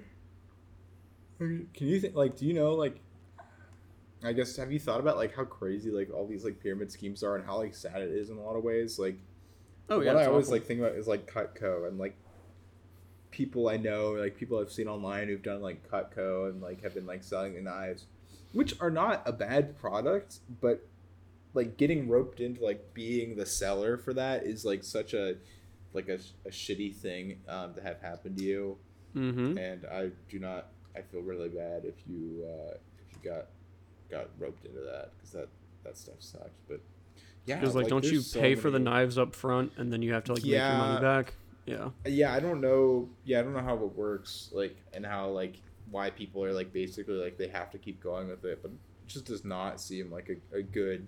Can 1.39 1.69
you 1.89 1.99
think 2.01 2.15
like? 2.15 2.37
Do 2.37 2.47
you 2.47 2.53
know 2.55 2.75
like? 2.75 3.01
I 4.23 4.33
guess 4.33 4.57
have 4.57 4.73
you 4.73 4.79
thought 4.81 5.01
about 5.01 5.17
like 5.17 5.35
how 5.35 5.45
crazy 5.45 5.91
like 5.91 6.11
all 6.13 6.27
these 6.27 6.45
like 6.45 6.61
pyramid 6.61 6.91
schemes 6.91 7.23
are 7.23 7.37
and 7.37 7.45
how 7.45 7.59
like 7.59 7.75
sad 7.75 8.03
it 8.03 8.11
is 8.11 8.31
in 8.31 8.37
a 8.37 8.43
lot 8.43 8.57
of 8.57 8.65
ways? 8.65 8.99
Like, 8.99 9.17
oh 9.89 10.01
yeah, 10.01 10.13
what 10.15 10.23
I 10.23 10.27
always 10.27 10.47
awful. 10.47 10.59
like 10.59 10.67
think 10.67 10.81
about 10.81 10.93
is 10.93 11.07
like 11.07 11.31
Cutco 11.31 11.87
and 11.87 11.99
like 11.99 12.17
people 13.31 13.69
I 13.69 13.77
know, 13.77 14.13
like 14.13 14.37
people 14.37 14.59
I've 14.59 14.73
seen 14.73 14.89
online 14.89 15.29
who've 15.29 15.43
done 15.43 15.63
like 15.63 15.89
Cutco 15.89 16.51
and 16.51 16.61
like 16.61 16.83
have 16.83 16.95
been 16.95 17.07
like 17.07 17.23
selling 17.23 17.55
the 17.55 17.61
knives, 17.61 18.07
which 18.53 18.75
are 18.81 18.91
not 18.91 19.23
a 19.27 19.33
bad 19.33 19.79
product, 19.79 20.39
but 20.61 20.87
like 21.55 21.77
getting 21.77 22.09
roped 22.09 22.41
into 22.41 22.63
like 22.65 22.93
being 22.95 23.37
the 23.37 23.47
seller 23.47 23.97
for 23.97 24.13
that 24.15 24.45
is 24.45 24.65
like 24.65 24.83
such 24.85 25.15
a 25.15 25.37
like 25.93 26.09
a, 26.09 26.19
a 26.47 26.51
shitty 26.51 26.95
thing 26.95 27.39
um, 27.49 27.75
to 27.75 27.83
have 27.83 28.01
happen 28.01 28.35
to 28.37 28.43
you 28.43 28.79
Mm-hmm. 29.17 29.57
and 29.57 29.87
I 29.87 30.11
do 30.29 30.39
not. 30.39 30.69
I 30.95 31.01
feel 31.01 31.23
really 31.23 31.49
bad 31.49 31.85
if 31.85 31.95
you 32.07 32.45
uh, 32.45 32.75
if 32.75 33.15
you 33.15 33.31
got 33.31 33.47
got 34.11 34.29
roped 34.39 34.65
into 34.65 34.81
that 34.81 35.13
because 35.17 35.33
that 35.33 35.49
that 35.85 35.97
stuff 35.97 36.17
sucks. 36.19 36.61
But 36.69 36.81
yeah, 37.47 37.57
Because 37.57 37.75
like, 37.75 37.89
don't 37.89 38.05
you 38.05 38.21
so 38.21 38.41
pay 38.41 38.55
for 38.55 38.71
the 38.71 38.79
knives 38.79 39.17
up 39.17 39.35
front 39.35 39.73
and 39.77 39.93
then 39.93 40.03
you 40.03 40.13
have 40.13 40.25
to 40.25 40.35
like 40.35 40.43
make 40.43 40.53
your 40.53 40.61
money 40.61 41.01
back? 41.01 41.35
Yeah. 41.65 41.91
Yeah, 42.07 42.35
I 42.35 42.41
don't 42.41 42.61
know. 42.61 43.09
Yeah, 43.25 43.41
I 43.41 43.43
don't 43.43 43.53
know 43.53 43.63
how 43.63 43.75
it 43.75 43.97
works. 43.97 44.51
Like 44.53 44.77
and 44.93 45.05
how 45.05 45.29
like 45.29 45.57
why 45.91 46.11
people 46.11 46.45
are 46.45 46.53
like 46.53 46.73
basically 46.73 47.15
like 47.15 47.39
they 47.39 47.49
have 47.49 47.71
to 47.71 47.79
keep 47.79 48.03
going 48.03 48.29
with 48.29 48.45
it, 48.45 48.61
but 48.63 48.71
it 48.71 48.77
just 49.07 49.25
does 49.25 49.45
not 49.45 49.81
seem 49.81 50.11
like 50.11 50.31
a, 50.31 50.57
a 50.57 50.63
good 50.63 51.07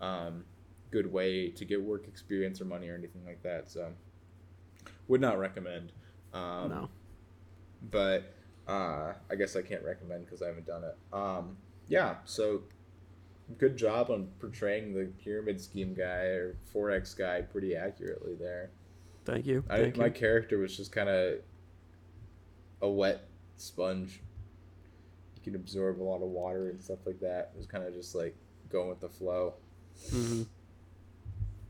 um, 0.00 0.44
good 0.90 1.10
way 1.10 1.48
to 1.48 1.64
get 1.64 1.82
work 1.82 2.06
experience 2.08 2.60
or 2.60 2.64
money 2.64 2.88
or 2.88 2.94
anything 2.94 3.24
like 3.24 3.42
that. 3.42 3.70
So 3.70 3.92
would 5.08 5.20
not 5.20 5.38
recommend. 5.38 5.92
Um, 6.32 6.68
no. 6.68 6.88
but 7.90 8.34
uh, 8.66 9.12
I 9.30 9.34
guess 9.36 9.56
I 9.56 9.62
can't 9.62 9.84
recommend 9.84 10.24
because 10.24 10.42
I 10.42 10.46
haven't 10.46 10.66
done 10.66 10.84
it. 10.84 10.96
Um, 11.12 11.56
yeah, 11.92 12.14
so 12.24 12.62
good 13.58 13.76
job 13.76 14.10
on 14.10 14.28
portraying 14.40 14.94
the 14.94 15.04
pyramid 15.22 15.60
scheme 15.60 15.92
guy 15.92 16.24
or 16.40 16.56
forex 16.74 17.16
guy 17.16 17.42
pretty 17.42 17.76
accurately 17.76 18.34
there. 18.34 18.70
Thank 19.26 19.44
you. 19.46 19.62
I, 19.68 19.78
Thank 19.78 19.98
my 19.98 20.06
you. 20.06 20.10
character 20.12 20.56
was 20.58 20.74
just 20.74 20.90
kind 20.90 21.08
of 21.10 21.34
a 22.80 22.88
wet 22.88 23.28
sponge. 23.58 24.20
You 25.36 25.42
can 25.42 25.54
absorb 25.54 26.00
a 26.00 26.02
lot 26.02 26.22
of 26.22 26.28
water 26.28 26.70
and 26.70 26.80
stuff 26.82 27.00
like 27.04 27.20
that. 27.20 27.50
It 27.54 27.58
was 27.58 27.66
kind 27.66 27.84
of 27.84 27.92
just 27.92 28.14
like 28.14 28.34
going 28.70 28.88
with 28.88 29.00
the 29.00 29.08
flow. 29.10 29.52
Mm-hmm. 30.10 30.42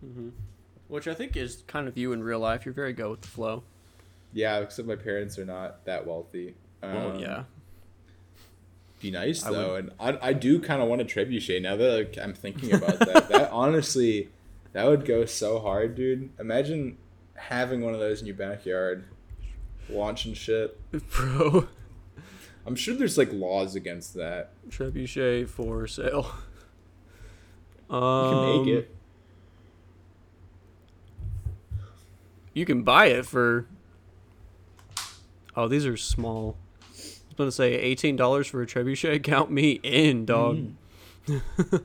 Mm-hmm. 0.07 0.29
Which 0.89 1.09
I 1.09 1.15
think 1.15 1.37
is 1.37 1.65
kind 1.67 1.89
of 1.89 1.99
you 1.99 2.13
in 2.13 2.23
real 2.23 2.39
life. 2.39 2.65
You're 2.65 2.75
very 2.75 2.93
go 2.93 3.11
with 3.11 3.23
the 3.23 3.29
flow. 3.29 3.65
Yeah, 4.33 4.59
except 4.61 4.87
my 4.87 4.97
parents 4.97 5.39
are 5.39 5.45
not 5.45 5.85
that 5.85 6.07
wealthy. 6.07 6.55
well, 6.83 7.13
Um, 7.13 7.19
yeah. 7.19 7.43
Be 9.03 9.11
nice 9.11 9.45
I 9.45 9.51
though, 9.51 9.73
would- 9.75 9.93
and 10.01 10.19
I, 10.23 10.29
I 10.29 10.33
do 10.33 10.61
kind 10.61 10.81
of 10.81 10.89
want 10.89 11.01
a 11.03 11.05
trebuchet 11.05 11.61
now 11.61 11.77
that 11.77 11.97
like, 11.99 12.19
I'm 12.23 12.33
thinking 12.35 12.73
about 12.73 12.99
that. 13.01 13.29
that 13.31 13.51
honestly, 13.51 14.29
that 14.73 14.87
would 14.87 15.05
go 15.05 15.25
so 15.27 15.59
hard, 15.59 15.95
dude. 15.95 16.31
Imagine 16.39 16.97
having 17.35 17.81
one 17.83 17.93
of 17.95 18.01
those 18.01 18.21
in 18.21 18.27
your 18.27 18.37
backyard, 18.37 19.05
launching 19.91 20.33
shit. 20.35 20.79
Bro, 21.11 21.67
I'm 22.67 22.77
sure 22.77 22.95
there's 22.95 23.19
like 23.19 23.33
laws 23.33 23.75
against 23.75 24.15
that. 24.15 24.53
trebuchet 24.71 25.49
for 25.49 25.87
sale. 25.87 26.33
You 27.91 27.97
Um, 27.97 28.31
can 28.31 28.65
make 28.67 28.79
it. 28.79 28.95
You 32.55 32.65
can 32.67 32.83
buy 32.83 33.07
it 33.07 33.27
for. 33.27 33.67
Oh, 35.57 35.69
these 35.69 35.85
are 35.87 35.97
small. 35.97 36.57
I 37.33 37.35
was 37.35 37.39
going 37.39 37.49
to 37.49 37.53
say 37.57 37.75
eighteen 37.81 38.15
dollars 38.17 38.47
for 38.47 38.61
a 38.61 38.67
trebuchet. 38.67 39.23
Count 39.25 39.51
me 39.51 39.81
in, 39.83 40.27
dog. 40.27 40.59
Mm. 41.27 41.83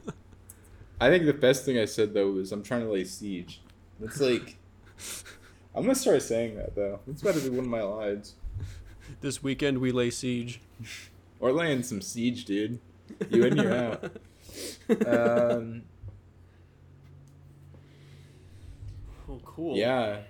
I 1.00 1.10
think 1.10 1.26
the 1.26 1.34
best 1.34 1.64
thing 1.64 1.78
I 1.78 1.86
said 1.86 2.14
though 2.14 2.32
was 2.32 2.52
I'm 2.52 2.64
trying 2.64 2.82
to 2.82 2.89
lay 2.91 3.06
siege. 3.06 3.62
It's 4.02 4.20
like 4.20 4.58
I'm 5.76 5.84
gonna 5.84 5.95
start 5.95 6.22
saying 6.22 6.58
that 6.58 6.76
though. 6.76 7.00
It's 7.08 7.22
about 7.22 7.36
to 7.36 7.41
be 7.41 7.50
one 7.50 7.60
of 7.60 7.68
my 7.68 7.82
lines. 7.82 8.36
This 9.22 9.41
weekend 9.41 9.78
we 9.80 9.91
lay 9.91 10.10
siege. 10.10 10.60
Or 11.39 11.52
laying 11.52 11.84
some 11.84 12.02
siege, 12.02 12.45
dude. 12.45 12.80
You 13.30 13.43
in, 13.45 13.58
you're 13.58 13.72
out. 13.72 14.12
Um, 15.06 15.84
Oh, 19.30 19.39
cool. 19.45 19.78
yeah, 19.78 20.22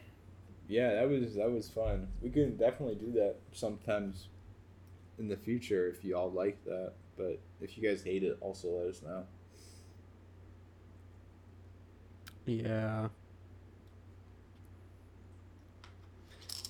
yeah, 0.67 0.95
that 0.95 1.07
was 1.07 1.35
that 1.35 1.49
was 1.49 1.69
fun. 1.69 2.09
We 2.21 2.29
can 2.29 2.57
definitely 2.57 2.95
do 2.95 3.13
that 3.13 3.37
sometimes 3.53 4.27
in 5.19 5.27
the 5.27 5.37
future 5.37 5.87
if 5.89 6.03
you 6.03 6.15
all 6.15 6.31
like 6.31 6.63
that. 6.65 6.93
But 7.17 7.39
if 7.61 7.77
you 7.77 7.87
guys 7.87 8.03
hate 8.03 8.23
it, 8.23 8.37
also 8.41 8.67
let 8.67 8.87
us 8.87 9.01
know. 9.01 9.23
Yeah. 12.45 13.09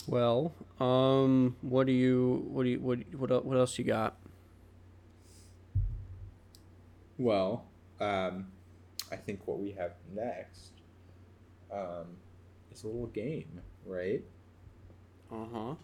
Well, 0.07 0.53
um, 0.79 1.57
what 1.61 1.85
do 1.85 1.91
you, 1.91 2.45
what 2.49 2.63
do 2.63 2.69
you, 2.69 2.79
what, 2.79 2.99
what, 3.13 3.45
what 3.45 3.57
else 3.57 3.77
you 3.77 3.83
got? 3.83 4.17
Well, 7.17 7.65
um, 7.99 8.47
I 9.11 9.17
think 9.17 9.41
what 9.45 9.59
we 9.59 9.71
have 9.71 9.91
next 10.13 10.71
um, 11.71 12.05
is 12.71 12.83
a 12.83 12.87
little 12.87 13.07
game, 13.07 13.59
right? 13.85 14.23
Uh 15.31 15.45
huh. 15.53 15.75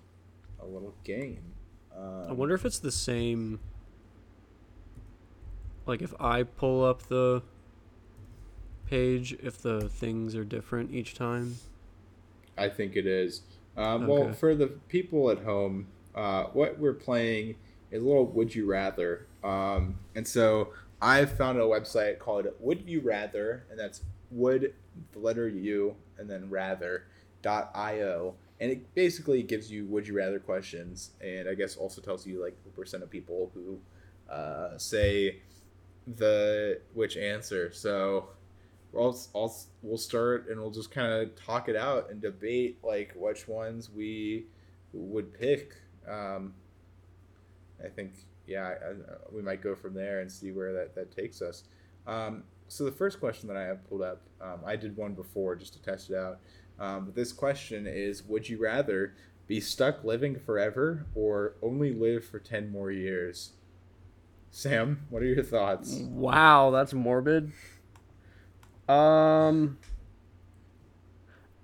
A 0.62 0.66
little 0.66 0.96
game. 1.04 1.44
Um, 1.98 2.26
I 2.30 2.32
wonder 2.34 2.56
if 2.56 2.66
it's 2.66 2.80
the 2.80 2.92
same. 2.92 3.60
Like 5.86 6.02
if 6.02 6.14
I 6.20 6.44
pull 6.44 6.84
up 6.84 7.04
the 7.04 7.44
page, 8.86 9.34
if 9.42 9.62
the 9.62 9.90
things 9.90 10.36
are 10.36 10.44
different 10.44 10.92
each 10.92 11.14
time. 11.14 11.58
I 12.58 12.70
think 12.70 12.96
it 12.96 13.08
is. 13.08 13.42
Um, 13.76 14.08
Well, 14.08 14.32
for 14.34 14.56
the 14.56 14.68
people 14.68 15.32
at 15.32 15.40
home, 15.40 15.88
uh, 16.14 16.46
what 16.54 16.78
we're 16.80 16.94
playing 16.94 17.56
is 17.92 18.04
a 18.04 18.06
little 18.06 18.26
Would 18.28 18.54
You 18.54 18.66
Rather. 18.66 19.26
Um, 19.44 20.00
and 20.16 20.28
so 20.28 20.74
I 21.02 21.26
found 21.26 21.58
a 21.58 21.64
website 21.64 22.20
called 22.20 22.48
Would 22.60 22.88
You 22.88 23.02
Rather, 23.02 23.66
and 23.70 23.80
that's 23.80 24.04
would, 24.32 24.74
the 25.12 25.20
letter 25.20 25.48
U, 25.50 25.96
and 26.18 26.30
then 26.30 26.50
rather 26.50 27.06
dot 27.42 27.72
io. 27.76 28.36
And 28.64 28.72
it 28.72 28.96
basically 28.96 29.44
gives 29.44 29.70
you 29.70 29.86
Would 29.88 30.08
You 30.08 30.16
Rather 30.16 30.40
questions, 30.40 31.12
and 31.20 31.50
I 31.50 31.54
guess 31.54 31.76
also 31.76 32.00
tells 32.00 32.26
you 32.26 32.42
like 32.42 32.56
the 32.64 32.70
percent 32.70 33.04
of 33.04 33.10
people 33.10 33.52
who 33.54 33.78
uh, 34.34 34.78
say 34.78 35.42
the 36.08 36.80
which 36.94 37.18
answer. 37.18 37.74
So 37.74 38.30
I'll, 38.98 39.20
I'll 39.36 39.54
we'll 39.82 39.98
start 39.98 40.48
and 40.48 40.62
we'll 40.62 40.72
just 40.72 40.92
kind 40.92 41.12
of 41.12 41.36
talk 41.36 41.68
it 41.68 41.76
out 41.76 42.10
and 42.10 42.22
debate 42.22 42.78
like 42.86 43.12
which 43.18 43.50
ones 43.50 43.90
we 43.90 44.46
would 44.94 45.38
pick. 45.38 45.74
Um, 46.10 46.54
I 47.84 47.90
think 47.90 48.14
yeah, 48.48 48.64
I, 48.82 48.92
I, 48.92 48.94
we 49.30 49.42
might 49.42 49.62
go 49.62 49.76
from 49.76 49.94
there 49.94 50.22
and 50.22 50.32
see 50.32 50.54
where 50.54 50.72
that 50.72 50.96
that 50.96 51.14
takes 51.14 51.42
us. 51.42 51.66
Um, 52.08 52.44
so 52.70 52.86
the 52.86 52.94
first 52.94 53.20
question 53.20 53.50
that 53.50 53.58
I 53.58 53.64
have 53.64 53.88
pulled 53.90 54.04
up, 54.04 54.22
um, 54.42 54.62
I 54.66 54.78
did 54.78 54.96
one 54.96 55.16
before 55.16 55.58
just 55.58 55.74
to 55.74 55.82
test 55.82 56.10
it 56.10 56.16
out. 56.16 56.40
Um, 56.80 57.06
but 57.06 57.16
this 57.16 57.32
question 57.32 57.88
is: 57.88 58.24
Would 58.24 58.50
you 58.50 58.62
rather 58.62 59.16
be 59.48 59.60
stuck 59.60 60.04
living 60.04 60.38
forever 60.40 61.06
or 61.16 61.56
only 61.62 61.94
live 61.94 62.26
for 62.26 62.40
ten 62.40 62.72
more 62.72 62.92
years? 62.92 63.52
Sam, 64.52 65.06
what 65.10 65.24
are 65.24 65.26
your 65.26 65.44
thoughts? 65.44 66.00
Wow, 66.00 66.72
that's 66.72 66.94
morbid. 66.94 67.52
Um, 68.88 69.78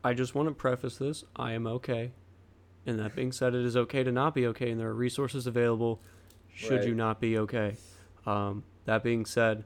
I 0.03 0.13
just 0.13 0.33
want 0.35 0.47
to 0.49 0.55
preface 0.55 0.97
this: 0.97 1.23
I 1.35 1.53
am 1.53 1.67
okay, 1.67 2.11
and 2.85 2.99
that 2.99 3.15
being 3.15 3.31
said, 3.31 3.53
it 3.53 3.65
is 3.65 3.77
okay 3.77 4.03
to 4.03 4.11
not 4.11 4.33
be 4.33 4.47
okay, 4.47 4.71
and 4.71 4.79
there 4.79 4.87
are 4.89 4.93
resources 4.95 5.45
available. 5.47 6.01
Should 6.53 6.83
you 6.83 6.95
not 6.95 7.21
be 7.21 7.37
okay? 7.37 7.77
Um, 8.25 8.63
that 8.85 9.03
being 9.03 9.25
said, 9.25 9.63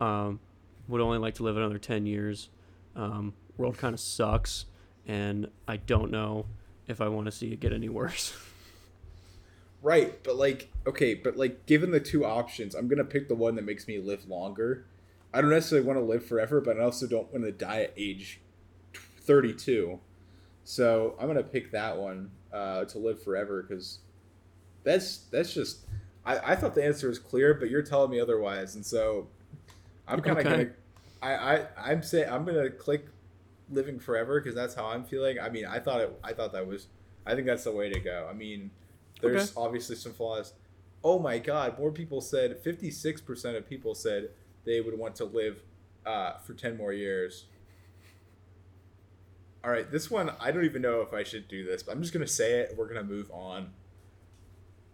um, 0.00 0.40
would 0.88 1.00
only 1.00 1.18
like 1.18 1.34
to 1.36 1.42
live 1.42 1.56
another 1.56 1.78
ten 1.78 2.06
years. 2.06 2.48
Um, 2.96 3.34
world 3.56 3.78
kind 3.78 3.94
of 3.94 4.00
sucks, 4.00 4.66
and 5.06 5.48
I 5.66 5.76
don't 5.76 6.10
know 6.10 6.46
if 6.86 7.00
I 7.00 7.08
want 7.08 7.26
to 7.26 7.32
see 7.32 7.52
it 7.52 7.60
get 7.60 7.72
any 7.72 7.88
worse. 7.88 8.36
Right, 9.82 10.22
but 10.22 10.36
like, 10.36 10.70
okay, 10.86 11.14
but 11.14 11.36
like, 11.36 11.66
given 11.66 11.90
the 11.90 11.98
two 11.98 12.24
options, 12.24 12.74
I'm 12.74 12.86
gonna 12.86 13.04
pick 13.04 13.26
the 13.28 13.34
one 13.34 13.56
that 13.56 13.64
makes 13.64 13.88
me 13.88 13.98
live 13.98 14.28
longer. 14.28 14.86
I 15.34 15.40
don't 15.40 15.50
necessarily 15.50 15.84
want 15.86 15.98
to 15.98 16.04
live 16.04 16.24
forever, 16.24 16.60
but 16.60 16.78
I 16.78 16.84
also 16.84 17.06
don't 17.08 17.32
want 17.32 17.44
to 17.44 17.50
die 17.52 17.82
at 17.82 17.94
age 17.96 18.40
32. 18.94 19.98
So 20.62 21.16
I'm 21.18 21.26
gonna 21.26 21.42
pick 21.42 21.72
that 21.72 21.98
one 21.98 22.30
uh, 22.52 22.84
to 22.84 22.98
live 22.98 23.22
forever 23.24 23.62
because 23.62 23.98
that's 24.84 25.18
that's 25.32 25.52
just. 25.52 25.80
I, 26.24 26.52
I 26.52 26.56
thought 26.56 26.76
the 26.76 26.84
answer 26.84 27.08
was 27.08 27.18
clear, 27.18 27.52
but 27.52 27.68
you're 27.68 27.82
telling 27.82 28.12
me 28.12 28.20
otherwise, 28.20 28.76
and 28.76 28.86
so 28.86 29.26
I'm 30.06 30.20
kind 30.20 30.38
of 30.38 30.46
Okay. 30.46 30.48
gonna. 30.48 30.70
I, 31.20 31.34
I 31.34 31.66
I'm 31.90 32.04
saying 32.04 32.30
I'm 32.30 32.44
gonna 32.44 32.70
click 32.70 33.06
living 33.70 33.98
forever 33.98 34.40
because 34.40 34.54
that's 34.54 34.74
how 34.74 34.86
I'm 34.86 35.04
feeling. 35.04 35.38
I 35.38 35.48
mean, 35.48 35.66
I 35.66 35.78
thought 35.78 36.00
it. 36.00 36.18
I 36.22 36.32
thought 36.32 36.52
that 36.52 36.66
was. 36.66 36.88
I 37.24 37.34
think 37.34 37.46
that's 37.46 37.64
the 37.64 37.72
way 37.72 37.88
to 37.92 38.00
go. 38.00 38.26
I 38.28 38.32
mean, 38.34 38.70
there's 39.20 39.52
obviously 39.56 39.96
some 39.96 40.12
flaws. 40.12 40.54
Oh 41.04 41.18
my 41.18 41.38
God! 41.38 41.78
More 41.78 41.90
people 41.90 42.20
said 42.20 42.58
56 42.58 43.20
percent 43.20 43.56
of 43.56 43.68
people 43.68 43.94
said 43.94 44.30
they 44.64 44.80
would 44.80 44.98
want 44.98 45.14
to 45.16 45.24
live 45.24 45.62
uh, 46.06 46.38
for 46.38 46.54
10 46.54 46.76
more 46.76 46.92
years. 46.92 47.46
All 49.64 49.70
right, 49.70 49.88
this 49.90 50.10
one 50.10 50.32
I 50.40 50.50
don't 50.50 50.64
even 50.64 50.82
know 50.82 51.02
if 51.02 51.14
I 51.14 51.22
should 51.22 51.46
do 51.46 51.64
this, 51.64 51.82
but 51.82 51.92
I'm 51.92 52.02
just 52.02 52.12
gonna 52.12 52.26
say 52.26 52.60
it. 52.60 52.74
We're 52.76 52.88
gonna 52.88 53.04
move 53.04 53.30
on. 53.30 53.70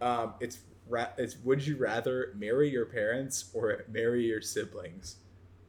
Um, 0.01 0.33
it's 0.39 0.59
ra- 0.87 1.09
it's 1.17 1.37
would 1.43 1.65
you 1.65 1.77
rather 1.77 2.33
marry 2.37 2.69
your 2.69 2.85
parents 2.85 3.49
or 3.53 3.85
marry 3.91 4.25
your 4.25 4.41
siblings? 4.41 5.17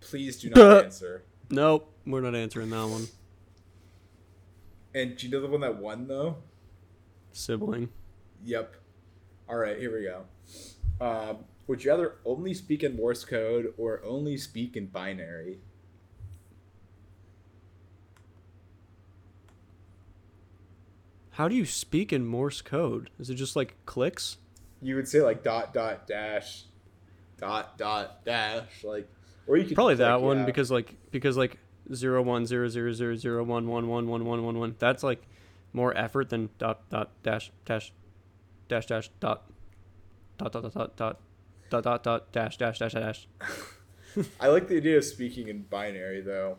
Please 0.00 0.38
do 0.38 0.50
not 0.50 0.84
answer. 0.84 1.24
Nope, 1.50 1.92
we're 2.06 2.20
not 2.20 2.34
answering 2.34 2.70
that 2.70 2.86
one. 2.86 3.08
And 4.94 5.16
do 5.16 5.26
you 5.26 5.32
know 5.32 5.40
the 5.40 5.48
one 5.48 5.60
that 5.60 5.76
won 5.76 6.08
though? 6.08 6.36
Sibling. 7.32 7.90
Yep. 8.44 8.74
All 9.48 9.56
right, 9.56 9.78
here 9.78 9.94
we 9.94 10.04
go. 10.04 10.24
Um, 11.00 11.44
would 11.66 11.84
you 11.84 11.90
rather 11.90 12.16
only 12.24 12.54
speak 12.54 12.82
in 12.82 12.96
Morse 12.96 13.24
code 13.24 13.74
or 13.78 14.02
only 14.04 14.36
speak 14.36 14.76
in 14.76 14.86
binary? 14.86 15.58
How 21.32 21.48
do 21.48 21.54
you 21.54 21.64
speak 21.64 22.12
in 22.12 22.26
Morse 22.26 22.60
code? 22.60 23.10
Is 23.18 23.30
it 23.30 23.36
just 23.36 23.56
like 23.56 23.74
clicks? 23.86 24.36
You 24.82 24.96
would 24.96 25.08
say 25.08 25.22
like 25.22 25.42
dot 25.42 25.72
dot 25.72 26.06
dash, 26.06 26.64
dot 27.38 27.78
dot 27.78 28.24
dash, 28.24 28.84
like, 28.84 29.08
or 29.50 29.56
you 29.56 29.64
could 29.64 29.74
Probably 29.74 29.96
that 29.96 30.22
one 30.22 30.38
yeah. 30.38 30.44
because 30.44 30.70
like 30.70 30.94
because 31.10 31.36
like 31.36 31.58
zero 31.92 32.22
one 32.22 32.46
zero 32.46 32.68
zero 32.68 32.92
zero 32.92 33.16
zero 33.16 33.42
one 33.42 33.66
one 33.66 33.88
one 33.88 34.06
one 34.06 34.24
one 34.24 34.44
one 34.44 34.58
one. 34.58 34.76
That's 34.78 35.02
like 35.02 35.22
more 35.72 35.96
effort 35.96 36.30
than 36.30 36.50
dot 36.58 36.88
dot 36.88 37.10
dash 37.24 37.50
dash 37.64 37.92
dash 38.68 38.86
dash 38.86 39.10
dot 39.18 39.50
dot 40.38 40.52
dot 40.52 40.62
dot 40.62 40.72
dot 40.72 40.96
dot 40.96 41.20
dot 41.68 41.82
dot 41.82 42.02
dot 42.04 42.32
dash 42.32 42.58
dash 42.58 42.78
dash 42.78 42.92
dash. 42.92 43.26
I 44.40 44.46
like 44.46 44.68
the 44.68 44.76
idea 44.76 44.98
of 44.98 45.04
speaking 45.04 45.48
in 45.48 45.62
binary 45.62 46.20
though. 46.20 46.56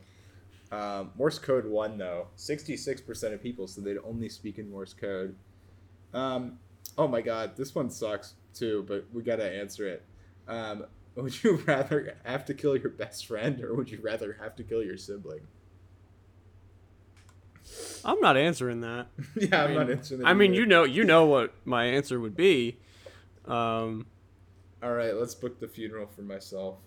Um, 0.70 1.12
Morse 1.18 1.40
code 1.40 1.66
one 1.66 1.98
though. 1.98 2.28
Sixty-six 2.36 3.00
percent 3.00 3.34
of 3.34 3.42
people 3.42 3.68
said 3.68 3.86
they'd 3.86 4.00
only 4.04 4.28
speak 4.28 4.60
in 4.60 4.70
Morse 4.70 4.94
code. 4.94 5.34
Um, 6.14 6.60
oh 6.98 7.08
my 7.08 7.22
god, 7.22 7.56
this 7.56 7.74
one 7.74 7.90
sucks 7.90 8.34
too, 8.54 8.84
but 8.86 9.06
we 9.14 9.24
gotta 9.24 9.50
answer 9.50 9.88
it. 9.88 10.04
Um, 10.50 10.86
would 11.16 11.44
you 11.44 11.58
rather 11.68 12.18
have 12.24 12.46
to 12.46 12.54
kill 12.54 12.76
your 12.76 12.90
best 12.90 13.26
friend, 13.26 13.62
or 13.64 13.76
would 13.76 13.90
you 13.90 14.00
rather 14.02 14.38
have 14.42 14.56
to 14.58 14.64
kill 14.64 14.84
your 14.84 14.98
sibling? 14.98 15.42
I'm 18.04 18.20
not 18.20 18.38
answering 18.38 18.82
that. 18.82 19.08
yeah, 19.36 19.62
I 19.62 19.66
I'm 19.66 19.74
not 19.76 19.90
answering. 19.90 20.22
That 20.22 20.28
I 20.28 20.34
mean, 20.34 20.54
you 20.54 20.66
know, 20.66 20.84
you 20.84 21.04
know 21.04 21.26
what 21.26 21.54
my 21.66 21.86
answer 21.86 22.20
would 22.20 22.36
be. 22.36 22.78
Um, 23.46 24.06
All 24.82 24.94
right, 24.94 25.16
let's 25.16 25.36
book 25.36 25.60
the 25.60 25.68
funeral 25.68 26.08
for 26.08 26.22
myself. 26.22 26.78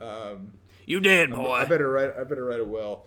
Um, 0.00 0.52
You 0.86 1.00
did, 1.00 1.30
boy. 1.30 1.52
I 1.52 1.64
better 1.64 1.90
write. 1.90 2.12
I 2.18 2.24
better 2.24 2.44
write 2.44 2.60
a 2.60 2.64
will. 2.64 3.04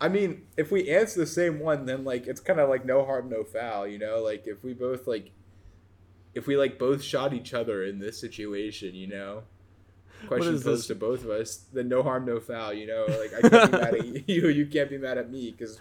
I 0.00 0.08
mean, 0.08 0.42
if 0.56 0.70
we 0.70 0.88
answer 0.90 1.18
the 1.18 1.26
same 1.26 1.58
one, 1.58 1.86
then 1.86 2.04
like 2.04 2.26
it's 2.26 2.40
kind 2.40 2.60
of 2.60 2.68
like 2.68 2.84
no 2.84 3.04
harm, 3.04 3.28
no 3.28 3.42
foul. 3.42 3.86
You 3.86 3.98
know, 3.98 4.22
like 4.22 4.46
if 4.46 4.62
we 4.62 4.72
both 4.72 5.06
like, 5.06 5.32
if 6.34 6.46
we 6.46 6.56
like 6.56 6.78
both 6.78 7.02
shot 7.02 7.32
each 7.32 7.54
other 7.54 7.84
in 7.84 7.98
this 7.98 8.20
situation, 8.20 8.94
you 8.94 9.06
know, 9.06 9.42
question 10.26 10.52
posed 10.52 10.64
this? 10.64 10.86
to 10.88 10.94
both 10.94 11.24
of 11.24 11.30
us, 11.30 11.66
then 11.72 11.88
no 11.88 12.02
harm, 12.02 12.24
no 12.24 12.40
foul. 12.40 12.72
You 12.72 12.86
know, 12.86 13.06
like 13.06 13.32
I 13.34 13.48
can't 13.48 13.72
be 13.72 13.78
mad 13.78 13.94
at 13.94 14.28
you, 14.28 14.48
you 14.48 14.66
can't 14.66 14.90
be 14.90 14.98
mad 14.98 15.18
at 15.18 15.30
me 15.30 15.50
because 15.50 15.78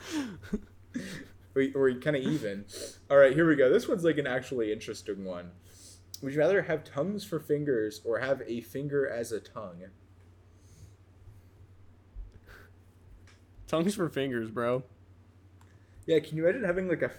we, 1.53 1.71
we're 1.75 1.93
kind 1.99 2.15
of 2.15 2.23
even. 2.23 2.65
All 3.09 3.17
right, 3.17 3.33
here 3.33 3.47
we 3.47 3.55
go. 3.55 3.71
This 3.71 3.87
one's 3.87 4.03
like 4.03 4.17
an 4.17 4.27
actually 4.27 4.71
interesting 4.71 5.25
one. 5.25 5.51
Would 6.21 6.33
you 6.33 6.39
rather 6.39 6.63
have 6.63 6.83
tongues 6.83 7.23
for 7.23 7.39
fingers 7.39 8.01
or 8.03 8.19
have 8.19 8.41
a 8.47 8.61
finger 8.61 9.07
as 9.07 9.31
a 9.31 9.39
tongue? 9.39 9.83
Tongues 13.67 13.95
for 13.95 14.09
fingers, 14.09 14.49
bro. 14.49 14.83
Yeah, 16.05 16.19
can 16.19 16.37
you 16.37 16.47
imagine 16.47 16.63
having 16.63 16.87
like 16.87 17.01
a 17.01 17.11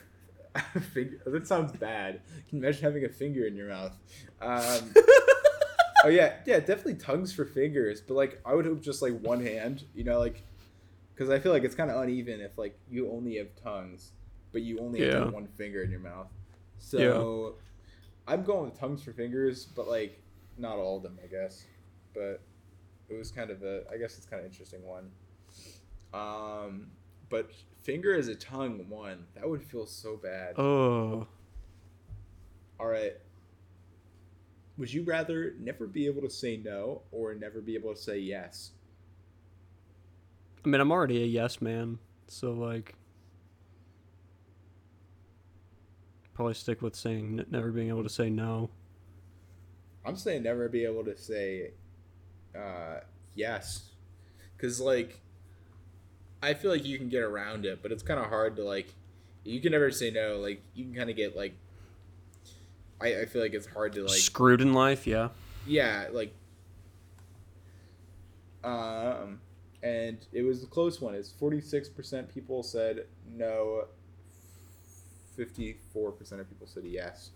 finger? 0.92 1.18
That 1.26 1.46
sounds 1.46 1.72
bad. 1.72 2.20
Can 2.49 2.59
you 2.59 2.64
imagine 2.64 2.82
having 2.82 3.05
a 3.05 3.09
finger 3.09 3.46
in 3.46 3.57
your 3.57 3.68
mouth? 3.68 3.96
Um, 4.40 4.94
oh 6.05 6.09
yeah, 6.09 6.34
yeah, 6.46 6.61
definitely 6.61 6.94
tongues 6.94 7.32
for 7.32 7.44
fingers. 7.44 8.01
But 8.01 8.14
like, 8.14 8.40
I 8.44 8.55
would 8.55 8.66
hope 8.66 8.80
just 8.82 9.03
like 9.03 9.18
one 9.20 9.44
hand. 9.44 9.84
You 9.94 10.05
know, 10.05 10.18
like, 10.18 10.42
because 11.14 11.30
I 11.30 11.38
feel 11.38 11.53
like 11.53 11.64
it's 11.64 11.74
kind 11.74 11.90
of 11.90 12.01
uneven 12.01 12.40
if 12.40 12.57
like 12.59 12.78
you 12.90 13.11
only 13.11 13.36
have 13.36 13.49
tongues, 13.62 14.12
but 14.53 14.62
you 14.62 14.78
only 14.80 15.01
have 15.01 15.12
Yeah. 15.12 15.24
like, 15.24 15.34
one 15.34 15.46
finger 15.49 15.82
in 15.82 15.90
your 15.90 16.01
mouth. 16.01 16.28
So, 16.78 17.57
I'm 18.28 18.44
going 18.44 18.64
with 18.70 18.78
tongues 18.78 19.03
for 19.03 19.12
fingers, 19.12 19.64
but 19.66 19.88
like 19.88 20.22
not 20.57 20.76
all 20.78 20.96
of 20.99 21.03
them, 21.03 21.18
I 21.22 21.26
guess. 21.26 21.64
But 22.14 22.40
it 23.09 23.14
was 23.16 23.30
kind 23.30 23.51
of 23.51 23.62
a, 23.62 23.82
I 23.92 23.96
guess 23.96 24.16
it's 24.16 24.26
kind 24.26 24.40
of 24.40 24.46
interesting 24.46 24.84
one. 24.84 25.11
Um, 26.12 26.88
but 27.28 27.51
finger 27.89 28.14
as 28.14 28.28
a 28.28 28.34
tongue 28.34 28.84
one 28.91 29.24
that 29.34 29.49
would 29.49 29.62
feel 29.62 29.86
so 29.86 30.14
bad. 30.14 30.59
Oh. 30.59 31.26
All 32.78 32.86
right. 32.86 33.14
Would 34.76 34.93
you 34.93 35.05
rather 35.05 35.55
never 35.59 35.86
be 35.86 36.05
able 36.05 36.20
to 36.20 36.28
say 36.28 36.59
no 36.59 37.01
or 37.11 37.34
never 37.34 37.62
be 37.62 37.74
able 37.74 37.95
to 37.95 37.99
say 37.99 38.18
yes? 38.18 38.72
I 40.62 40.68
mean, 40.68 40.82
I'm 40.82 40.93
already 40.93 41.22
a 41.22 41.26
yes 41.26 41.62
man, 41.62 41.99
so 42.26 42.53
like, 42.53 42.95
probably 46.34 46.53
stick 46.53 46.82
with 46.82 46.95
saying 46.95 47.41
n- 47.41 47.47
never 47.51 47.70
being 47.70 47.89
able 47.89 48.03
to 48.03 48.11
say 48.11 48.28
no. 48.28 48.68
I'm 50.05 50.14
saying 50.14 50.43
never 50.43 50.68
be 50.68 50.84
able 50.84 51.05
to 51.05 51.16
say 51.16 51.70
uh, 52.55 53.01
yes, 53.34 53.93
because 54.55 54.78
like 54.78 55.22
I 56.43 56.55
feel 56.55 56.70
like 56.70 56.84
you 56.84 56.99
can 56.99 57.09
get 57.09 57.22
around 57.22 57.66
it, 57.66 57.82
but 57.82 57.93
it's 57.93 58.03
kind 58.03 58.20
of 58.20 58.26
hard 58.26 58.57
to 58.57 58.64
like. 58.64 58.95
You 59.45 59.61
can 59.61 59.72
never 59.72 59.91
say 59.91 60.11
no. 60.11 60.39
Like 60.39 60.62
you 60.74 60.84
can 60.84 60.95
kind 60.95 61.11
of 61.11 61.16
get 61.16 61.36
like. 61.36 61.55
I, 63.01 63.20
I 63.20 63.24
feel 63.26 63.43
like 63.43 63.55
it's 63.55 63.66
hard 63.66 63.93
to 63.95 64.03
like 64.03 64.18
Screwed 64.18 64.61
in 64.61 64.72
life, 64.72 65.07
yeah. 65.07 65.28
yeah 65.66 66.07
like 66.12 66.34
um 68.64 69.41
and 69.82 70.26
it 70.32 70.43
was 70.43 70.62
a 70.64 70.66
close 70.66 71.01
one 71.01 71.14
it's 71.14 71.32
46% 71.32 72.32
people 72.32 72.62
said 72.62 73.07
no 73.32 73.84
54% 75.39 75.76
of 76.41 76.49
people 76.49 76.66
said 76.66 76.84
yes 76.84 77.30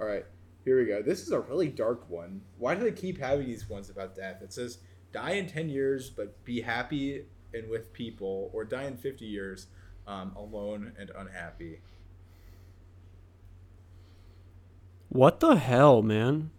all 0.00 0.06
right 0.06 0.24
here 0.64 0.78
we 0.78 0.86
go 0.86 1.00
this 1.02 1.22
is 1.22 1.30
a 1.30 1.38
really 1.38 1.68
dark 1.68 2.08
one 2.10 2.40
why 2.58 2.74
do 2.74 2.82
they 2.82 2.92
keep 2.92 3.18
having 3.18 3.46
these 3.46 3.68
ones 3.68 3.88
about 3.88 4.16
death 4.16 4.42
it 4.42 4.52
says 4.52 4.78
die 5.12 5.32
in 5.32 5.46
10 5.46 5.68
years 5.68 6.10
but 6.10 6.44
be 6.44 6.60
happy 6.60 7.22
and 7.56 7.68
with 7.70 7.92
people 7.92 8.50
or 8.52 8.64
die 8.64 8.84
in 8.84 8.96
50 8.96 9.24
years 9.24 9.66
um, 10.06 10.32
alone 10.36 10.92
and 10.98 11.10
unhappy 11.16 11.80
What 15.08 15.40
the 15.40 15.56
hell, 15.56 16.02
man? 16.02 16.50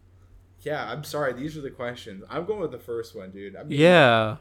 yeah 0.62 0.89
i'm 0.91 1.04
sorry 1.04 1.34
these 1.34 1.56
are 1.56 1.62
the 1.62 1.70
questions 1.70 2.24
i'm 2.32 2.43
going 2.43 2.60
with 2.60 2.72
the 2.72 2.80
first 2.80 3.16
one 3.16 3.30
dude 3.30 3.56
i 3.56 3.64
mean 3.64 3.80
Yeah. 3.80 4.38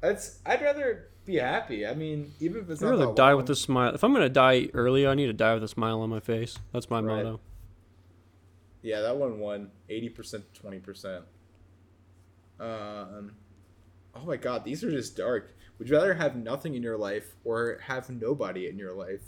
That's. 0.00 0.40
I'd 0.44 0.60
rather 0.60 1.08
be 1.24 1.36
happy. 1.36 1.86
I 1.86 1.94
mean, 1.94 2.32
even 2.38 2.60
if 2.60 2.68
it's 2.70 2.82
I'd 2.82 2.90
not 2.90 2.98
rather 2.98 3.14
die 3.14 3.28
long. 3.30 3.38
with 3.38 3.50
a 3.50 3.56
smile. 3.56 3.94
If 3.94 4.04
I'm 4.04 4.12
gonna 4.12 4.28
die 4.28 4.68
early, 4.74 5.06
I 5.06 5.14
need 5.14 5.26
to 5.28 5.32
die 5.32 5.54
with 5.54 5.64
a 5.64 5.68
smile 5.68 6.00
on 6.02 6.10
my 6.10 6.20
face. 6.20 6.58
That's 6.72 6.90
my 6.90 7.00
Right. 7.00 7.24
motto. 7.24 7.40
Yeah, 8.82 9.00
that 9.00 9.16
one 9.16 9.38
won 9.40 9.70
eighty 9.88 10.10
percent 10.10 10.52
to 10.52 10.60
twenty 10.60 10.78
percent. 10.80 11.24
Um. 12.60 13.32
Oh 14.14 14.26
my 14.26 14.36
god, 14.36 14.64
these 14.64 14.84
are 14.84 14.90
just 14.90 15.16
dark. 15.16 15.56
Would 15.78 15.88
you 15.88 15.96
rather 15.96 16.14
have 16.14 16.36
nothing 16.36 16.74
in 16.74 16.82
your 16.82 16.96
life 16.96 17.34
or 17.44 17.78
have 17.82 18.08
nobody 18.10 18.66
in 18.68 18.78
your 18.78 18.94
life? 18.94 19.20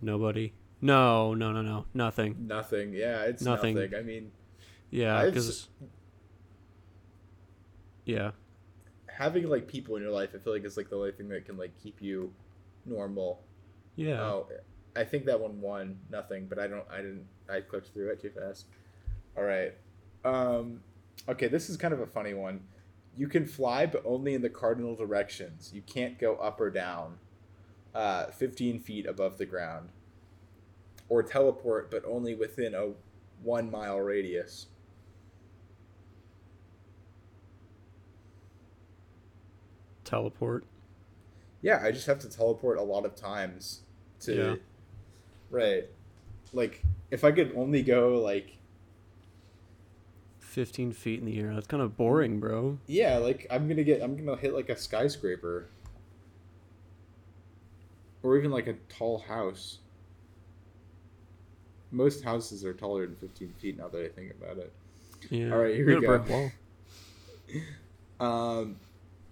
Nobody. 0.00 0.52
No, 0.80 1.34
no, 1.34 1.52
no, 1.52 1.62
no. 1.62 1.86
Nothing. 1.94 2.46
Nothing. 2.46 2.92
Yeah, 2.92 3.22
it's 3.22 3.42
Nothing. 3.42 3.76
nothing. 3.76 3.94
I 3.94 4.02
mean, 4.02 4.32
Yeah, 4.90 5.24
because. 5.26 5.68
Yeah. 8.04 8.32
having 9.06 9.48
like 9.48 9.68
people 9.68 9.94
in 9.96 10.02
your 10.02 10.10
life, 10.10 10.30
I 10.34 10.38
feel 10.38 10.52
like 10.52 10.64
is 10.64 10.76
like 10.76 10.90
the 10.90 10.96
only 10.96 11.12
thing 11.12 11.28
that 11.28 11.46
can 11.46 11.56
like 11.56 11.70
keep 11.80 12.02
you 12.02 12.32
normal. 12.84 13.40
Yeah. 13.94 14.20
Oh, 14.20 14.48
I 14.96 15.04
think 15.04 15.24
that 15.26 15.38
one 15.38 15.60
won 15.60 15.98
nothing, 16.10 16.46
but 16.48 16.58
I 16.58 16.66
don't. 16.66 16.84
I 16.90 16.96
didn't. 16.96 17.26
I 17.48 17.60
clicked 17.60 17.94
through 17.94 18.10
it 18.10 18.20
too 18.20 18.30
fast. 18.30 18.66
All 19.36 19.44
right. 19.44 19.74
Um, 20.24 20.80
okay, 21.28 21.48
this 21.48 21.68
is 21.68 21.76
kind 21.76 21.92
of 21.92 22.00
a 22.00 22.06
funny 22.06 22.34
one. 22.34 22.60
You 23.16 23.28
can 23.28 23.46
fly, 23.46 23.86
but 23.86 24.02
only 24.04 24.34
in 24.34 24.42
the 24.42 24.48
cardinal 24.48 24.96
directions. 24.96 25.70
You 25.74 25.82
can't 25.82 26.18
go 26.18 26.36
up 26.36 26.60
or 26.60 26.70
down, 26.70 27.18
uh, 27.94 28.26
fifteen 28.26 28.80
feet 28.80 29.06
above 29.06 29.38
the 29.38 29.46
ground, 29.46 29.90
or 31.08 31.22
teleport, 31.22 31.90
but 31.90 32.04
only 32.06 32.34
within 32.34 32.74
a 32.74 32.92
one 33.42 33.70
mile 33.70 34.00
radius. 34.00 34.66
Teleport. 40.04 40.64
Yeah, 41.60 41.80
I 41.82 41.92
just 41.92 42.06
have 42.06 42.18
to 42.20 42.28
teleport 42.28 42.78
a 42.78 42.82
lot 42.82 43.04
of 43.04 43.14
times 43.14 43.82
to. 44.20 44.34
Yeah. 44.34 44.54
Right. 45.50 45.84
Like 46.54 46.82
if 47.10 47.24
I 47.24 47.32
could 47.32 47.52
only 47.54 47.82
go 47.82 48.18
like 48.22 48.56
15 50.52 50.92
feet 50.92 51.20
in 51.20 51.26
the 51.26 51.38
air. 51.40 51.54
That's 51.54 51.66
kind 51.66 51.82
of 51.82 51.96
boring, 51.96 52.38
bro. 52.38 52.78
Yeah, 52.86 53.16
like 53.18 53.46
I'm 53.50 53.68
gonna 53.68 53.84
get, 53.84 54.02
I'm 54.02 54.16
gonna 54.16 54.36
hit 54.36 54.54
like 54.54 54.68
a 54.68 54.76
skyscraper, 54.76 55.68
or 58.22 58.36
even 58.36 58.50
like 58.50 58.66
a 58.66 58.74
tall 58.88 59.18
house. 59.18 59.78
Most 61.90 62.22
houses 62.24 62.64
are 62.64 62.72
taller 62.72 63.06
than 63.06 63.16
15 63.16 63.52
feet 63.58 63.78
now 63.78 63.88
that 63.88 64.04
I 64.04 64.08
think 64.08 64.30
about 64.30 64.58
it. 64.58 64.72
Yeah. 65.30 65.52
All 65.52 65.58
right, 65.58 65.74
here 65.74 65.86
we 65.86 66.06
go. 66.06 66.18
wall. 66.18 66.50
Um, 68.20 68.76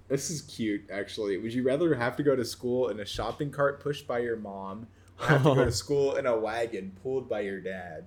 this 0.09 0.31
is 0.31 0.43
cute 0.43 0.83
actually. 0.91 1.39
Would 1.39 1.55
you 1.55 1.63
rather 1.63 1.95
have 1.95 2.17
to 2.17 2.25
go 2.25 2.35
to 2.35 2.45
school 2.45 2.89
in 2.89 2.99
a 2.99 3.05
shopping 3.05 3.53
cart 3.53 3.81
pushed 3.81 4.09
by 4.09 4.19
your 4.19 4.37
mom, 4.37 4.89
or 5.21 5.27
have 5.27 5.43
to 5.45 5.55
go 5.55 5.65
to 5.65 5.73
school 5.85 6.17
in 6.17 6.27
a 6.27 6.37
wagon 6.37 6.97
pulled 7.03 7.29
by 7.29 7.41
your 7.43 7.61
dad? 7.61 8.05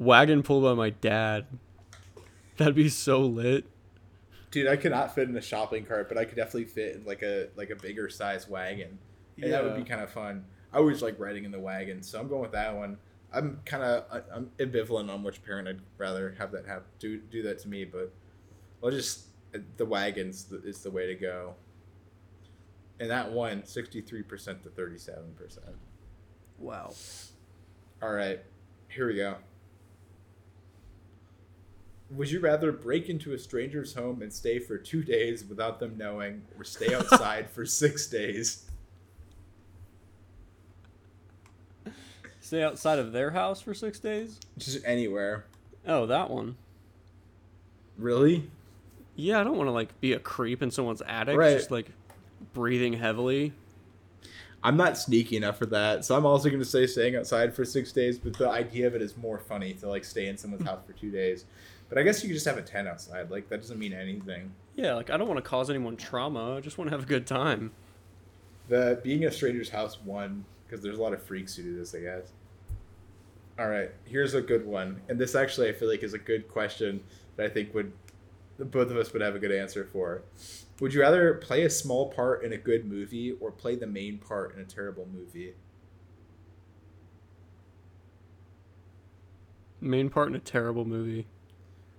Wagon 0.00 0.42
pulled 0.42 0.64
by 0.64 0.74
my 0.74 0.90
dad. 0.90 1.46
That'd 2.60 2.74
be 2.74 2.90
so 2.90 3.20
lit. 3.20 3.64
Dude, 4.50 4.66
I 4.66 4.76
could 4.76 4.90
not 4.90 5.14
fit 5.14 5.30
in 5.30 5.34
a 5.34 5.40
shopping 5.40 5.86
cart, 5.86 6.10
but 6.10 6.18
I 6.18 6.26
could 6.26 6.36
definitely 6.36 6.66
fit 6.66 6.94
in 6.94 7.06
like 7.06 7.22
a 7.22 7.48
like 7.56 7.70
a 7.70 7.74
bigger 7.74 8.10
size 8.10 8.46
wagon. 8.50 8.98
And 9.40 9.50
that 9.50 9.64
would 9.64 9.76
be 9.76 9.82
kind 9.82 10.02
of 10.02 10.10
fun. 10.10 10.44
I 10.70 10.76
always 10.76 11.00
like 11.00 11.18
riding 11.18 11.44
in 11.44 11.52
the 11.52 11.58
wagon, 11.58 12.02
so 12.02 12.20
I'm 12.20 12.28
going 12.28 12.42
with 12.42 12.52
that 12.52 12.76
one. 12.76 12.98
I'm 13.32 13.60
kind 13.64 13.82
of 13.82 14.04
I'm 14.30 14.50
ambivalent 14.58 15.08
on 15.08 15.22
which 15.22 15.42
parent 15.42 15.68
I'd 15.68 15.80
rather 15.96 16.34
have 16.38 16.52
that 16.52 16.66
have 16.66 16.82
do 16.98 17.16
do 17.16 17.42
that 17.44 17.60
to 17.60 17.68
me, 17.68 17.86
but 17.86 18.12
I'll 18.84 18.90
just 18.90 19.28
uh, 19.54 19.60
the 19.78 19.86
wagons 19.86 20.52
is 20.62 20.82
the 20.82 20.90
way 20.90 21.06
to 21.06 21.14
go. 21.14 21.54
And 22.98 23.08
that 23.10 23.32
one, 23.32 23.62
63% 23.62 24.62
to 24.64 24.68
37%. 24.68 25.58
Wow. 26.58 26.92
All 28.02 28.12
right, 28.12 28.40
here 28.90 29.06
we 29.06 29.14
go. 29.14 29.36
Would 32.10 32.30
you 32.30 32.40
rather 32.40 32.72
break 32.72 33.08
into 33.08 33.32
a 33.34 33.38
stranger's 33.38 33.94
home 33.94 34.22
and 34.22 34.32
stay 34.32 34.58
for 34.58 34.76
two 34.76 35.02
days 35.04 35.44
without 35.44 35.78
them 35.78 35.96
knowing, 35.96 36.42
or 36.58 36.64
stay 36.64 36.92
outside 36.94 37.48
for 37.50 37.64
six 37.64 38.06
days? 38.08 38.66
Stay 42.40 42.64
outside 42.64 42.98
of 42.98 43.12
their 43.12 43.30
house 43.30 43.60
for 43.60 43.74
six 43.74 44.00
days? 44.00 44.40
Just 44.58 44.84
anywhere. 44.84 45.44
Oh, 45.86 46.06
that 46.06 46.30
one. 46.30 46.56
Really? 47.96 48.50
Yeah, 49.14 49.40
I 49.40 49.44
don't 49.44 49.56
want 49.56 49.68
to 49.68 49.72
like 49.72 50.00
be 50.00 50.12
a 50.14 50.18
creep 50.18 50.62
in 50.62 50.70
someone's 50.72 51.02
attic, 51.02 51.36
Right. 51.36 51.56
just 51.56 51.70
like 51.70 51.86
breathing 52.54 52.94
heavily. 52.94 53.52
I'm 54.62 54.76
not 54.76 54.98
sneaky 54.98 55.36
enough 55.36 55.56
for 55.56 55.66
that, 55.66 56.04
so 56.04 56.16
I'm 56.16 56.26
also 56.26 56.48
going 56.48 56.60
to 56.60 56.68
say 56.68 56.86
staying 56.86 57.16
outside 57.16 57.54
for 57.54 57.64
six 57.64 57.92
days. 57.92 58.18
But 58.18 58.36
the 58.36 58.48
idea 58.48 58.86
of 58.86 58.94
it 58.94 59.00
is 59.00 59.16
more 59.16 59.38
funny 59.38 59.72
to 59.74 59.88
like 59.88 60.04
stay 60.04 60.26
in 60.26 60.36
someone's 60.36 60.66
house 60.66 60.80
for 60.86 60.92
two 60.92 61.10
days. 61.10 61.46
But 61.88 61.98
I 61.98 62.02
guess 62.02 62.22
you 62.22 62.28
could 62.28 62.34
just 62.34 62.46
have 62.46 62.58
a 62.58 62.62
tent 62.62 62.86
outside. 62.86 63.30
Like 63.30 63.48
that 63.48 63.60
doesn't 63.60 63.78
mean 63.78 63.92
anything. 63.92 64.52
Yeah, 64.76 64.94
like 64.94 65.10
I 65.10 65.16
don't 65.16 65.28
want 65.28 65.38
to 65.38 65.48
cause 65.48 65.70
anyone 65.70 65.96
trauma. 65.96 66.56
I 66.56 66.60
just 66.60 66.76
want 66.76 66.90
to 66.90 66.96
have 66.96 67.04
a 67.04 67.08
good 67.08 67.26
time. 67.26 67.72
The 68.68 69.00
being 69.02 69.24
a 69.24 69.32
stranger's 69.32 69.70
house 69.70 69.98
one 70.04 70.44
because 70.66 70.82
there's 70.82 70.98
a 70.98 71.02
lot 71.02 71.12
of 71.12 71.22
freaks 71.22 71.56
who 71.56 71.62
do 71.62 71.76
this. 71.76 71.94
I 71.94 72.00
guess. 72.00 72.32
All 73.58 73.68
right, 73.68 73.90
here's 74.04 74.34
a 74.34 74.40
good 74.40 74.66
one, 74.66 75.00
and 75.08 75.18
this 75.18 75.34
actually 75.34 75.68
I 75.68 75.72
feel 75.72 75.88
like 75.88 76.02
is 76.02 76.14
a 76.14 76.18
good 76.18 76.48
question 76.48 77.02
that 77.36 77.46
I 77.46 77.48
think 77.48 77.74
would 77.74 77.92
both 78.58 78.90
of 78.90 78.96
us 78.96 79.12
would 79.12 79.22
have 79.22 79.34
a 79.34 79.38
good 79.38 79.52
answer 79.52 79.88
for. 79.90 80.22
Would 80.80 80.94
you 80.94 81.02
rather 81.02 81.34
play 81.34 81.62
a 81.64 81.70
small 81.70 82.10
part 82.10 82.42
in 82.42 82.52
a 82.54 82.56
good 82.56 82.86
movie 82.86 83.32
or 83.32 83.52
play 83.52 83.76
the 83.76 83.86
main 83.86 84.18
part 84.18 84.54
in 84.54 84.60
a 84.60 84.64
terrible 84.64 85.06
movie? 85.12 85.54
Main 89.80 90.08
part 90.08 90.28
in 90.28 90.34
a 90.34 90.40
terrible 90.40 90.86
movie. 90.86 91.26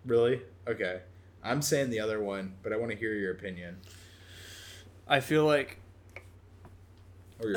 Really? 0.06 0.42
Okay. 0.68 1.02
I'm 1.44 1.62
saying 1.62 1.92
the 1.92 2.00
other 2.00 2.22
one, 2.22 2.56
but 2.64 2.74
I 2.74 2.78
want 2.78 2.92
to 2.92 2.98
hear 2.98 3.14
your 3.14 3.32
opinion. 3.32 3.78
I 5.08 5.20
feel 5.20 5.46
like 5.46 5.80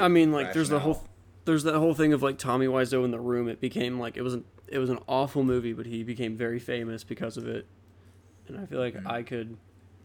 I 0.00 0.08
mean, 0.08 0.32
like, 0.32 0.52
there's 0.52 0.70
the 0.70 0.80
whole, 0.80 1.04
there's 1.44 1.62
that 1.64 1.78
whole 1.78 1.94
thing 1.94 2.12
of 2.12 2.22
like 2.22 2.38
Tommy 2.38 2.66
Wiseau 2.66 3.04
in 3.04 3.10
the 3.10 3.20
room. 3.20 3.48
It 3.48 3.60
became 3.60 3.98
like 3.98 4.16
it 4.16 4.22
was 4.22 4.34
an 4.34 4.44
it 4.68 4.78
was 4.78 4.90
an 4.90 4.98
awful 5.06 5.44
movie, 5.44 5.72
but 5.72 5.86
he 5.86 6.02
became 6.02 6.36
very 6.36 6.58
famous 6.58 7.04
because 7.04 7.36
of 7.36 7.46
it. 7.46 7.66
And 8.48 8.58
I 8.58 8.66
feel 8.66 8.78
like 8.78 8.94
Mhm. 8.94 9.06
I 9.06 9.22
could 9.22 9.56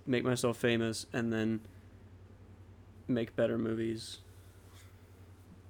make 0.10 0.24
myself 0.24 0.58
famous 0.58 1.06
and 1.14 1.32
then 1.32 1.62
make 3.08 3.36
better 3.36 3.58
movies 3.58 4.18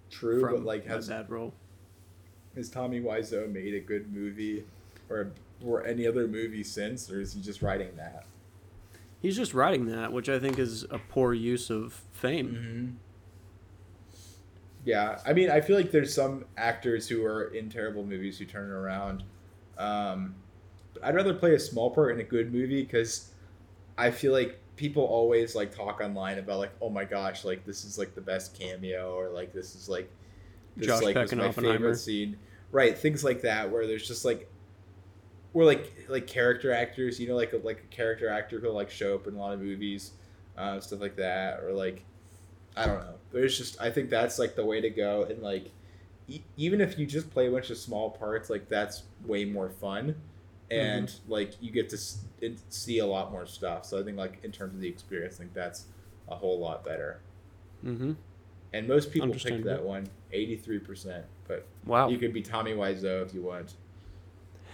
True, 0.10 0.40
from 0.40 0.56
but 0.56 0.64
like 0.64 0.86
has 0.88 1.10
bad 1.10 1.30
role. 1.30 1.54
has 2.56 2.70
Tommy 2.70 3.02
Wiseau 3.02 3.52
made 3.52 3.74
a 3.76 3.80
good 3.80 4.12
movie 4.12 4.64
or 5.10 5.32
or 5.64 5.86
any 5.86 6.08
other 6.08 6.26
movie 6.28 6.64
since, 6.64 7.12
or 7.12 7.20
is 7.20 7.34
he 7.34 7.42
just 7.42 7.62
writing 7.62 7.90
that? 7.98 8.26
He's 9.22 9.36
just 9.36 9.54
writing 9.54 9.88
that, 9.88 10.14
which 10.14 10.30
I 10.30 10.40
think 10.40 10.58
is 10.58 10.84
a 10.90 10.98
poor 10.98 11.34
use 11.34 11.70
of 11.70 12.02
fame. 12.14 12.48
Mm-hmm. 12.48 12.88
Yeah, 14.86 15.20
I 15.26 15.34
mean, 15.34 15.52
I 15.52 15.60
feel 15.60 15.76
like 15.76 15.92
there's 15.92 16.14
some 16.14 16.46
actors 16.56 17.10
who 17.10 17.26
are 17.26 17.54
in 17.54 17.70
terrible 17.70 18.06
movies 18.06 18.40
who 18.40 18.46
turn 18.46 18.70
it 18.70 18.74
around. 18.74 19.24
Um, 19.78 20.36
but 20.94 21.04
I'd 21.04 21.16
rather 21.16 21.34
play 21.34 21.54
a 21.54 21.60
small 21.60 21.92
part 21.92 22.14
in 22.14 22.22
a 22.22 22.24
good 22.24 22.54
movie 22.54 22.84
because 22.84 23.32
I 24.00 24.12
feel 24.12 24.32
like 24.32 24.60
people 24.76 25.04
always 25.04 25.56
like 25.56 25.76
talk 25.76 26.00
online 26.02 26.38
about 26.40 26.60
like, 26.60 26.72
oh 26.82 26.90
my 26.90 27.04
gosh, 27.04 27.44
like 27.44 27.66
this 27.66 27.84
is 27.84 27.98
like 27.98 28.16
the 28.16 28.22
best 28.22 28.58
cameo, 28.58 29.14
or 29.14 29.30
like 29.30 29.54
this 29.54 29.76
is 29.76 29.90
like 29.90 30.10
this 30.78 30.88
Josh 30.88 31.04
like 31.04 31.16
Peck 31.16 31.32
was 31.32 31.36
my 31.36 31.52
favorite 31.52 31.98
scene, 31.98 32.38
right? 32.72 32.98
Things 32.98 33.24
like 33.24 33.42
that 33.42 33.70
where 33.70 33.86
there's 33.86 34.08
just 34.08 34.26
like. 34.26 34.50
Or 35.52 35.66
like 35.66 36.06
like 36.08 36.28
character 36.28 36.72
actors, 36.72 37.20
you 37.20 37.28
know, 37.28 37.36
like 37.36 37.54
a, 37.54 37.58
like 37.58 37.80
a 37.80 37.96
character 37.96 38.30
actor 38.30 38.60
who'll 38.60 38.74
like 38.76 38.92
show 38.92 39.16
up 39.16 39.26
in 39.26 39.34
a 39.34 39.40
lot 39.40 39.52
of 39.52 39.60
movies, 39.60 40.12
uh, 40.56 40.80
stuff 40.80 41.02
like 41.02 41.16
that, 41.16 41.62
or 41.64 41.74
like 41.74 42.06
I 42.78 42.86
don't 42.86 43.00
know. 43.00 43.16
There's 43.32 43.58
just 43.58 43.82
I 43.82 43.90
think 43.90 44.12
that's 44.12 44.38
like 44.38 44.56
the 44.56 44.64
way 44.64 44.80
to 44.80 44.92
go, 44.92 45.24
and 45.24 45.42
like 45.42 45.72
e- 46.28 46.44
even 46.56 46.82
if 46.82 47.00
you 47.00 47.08
just 47.08 47.32
play 47.32 47.48
a 47.48 47.52
bunch 47.52 47.72
of 47.72 47.78
small 47.78 48.12
parts, 48.12 48.52
like 48.52 48.70
that's 48.70 49.04
way 49.26 49.44
more 49.44 49.70
fun, 49.70 50.16
and 50.72 51.14
like 51.28 51.54
you 51.62 51.72
get 51.72 51.90
to 51.90 51.98
see 52.70 53.00
a 53.00 53.06
lot 53.06 53.32
more 53.32 53.46
stuff. 53.46 53.86
So 53.86 54.00
I 54.00 54.04
think 54.04 54.18
like 54.18 54.40
in 54.44 54.52
terms 54.52 54.76
of 54.76 54.82
the 54.82 54.88
experience, 54.88 55.36
I 55.36 55.40
think 55.40 55.54
that's 55.54 55.86
a 56.28 56.36
whole 56.36 56.60
lot 56.60 56.84
better. 56.84 57.22
Mm-hmm. 57.86 58.14
And 58.74 58.88
most 58.88 59.12
people 59.12 59.30
picked 59.30 59.64
that 59.66 59.84
one, 59.84 60.08
eighty 60.32 60.56
three 60.56 60.80
percent. 60.80 61.26
But 61.48 61.66
Wow. 61.86 62.10
you 62.10 62.18
could 62.20 62.34
be 62.34 62.42
Tommy 62.42 62.74
Wiseau 62.74 63.26
if 63.26 63.34
you 63.34 63.42
want. 63.42 63.74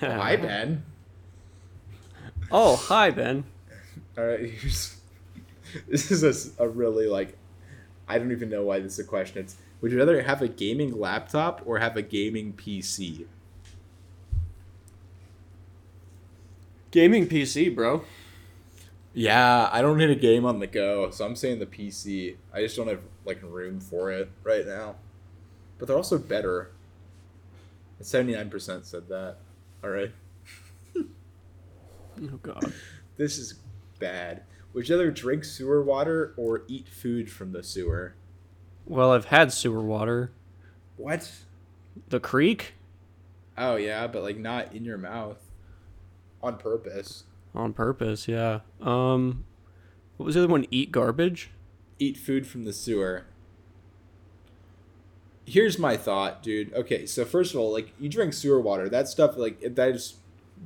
Oh, 0.02 0.10
hi 0.12 0.36
Ben. 0.36 0.84
Oh, 2.52 2.76
hi 2.76 3.12
Ben. 3.12 3.46
All 4.18 4.26
right, 4.26 4.50
here's, 4.50 4.98
this 5.88 6.12
is 6.12 6.52
a 6.60 6.68
really 6.68 7.08
like, 7.08 7.38
I 8.08 8.18
don't 8.18 8.34
even 8.34 8.50
know 8.50 8.64
why 8.64 8.80
this 8.82 8.93
is 8.93 9.00
a 9.00 9.04
question. 9.06 9.39
It's 9.39 9.56
would 9.80 9.93
you 9.93 9.98
rather 9.98 10.22
have 10.22 10.41
a 10.41 10.50
gaming 10.50 11.00
laptop 11.00 11.62
or 11.66 11.80
have 11.80 11.96
a 11.96 12.02
gaming 12.02 12.52
PC? 12.54 13.26
Gaming 16.96 17.28
PC, 17.28 17.76
bro. 17.76 18.06
Yeah, 19.14 19.68
I 19.70 19.82
don't 19.82 19.98
need 19.98 20.12
a 20.12 20.16
game 20.16 20.46
on 20.46 20.60
the 20.60 20.66
go, 20.66 21.10
so 21.10 21.26
I'm 21.26 21.36
saying 21.36 21.60
the 21.60 21.66
PC. 21.66 22.38
I 22.54 22.62
just 22.62 22.78
don't 22.78 22.88
have 22.88 23.02
like 23.26 23.41
room 23.43 23.82
for 23.82 24.14
it 24.14 24.32
right 24.46 24.66
now. 24.66 24.96
But 25.78 25.89
they're 25.89 25.98
also 25.98 26.18
better. 26.18 26.72
Seventy 28.00 28.32
nine 28.32 28.50
percent 28.50 28.86
said 28.86 29.10
that. 29.10 29.36
All 29.84 29.89
right, 29.89 30.14
Oh 30.96 32.38
god. 32.41 32.72
this 33.18 33.38
is 33.38 33.56
bad. 34.00 34.43
Would 34.72 34.88
you 34.88 34.96
rather 34.96 35.12
drink 35.12 35.43
sewer 35.43 35.84
water 35.84 36.34
or 36.38 36.64
eat 36.70 36.88
food 36.88 37.30
from 37.30 37.52
the 37.52 37.62
sewer? 37.62 38.16
Well, 38.86 39.12
I've 39.12 39.26
had 39.26 39.52
sewer 39.52 39.82
water. 39.82 40.32
What? 40.96 41.30
The 42.08 42.22
creek 42.22 42.76
Oh 43.58 43.76
yeah, 43.76 44.08
but 44.08 44.24
like 44.24 44.38
not 44.38 44.74
in 44.74 44.86
your 44.86 44.98
mouth, 44.98 45.45
on 46.42 46.58
purpose. 46.58 47.24
on 47.54 47.74
purpose, 47.74 48.28
yeah. 48.28 48.60
Um 48.82 49.46
what 50.18 50.26
was 50.26 50.36
the 50.36 50.42
other 50.44 50.52
one? 50.52 50.66
Eat 50.72 50.92
garbage? 50.92 51.52
Eat 52.00 52.18
food 52.18 52.48
from 52.48 52.66
the 52.66 52.74
sewer. 52.74 53.26
Here's 55.46 55.78
my 55.78 55.96
thought, 55.98 56.42
dude. 56.42 56.74
Okay, 56.74 57.06
so 57.06 57.24
first 57.24 57.54
of 57.54 57.60
all, 57.60 57.72
like 57.72 57.94
you 58.00 58.10
drink 58.10 58.34
sewer 58.34 58.60
water, 58.60 58.90
that 58.90 59.08
stuff 59.08 59.38
like 59.38 59.76
that 59.76 59.90
is 59.90 60.16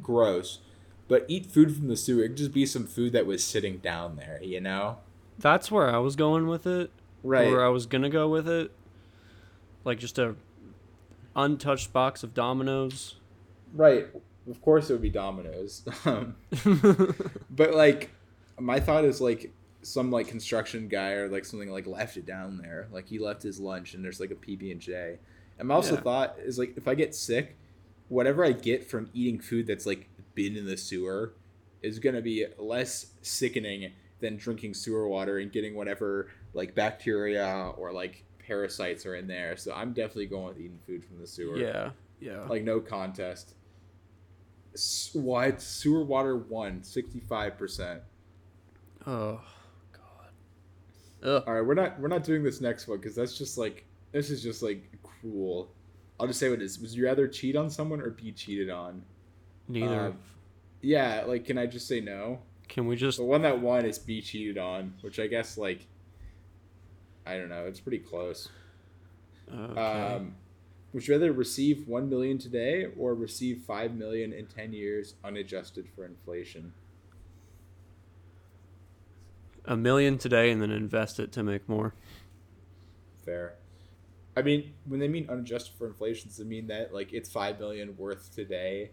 gross. 0.02 0.60
But 1.08 1.26
eat 1.28 1.48
food 1.48 1.76
from 1.76 1.88
the 1.88 1.98
sewer, 1.98 2.24
it 2.24 2.30
could 2.30 2.38
just 2.38 2.54
be 2.54 2.66
some 2.66 2.86
food 2.86 3.14
that 3.14 3.26
was 3.26 3.44
sitting 3.44 3.78
down 3.78 4.16
there, 4.16 4.40
you 4.44 4.62
know? 4.62 5.00
That's 5.40 5.72
where 5.72 5.90
I 5.90 5.98
was 5.98 6.16
going 6.16 6.48
with 6.48 6.68
it. 6.68 6.92
Right. 7.24 7.50
Where 7.50 7.66
I 7.66 7.70
was 7.70 7.86
gonna 7.88 8.10
go 8.10 8.28
with 8.30 8.48
it. 8.48 8.72
Like 9.84 10.00
just 10.00 10.20
a 10.20 10.36
untouched 11.36 11.92
box 11.92 12.24
of 12.24 12.34
Domino's. 12.34 13.16
Right. 13.74 14.08
Of 14.50 14.62
course 14.62 14.90
it 14.90 14.94
would 14.94 15.02
be 15.02 15.10
Domino's. 15.10 15.84
Um, 16.06 16.36
but 17.50 17.74
like 17.74 18.10
my 18.60 18.80
thought 18.80 19.06
is 19.06 19.22
like 19.22 19.52
some 19.82 20.12
like 20.12 20.28
construction 20.28 20.88
guy 20.88 21.12
or 21.12 21.30
like 21.30 21.46
something 21.46 21.70
like 21.72 21.88
left 21.88 22.18
it 22.18 22.26
down 22.26 22.58
there 22.58 22.88
like 22.92 23.08
he 23.08 23.18
left 23.18 23.42
his 23.42 23.60
lunch 23.60 23.94
and 23.94 24.04
there's 24.04 24.20
like 24.20 24.32
a 24.32 24.36
pb&j 24.36 25.18
and 25.58 25.68
my 25.68 25.74
also 25.76 25.96
Yeah. 25.96 26.02
thought 26.02 26.36
is 26.44 26.60
like 26.60 26.76
if 26.76 26.86
i 26.86 26.96
get 26.96 27.16
sick 27.16 27.56
whatever 28.10 28.44
i 28.44 28.52
get 28.52 28.90
from 28.90 29.10
eating 29.14 29.40
food 29.40 29.68
that's 29.68 29.86
like 29.86 30.10
been 30.36 30.58
in 30.58 30.66
the 30.66 30.76
sewer 30.76 31.32
is 31.82 32.00
going 32.00 32.16
to 32.16 32.22
be 32.22 32.46
less 32.58 33.14
sickening 33.22 33.94
than 34.20 34.36
drinking 34.36 34.74
sewer 34.74 35.08
water 35.08 35.38
and 35.38 35.50
getting 35.54 35.76
whatever 35.76 36.28
like 36.54 36.76
bacteria 36.76 37.72
or 37.78 37.94
like 37.94 38.26
parasites 38.46 39.06
are 39.06 39.16
in 39.16 39.28
there 39.28 39.56
so 39.56 39.72
i'm 39.74 39.94
definitely 39.94 40.26
going 40.26 40.48
with 40.50 40.60
eating 40.60 40.80
food 40.86 41.06
from 41.06 41.20
the 41.22 41.28
sewer 41.28 41.58
yeah. 41.58 41.92
Yeah. 42.20 42.42
like 42.50 42.64
no 42.64 42.82
contest. 42.82 43.54
What 45.14 45.62
sewer 45.62 46.04
water 46.04 46.38
won 46.38 46.84
sixty 46.84 47.20
five 47.20 47.58
percent. 47.58 48.02
oh 49.08 49.42
god. 49.92 50.32
Ugh. 51.24 51.44
All 51.48 51.54
right, 51.54 51.62
we're 51.66 51.74
not 51.74 52.00
we're 52.00 52.08
not 52.08 52.24
doing 52.24 52.44
this 52.44 52.62
next 52.62 52.88
one 52.88 52.98
because 52.98 53.16
that's 53.16 53.38
just 53.38 53.58
like 53.58 53.86
this 54.12 54.30
is 54.30 54.42
just 54.42 54.62
like 54.64 54.90
cruel. 55.04 55.72
I'll 56.20 56.28
just 56.28 56.40
say 56.40 56.50
what 56.50 56.62
it 56.62 56.66
is. 56.66 56.80
Would 56.80 56.92
you 56.92 57.06
rather 57.06 57.28
cheat 57.28 57.56
on 57.56 57.70
someone 57.70 58.02
or 58.02 58.10
be 58.10 58.32
cheated 58.32 58.70
on? 58.70 59.04
Neither. 59.68 60.08
Um, 60.08 60.18
Yeah, 60.82 61.24
like 61.28 61.46
can 61.46 61.58
I 61.58 61.66
just 61.66 61.88
say 61.88 62.02
no? 62.02 62.40
Can 62.68 62.88
we 62.88 62.96
just 62.96 63.18
The 63.18 63.24
one 63.24 63.42
that 63.44 63.60
won 63.60 63.86
is 63.86 63.98
be 64.00 64.22
cheated 64.22 64.58
on, 64.58 64.94
which 65.02 65.20
I 65.20 65.28
guess 65.28 65.58
like 65.58 65.86
I 67.26 67.38
don't 67.38 67.50
know. 67.50 67.66
It's 67.66 67.80
pretty 67.80 68.00
close. 68.00 68.50
okay. 69.54 69.80
Um, 69.80 70.36
would 70.94 71.08
you 71.08 71.14
rather 71.14 71.32
receive 71.32 71.88
one 71.88 72.10
million 72.10 72.38
today 72.38 72.88
or 72.98 73.14
receive 73.14 73.62
five 73.66 73.94
million 73.96 74.34
in 74.34 74.48
ten 74.48 74.74
years 74.74 75.16
unadjusted 75.24 75.88
for 75.96 76.06
inflation? 76.06 76.74
a 79.66 79.78
million 79.78 80.18
today 80.18 80.52
and 80.52 80.62
then 80.62 80.72
invest 80.72 81.20
it 81.20 81.32
to 81.32 81.44
make 81.44 81.70
more. 81.70 81.94
Fair. 83.24 83.54
I 84.36 84.42
mean, 84.42 84.74
when 84.86 85.00
they 85.00 85.08
mean 85.08 85.28
unadjusted 85.30 85.74
for 85.78 85.86
inflation, 85.86 86.30
does 86.30 86.40
it 86.40 86.48
mean 86.48 86.68
that 86.68 86.94
like 86.94 87.14
it's 87.14 87.32
five 87.32 87.60
million 87.60 87.96
worth 87.98 88.34
today? 88.34 88.92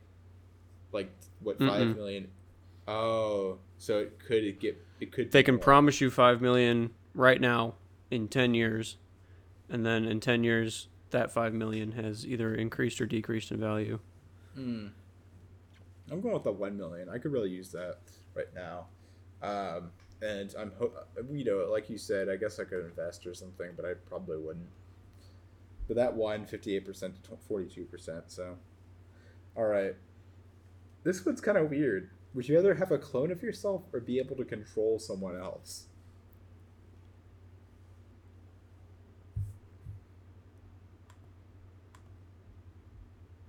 Like 0.92 1.10
what 1.40 1.58
five 1.58 1.82
Mm-mm. 1.82 1.96
million? 1.96 2.28
Oh, 2.86 3.58
so 3.78 4.00
it 4.00 4.18
could 4.18 4.44
it 4.44 4.60
get 4.60 4.80
it 5.00 5.12
could. 5.12 5.32
They 5.32 5.42
can 5.42 5.56
more. 5.56 5.62
promise 5.62 6.00
you 6.00 6.10
5 6.10 6.40
million 6.40 6.90
right 7.14 7.40
now 7.40 7.74
in 8.10 8.28
10 8.28 8.54
years 8.54 8.96
and 9.68 9.84
then 9.84 10.04
in 10.04 10.20
10 10.20 10.44
years 10.44 10.88
that 11.16 11.32
5 11.32 11.54
million 11.54 11.92
has 11.92 12.26
either 12.26 12.54
increased 12.54 13.00
or 13.00 13.06
decreased 13.06 13.50
in 13.50 13.58
value. 13.58 13.98
Hmm. 14.54 14.88
I'm 16.10 16.20
going 16.20 16.34
with 16.34 16.44
the 16.44 16.52
one 16.52 16.76
million. 16.76 17.08
I 17.08 17.18
could 17.18 17.32
really 17.32 17.50
use 17.50 17.70
that 17.72 17.98
right 18.34 18.52
now. 18.54 18.86
Um, 19.42 19.90
and 20.22 20.54
I'm 20.58 20.72
ho- 20.78 20.92
you 21.32 21.44
know 21.44 21.68
like 21.70 21.90
you 21.90 21.98
said, 21.98 22.28
I 22.28 22.36
guess 22.36 22.58
I 22.60 22.64
could 22.64 22.84
invest 22.84 23.26
or 23.26 23.34
something, 23.34 23.70
but 23.76 23.84
I 23.84 23.94
probably 24.08 24.38
wouldn't. 24.38 24.68
but 25.88 25.96
that 25.96 26.14
won 26.14 26.44
58% 26.46 27.22
to 27.22 27.30
42%. 27.50 28.22
So, 28.26 28.56
all 29.56 29.64
right. 29.66 29.94
This 31.02 31.24
one's 31.24 31.40
kind 31.40 31.56
of 31.58 31.70
weird. 31.70 32.10
Would 32.34 32.48
you 32.48 32.56
rather 32.56 32.74
have 32.74 32.92
a 32.92 32.98
clone 32.98 33.30
of 33.30 33.42
yourself 33.42 33.82
or 33.92 34.00
be 34.00 34.18
able 34.18 34.36
to 34.36 34.44
control 34.44 34.98
someone 34.98 35.38
else? 35.38 35.86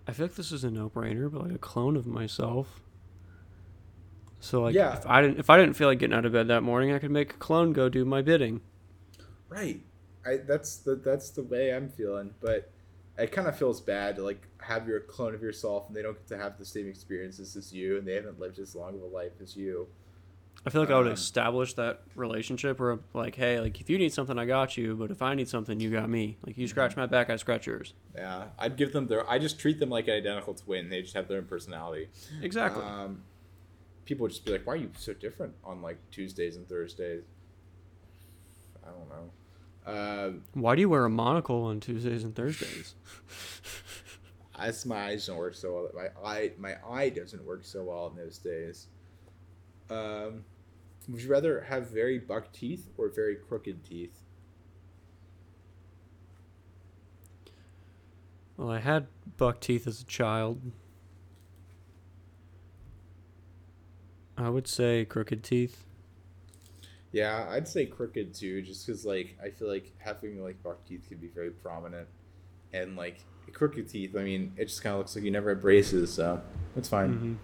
I 0.07 0.13
feel 0.13 0.25
like 0.27 0.35
this 0.35 0.51
is 0.51 0.63
a 0.63 0.71
no-brainer, 0.71 1.31
but 1.31 1.43
like 1.43 1.51
a 1.51 1.57
clone 1.57 1.97
of 1.97 2.07
myself. 2.07 2.81
So 4.39 4.61
like, 4.63 4.75
Yeah. 4.75 4.97
if 4.97 5.05
I 5.05 5.21
didn't 5.21 5.39
if 5.39 5.49
I 5.49 5.57
didn't 5.57 5.75
feel 5.75 5.87
like 5.87 5.99
getting 5.99 6.15
out 6.15 6.25
of 6.25 6.31
bed 6.31 6.47
that 6.47 6.61
morning, 6.61 6.93
I 6.93 6.99
could 6.99 7.11
make 7.11 7.33
a 7.33 7.37
clone 7.37 7.73
go 7.73 7.89
do 7.89 8.05
my 8.05 8.21
bidding. 8.21 8.61
Right. 9.49 9.81
I 10.25 10.37
that's 10.37 10.77
the 10.77 10.95
that's 10.95 11.31
the 11.31 11.43
way 11.43 11.73
I'm 11.73 11.89
feeling, 11.89 12.33
but 12.39 12.71
it 13.17 13.31
kind 13.31 13.47
of 13.47 13.57
feels 13.57 13.81
bad 13.81 14.15
to 14.17 14.23
like 14.23 14.47
have 14.61 14.87
your 14.87 14.99
clone 14.99 15.33
of 15.33 15.41
yourself 15.41 15.87
and 15.87 15.95
they 15.95 16.01
don't 16.03 16.13
get 16.13 16.27
to 16.27 16.37
have 16.37 16.57
the 16.59 16.65
same 16.65 16.87
experiences 16.87 17.55
as 17.55 17.73
you 17.73 17.97
and 17.97 18.07
they 18.07 18.13
haven't 18.13 18.39
lived 18.39 18.59
as 18.59 18.75
long 18.75 18.95
of 18.95 19.01
a 19.01 19.05
life 19.05 19.33
as 19.41 19.55
you. 19.57 19.87
I 20.65 20.69
feel 20.69 20.81
like 20.81 20.89
I 20.89 20.97
would 20.97 21.07
Um, 21.07 21.13
establish 21.13 21.73
that 21.75 22.01
relationship 22.15 22.79
where 22.79 22.99
like, 23.13 23.35
hey, 23.35 23.59
like 23.61 23.79
if 23.79 23.89
you 23.89 23.97
need 23.97 24.13
something, 24.13 24.37
I 24.37 24.45
got 24.45 24.75
you, 24.75 24.95
but 24.95 25.11
if 25.11 25.21
I 25.21 25.33
need 25.33 25.47
something, 25.47 25.79
you 25.79 25.89
got 25.89 26.09
me. 26.09 26.37
Like 26.45 26.57
you 26.57 26.67
scratch 26.67 26.97
my 26.97 27.05
back, 27.05 27.29
I 27.29 27.37
scratch 27.37 27.67
yours. 27.67 27.93
Yeah, 28.15 28.45
I'd 28.59 28.75
give 28.75 28.91
them 28.91 29.07
their. 29.07 29.29
I 29.29 29.39
just 29.39 29.59
treat 29.59 29.79
them 29.79 29.89
like 29.89 30.07
an 30.07 30.15
identical 30.15 30.53
twin. 30.55 30.89
They 30.89 31.01
just 31.01 31.13
have 31.13 31.27
their 31.27 31.37
own 31.37 31.45
personality. 31.45 32.09
Exactly. 32.41 32.83
Um, 32.83 33.23
people 34.05 34.23
would 34.23 34.31
just 34.31 34.43
be 34.45 34.51
like, 34.51 34.67
"Why 34.67 34.73
are 34.73 34.77
you 34.77 34.91
so 34.97 35.13
different 35.13 35.53
on 35.63 35.81
like 35.81 35.97
Tuesdays 36.11 36.57
and 36.57 36.67
Thursdays?" 36.67 37.23
I 38.85 38.89
don't 38.91 39.09
know. 39.09 39.31
Um, 39.85 40.43
Why 40.53 40.75
do 40.75 40.81
you 40.81 40.89
wear 40.89 41.05
a 41.05 41.09
monocle 41.09 41.63
on 41.63 41.79
Tuesdays 41.79 42.25
and 42.25 42.35
Thursdays? 42.35 42.95
as 44.59 44.85
my 44.85 45.07
eyes 45.09 45.27
don't 45.27 45.37
work 45.37 45.55
so 45.55 45.73
well. 45.73 45.89
My 45.93 46.29
eye, 46.29 46.51
my 46.57 46.75
eye 46.89 47.09
doesn't 47.09 47.43
work 47.45 47.63
so 47.63 47.83
well 47.83 48.07
in 48.07 48.15
those 48.17 48.37
days. 48.37 48.87
Um, 49.89 50.43
would 51.09 51.21
you 51.21 51.29
rather 51.29 51.61
have 51.61 51.89
very 51.89 52.19
buck 52.19 52.51
teeth 52.51 52.89
or 52.97 53.09
very 53.09 53.35
crooked 53.35 53.83
teeth? 53.83 54.23
Well, 58.57 58.69
I 58.71 58.79
had 58.79 59.07
buck 59.37 59.61
teeth 59.61 59.87
as 59.87 60.01
a 60.01 60.05
child. 60.05 60.61
I 64.37 64.49
would 64.49 64.67
say 64.67 65.05
crooked 65.05 65.43
teeth. 65.43 65.85
Yeah, 67.11 67.47
I'd 67.49 67.67
say 67.67 67.85
crooked 67.85 68.33
too, 68.33 68.61
just 68.61 68.85
because 68.85 69.05
like 69.05 69.37
I 69.43 69.49
feel 69.49 69.67
like 69.67 69.93
having 69.97 70.43
like 70.43 70.61
buck 70.61 70.85
teeth 70.85 71.05
could 71.07 71.21
be 71.21 71.27
very 71.27 71.51
prominent, 71.51 72.07
and 72.73 72.95
like 72.95 73.25
crooked 73.53 73.87
teeth. 73.89 74.15
I 74.15 74.23
mean, 74.23 74.53
it 74.57 74.65
just 74.65 74.83
kind 74.83 74.93
of 74.93 74.99
looks 74.99 75.15
like 75.15 75.25
you 75.25 75.31
never 75.31 75.49
had 75.49 75.61
braces, 75.61 76.13
so 76.13 76.41
that's 76.75 76.89
fine. 76.89 77.13
hmm 77.13 77.35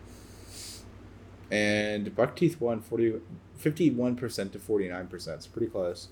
And 1.53 2.15
buck 2.15 2.35
teeth 2.35 2.59
won 2.59 2.81
51 2.81 4.15
percent 4.15 4.53
to 4.53 4.59
forty 4.59 4.89
nine 4.89 5.05
percent. 5.05 5.37
It's 5.37 5.45
pretty 5.45 5.67
close. 5.67 6.07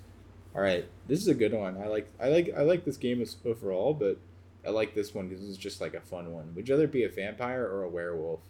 All 0.54 0.62
right, 0.62 0.86
this 1.08 1.20
is 1.20 1.28
a 1.28 1.34
good 1.34 1.52
one. 1.52 1.82
I 1.82 1.88
like 1.88 2.08
I 2.20 2.28
like 2.30 2.54
I 2.56 2.62
like 2.62 2.86
this 2.86 2.98
game 2.98 3.22
as 3.24 3.38
overall, 3.44 3.96
but 3.96 4.20
I 4.64 4.70
like 4.70 4.94
this 4.94 5.16
one 5.16 5.30
because 5.30 5.50
it's 5.50 5.58
just 5.58 5.82
like 5.82 5.96
a 5.96 6.02
fun 6.02 6.32
one. 6.32 6.54
Would 6.54 6.68
you 6.68 6.76
rather 6.76 6.86
be 6.88 7.04
a 7.04 7.10
vampire 7.10 7.64
or 7.66 7.82
a 7.82 7.90
werewolf? 7.90 8.42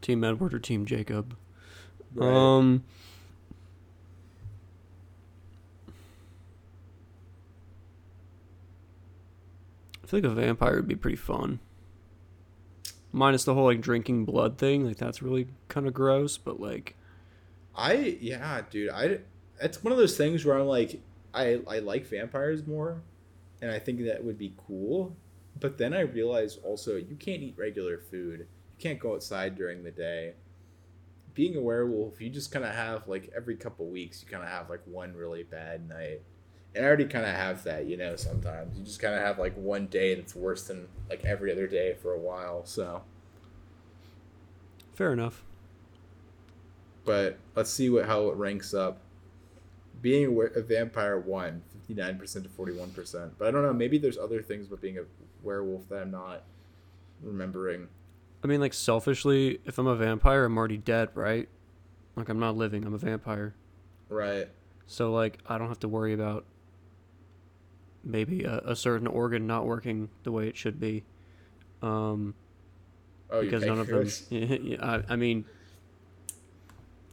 Team 0.00 0.24
Edward 0.24 0.54
or 0.54 0.58
Team 0.58 0.86
Jacob? 0.86 1.36
Right. 2.14 2.32
Um. 2.32 2.84
I 10.02 10.06
feel 10.06 10.20
like 10.20 10.30
a 10.30 10.34
vampire 10.34 10.76
would 10.76 10.88
be 10.88 10.96
pretty 10.96 11.18
fun. 11.18 11.58
Minus 13.12 13.44
the 13.44 13.54
whole 13.54 13.64
like 13.64 13.80
drinking 13.80 14.24
blood 14.24 14.58
thing, 14.58 14.84
like 14.84 14.98
that's 14.98 15.22
really 15.22 15.48
kind 15.68 15.86
of 15.86 15.94
gross. 15.94 16.36
But 16.36 16.60
like, 16.60 16.94
I 17.74 18.18
yeah, 18.20 18.62
dude. 18.70 18.90
I 18.90 19.20
it's 19.60 19.82
one 19.82 19.92
of 19.92 19.98
those 19.98 20.16
things 20.16 20.44
where 20.44 20.58
I'm 20.58 20.66
like, 20.66 21.00
I 21.32 21.60
I 21.66 21.78
like 21.78 22.06
vampires 22.06 22.66
more, 22.66 23.00
and 23.62 23.70
I 23.70 23.78
think 23.78 24.04
that 24.04 24.24
would 24.24 24.38
be 24.38 24.54
cool. 24.66 25.16
But 25.58 25.78
then 25.78 25.94
I 25.94 26.00
realize 26.00 26.58
also 26.62 26.96
you 26.96 27.16
can't 27.16 27.42
eat 27.42 27.54
regular 27.56 27.98
food. 27.98 28.40
You 28.40 28.78
can't 28.78 28.98
go 28.98 29.14
outside 29.14 29.56
during 29.56 29.82
the 29.82 29.90
day. 29.90 30.34
Being 31.34 31.56
a 31.56 31.60
werewolf, 31.60 32.20
you 32.20 32.30
just 32.30 32.52
kind 32.52 32.64
of 32.64 32.74
have 32.74 33.08
like 33.08 33.32
every 33.34 33.56
couple 33.56 33.86
weeks, 33.86 34.22
you 34.22 34.28
kind 34.28 34.42
of 34.42 34.50
have 34.50 34.68
like 34.68 34.82
one 34.84 35.14
really 35.14 35.44
bad 35.44 35.88
night. 35.88 36.22
And 36.78 36.86
I 36.86 36.88
already 36.88 37.06
kind 37.06 37.26
of 37.26 37.34
have 37.34 37.64
that, 37.64 37.86
you 37.86 37.96
know. 37.96 38.14
Sometimes 38.14 38.78
you 38.78 38.84
just 38.84 39.00
kind 39.00 39.12
of 39.14 39.20
have 39.20 39.36
like 39.38 39.54
one 39.56 39.88
day 39.88 40.14
that's 40.14 40.34
worse 40.36 40.62
than 40.62 40.86
like 41.10 41.24
every 41.24 41.50
other 41.50 41.66
day 41.66 41.94
for 42.00 42.12
a 42.12 42.18
while. 42.18 42.64
So, 42.64 43.02
fair 44.94 45.12
enough. 45.12 45.42
but 47.04 47.38
let's 47.56 47.70
see 47.70 47.90
what 47.90 48.06
how 48.06 48.28
it 48.28 48.36
ranks 48.36 48.72
up. 48.74 49.00
Being 50.00 50.38
a, 50.54 50.60
vampire 50.62 51.18
won 51.18 51.62
fifty 51.72 51.94
nine 51.94 52.16
percent 52.16 52.44
to 52.44 52.50
forty 52.50 52.72
one 52.72 52.90
percent, 52.90 53.32
but 53.38 53.48
I 53.48 53.50
don't 53.50 53.62
know. 53.62 53.72
Maybe 53.72 53.98
there's 53.98 54.16
other 54.16 54.40
things 54.40 54.68
about 54.68 54.80
being 54.80 54.98
a 54.98 55.02
werewolf 55.42 55.88
that 55.88 56.02
I'm 56.02 56.12
not 56.12 56.44
remembering. 57.20 57.88
I 58.44 58.46
mean, 58.46 58.60
like 58.60 58.72
selfishly, 58.72 59.58
if 59.64 59.78
I'm 59.78 59.88
a 59.88 59.96
vampire, 59.96 60.44
I'm 60.44 60.56
already 60.56 60.76
dead, 60.76 61.08
right? 61.14 61.48
Like 62.14 62.28
I'm 62.28 62.38
not 62.38 62.56
living. 62.56 62.84
I'm 62.84 62.94
a 62.94 62.98
vampire. 62.98 63.56
Right. 64.08 64.48
So 64.86 65.10
like 65.12 65.38
I 65.48 65.58
don't 65.58 65.66
have 65.68 65.80
to 65.80 65.88
worry 65.88 66.12
about 66.12 66.44
maybe 68.08 68.42
a, 68.44 68.58
a 68.64 68.74
certain 68.74 69.06
organ 69.06 69.46
not 69.46 69.66
working 69.66 70.08
the 70.24 70.32
way 70.32 70.48
it 70.48 70.56
should 70.56 70.80
be. 70.80 71.04
Um, 71.82 72.34
Oh, 73.30 73.42
because 73.42 73.62
none 73.66 73.78
of 73.78 73.86
them. 73.88 74.08
I, 74.82 75.02
I 75.10 75.16
mean, 75.16 75.44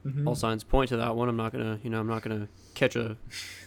Mhm. 0.05 0.25
all 0.27 0.35
signs 0.35 0.63
point 0.63 0.89
to 0.89 0.97
that 0.97 1.15
one. 1.15 1.27
I'm 1.27 1.35
not 1.35 1.51
gonna, 1.51 1.79
you 1.83 1.89
know, 1.89 1.99
I'm 1.99 2.07
not 2.07 2.21
gonna 2.21 2.47
catch 2.73 2.95
a 2.95 3.17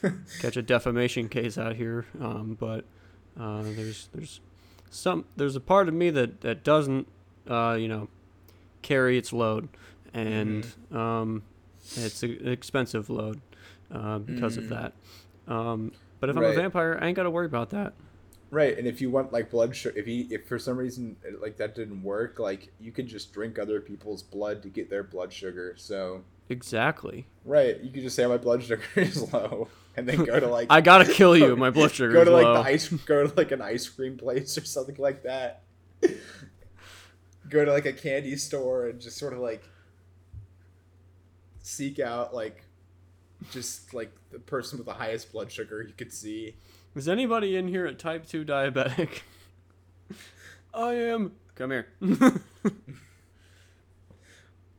catch 0.38 0.56
a 0.56 0.62
defamation 0.62 1.28
case 1.28 1.58
out 1.58 1.76
here. 1.76 2.06
Um, 2.20 2.56
but 2.58 2.84
uh, 3.38 3.62
there's 3.74 4.08
there's 4.14 4.40
some 4.88 5.24
there's 5.36 5.56
a 5.56 5.60
part 5.60 5.88
of 5.88 5.94
me 5.94 6.10
that 6.10 6.40
that 6.40 6.64
doesn't, 6.64 7.06
uh, 7.48 7.76
you 7.78 7.88
know, 7.88 8.08
carry 8.82 9.18
its 9.18 9.32
load, 9.32 9.68
and 10.14 10.66
um, 10.90 11.42
it's 11.96 12.22
an 12.22 12.48
expensive 12.48 13.10
load 13.10 13.40
uh, 13.92 14.18
because 14.20 14.56
of 14.56 14.64
Mm. 14.64 14.68
that. 14.70 14.92
Um, 15.52 15.92
but 16.20 16.30
if 16.30 16.36
I'm 16.36 16.44
a 16.44 16.52
vampire, 16.52 16.98
I 17.00 17.06
ain't 17.06 17.16
got 17.16 17.24
to 17.24 17.30
worry 17.30 17.46
about 17.46 17.70
that. 17.70 17.94
Right, 18.50 18.78
and 18.78 18.86
if 18.86 19.02
you 19.02 19.10
want 19.10 19.30
like 19.30 19.50
blood 19.50 19.76
sugar, 19.76 19.98
if 19.98 20.06
he 20.06 20.22
if 20.30 20.48
for 20.48 20.58
some 20.58 20.78
reason 20.78 21.16
like 21.42 21.58
that 21.58 21.74
didn't 21.74 22.02
work, 22.02 22.38
like 22.38 22.72
you 22.80 22.92
could 22.92 23.06
just 23.06 23.32
drink 23.34 23.58
other 23.58 23.78
people's 23.80 24.22
blood 24.22 24.62
to 24.62 24.68
get 24.70 24.88
their 24.88 25.02
blood 25.02 25.32
sugar. 25.32 25.74
So 25.76 26.22
Exactly. 26.48 27.26
right, 27.44 27.78
you 27.82 27.90
could 27.90 28.02
just 28.02 28.16
say 28.16 28.26
my 28.26 28.38
blood 28.38 28.62
sugar 28.62 28.82
is 28.96 29.30
low, 29.34 29.68
and 29.98 30.08
then 30.08 30.24
go 30.24 30.40
to 30.40 30.46
like 30.58 30.68
I 30.70 30.80
gotta 30.80 31.04
kill 31.12 31.36
you. 31.36 31.56
My 31.56 31.68
blood 31.78 31.92
sugar 31.92 32.10
go 32.12 32.24
to 32.24 32.30
like 32.30 32.44
low. 32.46 32.54
the 32.54 32.60
ice 32.60 32.88
go 32.88 33.26
to 33.26 33.34
like 33.36 33.52
an 33.52 33.60
ice 33.60 33.86
cream 33.86 34.16
place 34.16 34.56
or 34.56 34.64
something 34.64 34.96
like 34.96 35.24
that. 35.24 35.62
go 37.50 37.64
to 37.66 37.70
like 37.72 37.84
a 37.84 37.92
candy 37.92 38.34
store 38.36 38.86
and 38.88 38.98
just 38.98 39.18
sort 39.18 39.34
of 39.34 39.40
like 39.40 39.62
seek 41.60 41.98
out 42.00 42.34
like 42.34 42.64
just 43.50 43.94
like 43.94 44.12
the 44.30 44.38
person 44.38 44.78
with 44.78 44.86
the 44.86 44.94
highest 44.94 45.32
blood 45.32 45.50
sugar 45.50 45.82
you 45.82 45.94
could 45.96 46.12
see. 46.12 46.56
Is 46.94 47.08
anybody 47.08 47.56
in 47.56 47.68
here 47.68 47.86
a 47.86 47.94
type 47.94 48.26
2 48.26 48.44
diabetic? 48.44 49.20
I 50.74 50.94
am. 50.94 51.32
Come 51.54 51.70
here. 51.70 51.88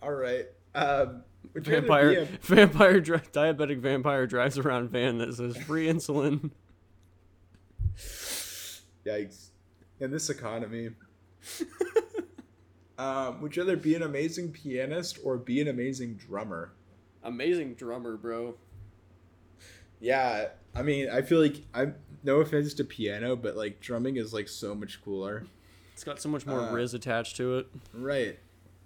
All 0.02 0.14
right. 0.14 0.46
Um, 0.76 1.24
would 1.54 1.66
you 1.68 1.74
rather 1.74 1.82
be 1.82 1.88
vampire 1.88 2.10
a- 2.22 2.26
vampire 2.42 3.00
dri- 3.02 3.20
diabetic 3.34 3.80
vampire 3.80 4.28
drives 4.28 4.58
around 4.58 4.90
van 4.90 5.18
that 5.18 5.34
says 5.34 5.58
free 5.58 5.88
insulin. 5.88 6.52
Yikes. 9.06 9.48
In 10.00 10.12
this 10.12 10.30
economy. 10.30 10.92
um, 12.98 13.42
would 13.42 13.56
you 13.56 13.64
rather 13.64 13.76
be 13.76 13.96
an 13.96 14.04
amazing 14.04 14.52
pianist 14.52 15.20
or 15.24 15.38
be 15.38 15.60
an 15.60 15.68
amazing 15.68 16.16
drummer? 16.16 16.72
Amazing 17.24 17.76
drummer, 17.76 18.18
bro. 18.18 18.56
Yeah, 20.00 20.50
I 20.76 20.82
mean, 20.82 21.10
I 21.10 21.22
feel 21.22 21.42
like 21.42 21.66
I'm 21.74 21.96
no 22.24 22.40
offense 22.40 22.74
to 22.76 22.84
piano, 22.84 23.36
but 23.36 23.56
like 23.56 23.80
drumming 23.82 24.16
is 24.18 24.34
like 24.34 24.48
so 24.48 24.74
much 24.74 25.02
cooler. 25.04 25.46
It's 25.94 26.04
got 26.04 26.22
so 26.22 26.30
much 26.30 26.46
more 26.46 26.62
Uh, 26.62 26.72
riz 26.72 26.94
attached 26.94 27.36
to 27.38 27.58
it. 27.58 27.68
Right. 27.94 28.40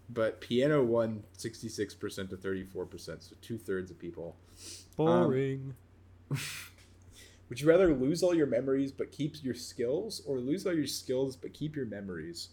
But 0.09 0.41
piano 0.41 0.83
won 0.83 1.23
66% 1.37 2.29
to 2.29 2.37
34%, 2.37 3.23
so 3.23 3.35
two 3.41 3.57
thirds 3.57 3.89
of 3.91 3.99
people. 3.99 4.35
Boring. 4.95 5.75
Would 7.49 7.61
you 7.61 7.67
rather 7.67 7.93
lose 7.93 8.23
all 8.23 8.33
your 8.33 8.47
memories 8.47 8.91
but 8.91 9.11
keep 9.11 9.43
your 9.43 9.53
skills, 9.53 10.21
or 10.25 10.39
lose 10.39 10.65
all 10.65 10.73
your 10.73 10.87
skills 10.87 11.35
but 11.35 11.53
keep 11.53 11.75
your 11.75 11.85
memories? 11.85 12.49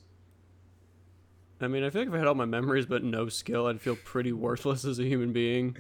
I 1.60 1.68
mean, 1.68 1.84
I 1.84 1.90
feel 1.90 2.02
like 2.02 2.08
if 2.08 2.14
I 2.14 2.18
had 2.18 2.26
all 2.26 2.34
my 2.34 2.44
memories 2.46 2.86
but 2.86 3.02
no 3.04 3.28
skill, 3.28 3.66
I'd 3.66 3.80
feel 3.80 3.96
pretty 3.96 4.32
worthless 4.32 4.84
as 4.84 4.98
a 4.98 5.04
human 5.04 5.32
being. 5.32 5.76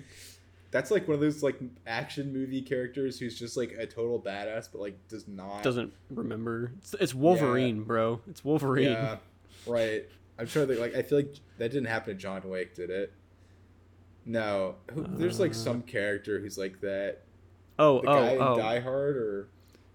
That's 0.70 0.90
like 0.90 1.08
one 1.08 1.16
of 1.16 1.20
those 1.20 1.42
like 1.42 1.58
action 1.86 2.32
movie 2.32 2.62
characters 2.62 3.18
who's 3.18 3.38
just 3.38 3.56
like 3.56 3.72
a 3.72 3.86
total 3.86 4.20
badass, 4.20 4.68
but 4.70 4.80
like 4.80 5.08
does 5.08 5.26
not 5.26 5.62
Doesn't 5.62 5.92
remember. 6.10 6.72
It's, 6.78 6.94
it's 7.00 7.14
Wolverine, 7.14 7.82
bro. 7.82 8.20
It's 8.28 8.44
Wolverine. 8.44 8.92
Yeah, 8.92 9.16
right. 9.66 10.04
I'm 10.38 10.46
sure 10.46 10.66
that 10.66 10.78
like 10.78 10.94
I 10.94 11.02
feel 11.02 11.18
like 11.18 11.34
that 11.58 11.70
didn't 11.72 11.88
happen 11.88 12.14
to 12.14 12.20
John 12.20 12.42
Wick, 12.44 12.74
did 12.74 12.90
it? 12.90 13.12
No. 14.24 14.76
Who, 14.92 15.06
there's 15.08 15.40
like 15.40 15.50
Uh. 15.52 15.54
some 15.54 15.82
character 15.82 16.38
who's 16.40 16.56
like 16.58 16.80
that. 16.82 17.22
Oh, 17.78 18.00
The 18.02 18.06
guy 18.06 18.36
oh, 18.36 18.38
oh. 18.40 18.52
in 18.54 18.58
Die 18.60 18.80
Hard, 18.80 19.16
or 19.16 19.48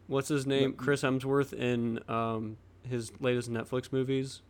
What's 0.07 0.27
his 0.27 0.45
name? 0.45 0.73
Chris 0.73 1.03
Hemsworth 1.03 1.53
in 1.53 1.99
um 2.09 2.57
his 2.83 3.11
latest 3.19 3.49
Netflix 3.51 3.91
movies, 3.93 4.41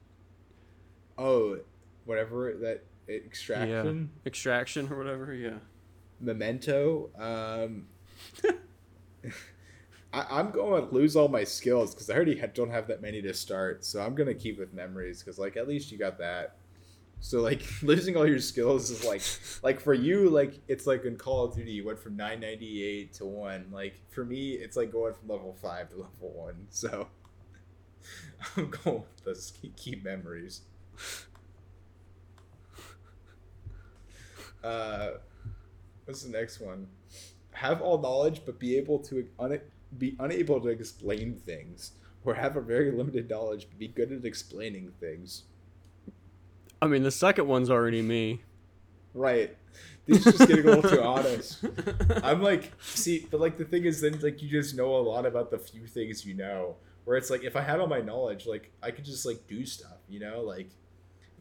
oh, 1.17 1.59
whatever 2.05 2.53
that 2.61 2.83
Extraction, 3.07 4.09
Extraction 4.25 4.91
or 4.91 4.97
whatever. 4.97 5.33
Yeah. 5.33 5.57
Memento. 6.19 7.09
Um, 7.17 7.87
I, 10.13 10.25
I'm 10.29 10.51
going 10.51 10.87
to 10.87 10.93
lose 10.93 11.15
all 11.15 11.27
my 11.27 11.43
skills 11.43 11.93
because 11.93 12.09
I 12.09 12.15
already 12.15 12.39
ha- 12.39 12.47
don't 12.53 12.71
have 12.71 12.87
that 12.87 13.01
many 13.01 13.21
to 13.21 13.33
start. 13.33 13.85
So 13.85 14.01
I'm 14.01 14.15
gonna 14.15 14.33
keep 14.33 14.57
with 14.57 14.73
memories 14.73 15.21
because 15.21 15.37
like 15.37 15.57
at 15.57 15.67
least 15.67 15.91
you 15.91 15.97
got 15.97 16.17
that. 16.19 16.55
So 17.19 17.41
like 17.41 17.63
losing 17.83 18.15
all 18.15 18.27
your 18.27 18.39
skills 18.39 18.89
is 18.89 19.03
like 19.05 19.21
like 19.61 19.79
for 19.79 19.93
you 19.93 20.29
like 20.29 20.59
it's 20.67 20.87
like 20.87 21.05
in 21.05 21.17
Call 21.17 21.45
of 21.45 21.55
Duty 21.55 21.71
you 21.71 21.85
went 21.85 21.99
from 21.99 22.15
998 22.15 23.13
to 23.13 23.25
one. 23.25 23.67
Like 23.71 24.01
for 24.09 24.23
me 24.23 24.51
it's 24.53 24.77
like 24.77 24.91
going 24.91 25.13
from 25.13 25.27
level 25.27 25.55
five 25.61 25.89
to 25.89 25.95
level 25.95 26.31
one. 26.33 26.67
So 26.69 27.07
I'm 28.57 28.69
going 28.69 28.99
with 28.99 29.23
those 29.25 29.53
keep 29.75 30.03
memories. 30.03 30.61
Uh, 34.63 35.19
what's 36.05 36.23
the 36.23 36.29
next 36.29 36.59
one? 36.59 36.87
Have 37.51 37.83
all 37.83 38.01
knowledge, 38.01 38.41
but 38.47 38.57
be 38.57 38.77
able 38.77 38.97
to 38.97 39.27
un- 39.37 39.61
be 39.99 40.15
unable 40.19 40.59
to 40.59 40.69
explain 40.69 41.35
things, 41.35 41.91
or 42.23 42.33
have 42.33 42.57
a 42.57 42.61
very 42.61 42.89
limited 42.89 43.29
knowledge, 43.29 43.67
but 43.69 43.77
be 43.77 43.87
good 43.87 44.11
at 44.11 44.25
explaining 44.25 44.91
things. 44.99 45.43
I 46.81 46.87
mean, 46.87 47.03
the 47.03 47.11
second 47.11 47.47
one's 47.47 47.69
already 47.69 48.01
me. 48.01 48.41
Right. 49.13 49.55
These 50.05 50.23
just 50.23 50.39
getting 50.39 50.65
a 50.65 50.71
little 50.75 50.89
too 50.89 51.01
honest. 51.01 51.63
I'm 52.23 52.41
like, 52.41 52.71
see, 52.81 53.27
but 53.31 53.39
like 53.39 53.57
the 53.57 53.65
thing 53.65 53.85
is, 53.85 54.01
then 54.01 54.19
like 54.21 54.41
you 54.41 54.49
just 54.49 54.75
know 54.75 54.95
a 54.95 54.97
lot 54.97 55.25
about 55.25 55.51
the 55.51 55.57
few 55.57 55.87
things 55.87 56.25
you 56.25 56.33
know. 56.33 56.75
Where 57.05 57.17
it's 57.17 57.29
like, 57.29 57.43
if 57.43 57.55
I 57.55 57.61
had 57.61 57.79
all 57.79 57.87
my 57.87 58.01
knowledge, 58.01 58.45
like 58.45 58.71
I 58.83 58.91
could 58.91 59.05
just 59.05 59.25
like 59.25 59.47
do 59.47 59.65
stuff, 59.65 59.97
you 60.09 60.19
know. 60.19 60.41
Like, 60.41 60.69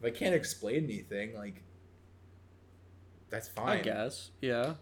if 0.05 0.13
I 0.13 0.17
can't 0.17 0.35
explain 0.35 0.83
anything, 0.83 1.35
like 1.35 1.63
that's 3.29 3.47
fine. 3.47 3.79
I 3.79 3.81
guess. 3.81 4.31
Yeah. 4.41 4.73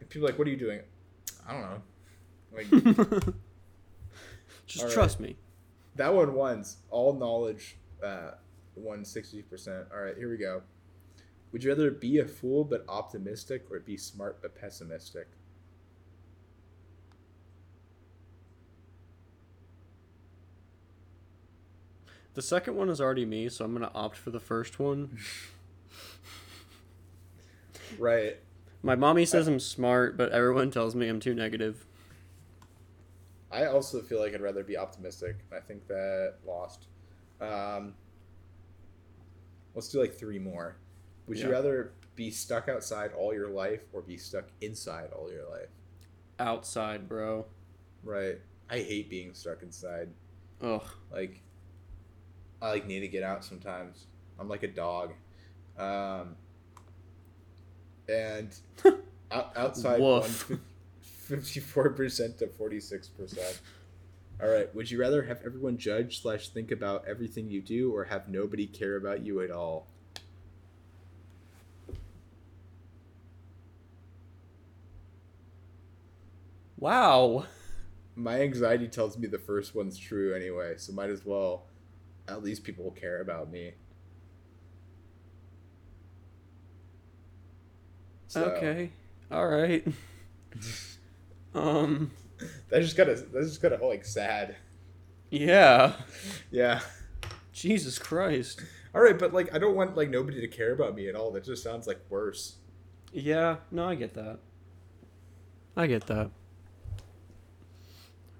And 0.00 0.08
people 0.08 0.26
are 0.26 0.30
like, 0.30 0.38
what 0.38 0.46
are 0.46 0.50
you 0.50 0.56
doing? 0.56 0.80
I 1.48 1.52
don't 1.52 1.62
know. 1.62 1.82
Like 2.52 2.70
Just 4.66 4.84
right. 4.84 4.92
trust 4.92 5.20
me. 5.20 5.36
that 5.94 6.12
one 6.12 6.34
wins. 6.34 6.78
All 6.90 7.12
knowledge 7.14 7.76
uh, 8.02 8.32
won 8.74 9.04
sixty 9.04 9.42
percent. 9.42 9.86
All 9.92 10.00
right, 10.00 10.16
here 10.16 10.30
we 10.30 10.36
go. 10.36 10.62
Would 11.52 11.62
you 11.64 11.70
rather 11.70 11.90
be 11.90 12.18
a 12.18 12.26
fool 12.26 12.64
but 12.64 12.84
optimistic, 12.88 13.66
or 13.70 13.78
be 13.80 13.96
smart 13.96 14.42
but 14.42 14.54
pessimistic? 14.54 15.28
The 22.36 22.42
second 22.42 22.76
one 22.76 22.90
is 22.90 23.00
already 23.00 23.24
me, 23.24 23.48
so 23.48 23.64
I'm 23.64 23.72
gonna 23.72 23.90
opt 23.94 24.18
for 24.18 24.30
the 24.30 24.38
first 24.38 24.78
one. 24.78 25.16
Right. 27.98 28.36
My 28.82 28.94
mommy 28.94 29.24
says 29.24 29.48
I'm 29.48 29.58
smart, 29.58 30.18
but 30.18 30.32
everyone 30.32 30.70
tells 30.70 30.94
me 30.94 31.08
I'm 31.08 31.18
too 31.18 31.34
negative. 31.34 31.86
I 33.50 33.64
also 33.64 34.02
feel 34.02 34.20
like 34.20 34.34
I'd 34.34 34.42
rather 34.42 34.62
be 34.62 34.76
optimistic. 34.76 35.36
I 35.50 35.60
think 35.60 35.86
that 35.86 36.34
lost. 36.46 36.88
Um, 37.40 37.94
let's 39.74 39.88
do 39.88 39.98
like 39.98 40.12
three 40.12 40.38
more. 40.38 40.76
Would 41.28 41.38
you 41.38 41.50
rather 41.50 41.92
be 42.16 42.30
stuck 42.30 42.68
outside 42.68 43.12
all 43.16 43.32
your 43.32 43.48
life 43.48 43.80
or 43.94 44.02
be 44.02 44.18
stuck 44.18 44.48
inside 44.60 45.08
all 45.12 45.32
your 45.32 45.48
life? 45.48 45.70
Outside, 46.38 47.08
bro. 47.08 47.46
Right. 48.04 48.38
I 48.68 48.80
hate 48.80 49.08
being 49.08 49.32
stuck 49.32 49.62
inside. 49.62 50.10
Ugh. 50.60 50.84
Like, 51.10 51.40
I 52.60 52.70
like 52.70 52.86
need 52.86 53.00
to 53.00 53.08
get 53.08 53.22
out 53.22 53.44
sometimes. 53.44 54.06
I'm 54.38 54.48
like 54.48 54.62
a 54.62 54.68
dog. 54.68 55.12
Um, 55.78 56.36
and 58.08 58.54
out, 59.30 59.52
outside 59.56 60.00
Woof. 60.00 60.52
fifty-four 61.00 61.90
percent 61.90 62.38
to 62.38 62.46
forty-six 62.46 63.08
percent. 63.08 63.60
All 64.42 64.48
right. 64.48 64.74
Would 64.74 64.90
you 64.90 65.00
rather 65.00 65.22
have 65.24 65.40
everyone 65.44 65.78
judge 65.78 66.20
slash 66.20 66.48
think 66.48 66.70
about 66.70 67.04
everything 67.08 67.50
you 67.50 67.60
do, 67.62 67.94
or 67.94 68.04
have 68.04 68.28
nobody 68.28 68.66
care 68.66 68.96
about 68.96 69.24
you 69.24 69.40
at 69.40 69.50
all? 69.50 69.86
Wow. 76.78 77.46
My 78.14 78.40
anxiety 78.40 78.88
tells 78.88 79.18
me 79.18 79.26
the 79.26 79.38
first 79.38 79.74
one's 79.74 79.98
true 79.98 80.34
anyway, 80.34 80.74
so 80.76 80.92
might 80.92 81.10
as 81.10 81.24
well. 81.24 81.64
At 82.28 82.42
least 82.42 82.64
people 82.64 82.84
will 82.84 82.90
care 82.92 83.20
about 83.20 83.50
me. 83.50 83.74
So, 88.28 88.44
Okay. 88.44 88.90
All 89.30 89.46
right. 89.46 89.86
um. 91.54 92.10
That's 92.68 92.84
just 92.84 92.96
got 92.96 93.08
of 93.08 93.32
that's 93.32 93.48
just 93.48 93.62
kind 93.62 93.72
of 93.72 93.80
like 93.80 94.04
sad. 94.04 94.56
Yeah. 95.30 95.94
Yeah. 96.50 96.80
Jesus 97.52 97.98
Christ. 97.98 98.62
All 98.94 99.00
right, 99.00 99.18
but 99.18 99.32
like 99.32 99.54
I 99.54 99.58
don't 99.58 99.74
want 99.74 99.96
like 99.96 100.10
nobody 100.10 100.40
to 100.40 100.48
care 100.48 100.72
about 100.72 100.94
me 100.94 101.08
at 101.08 101.14
all. 101.14 101.30
That 101.30 101.44
just 101.44 101.62
sounds 101.62 101.86
like 101.86 102.00
worse. 102.08 102.56
Yeah. 103.12 103.56
No, 103.70 103.88
I 103.88 103.94
get 103.94 104.14
that. 104.14 104.38
I 105.76 105.86
get 105.86 106.06
that. 106.06 106.30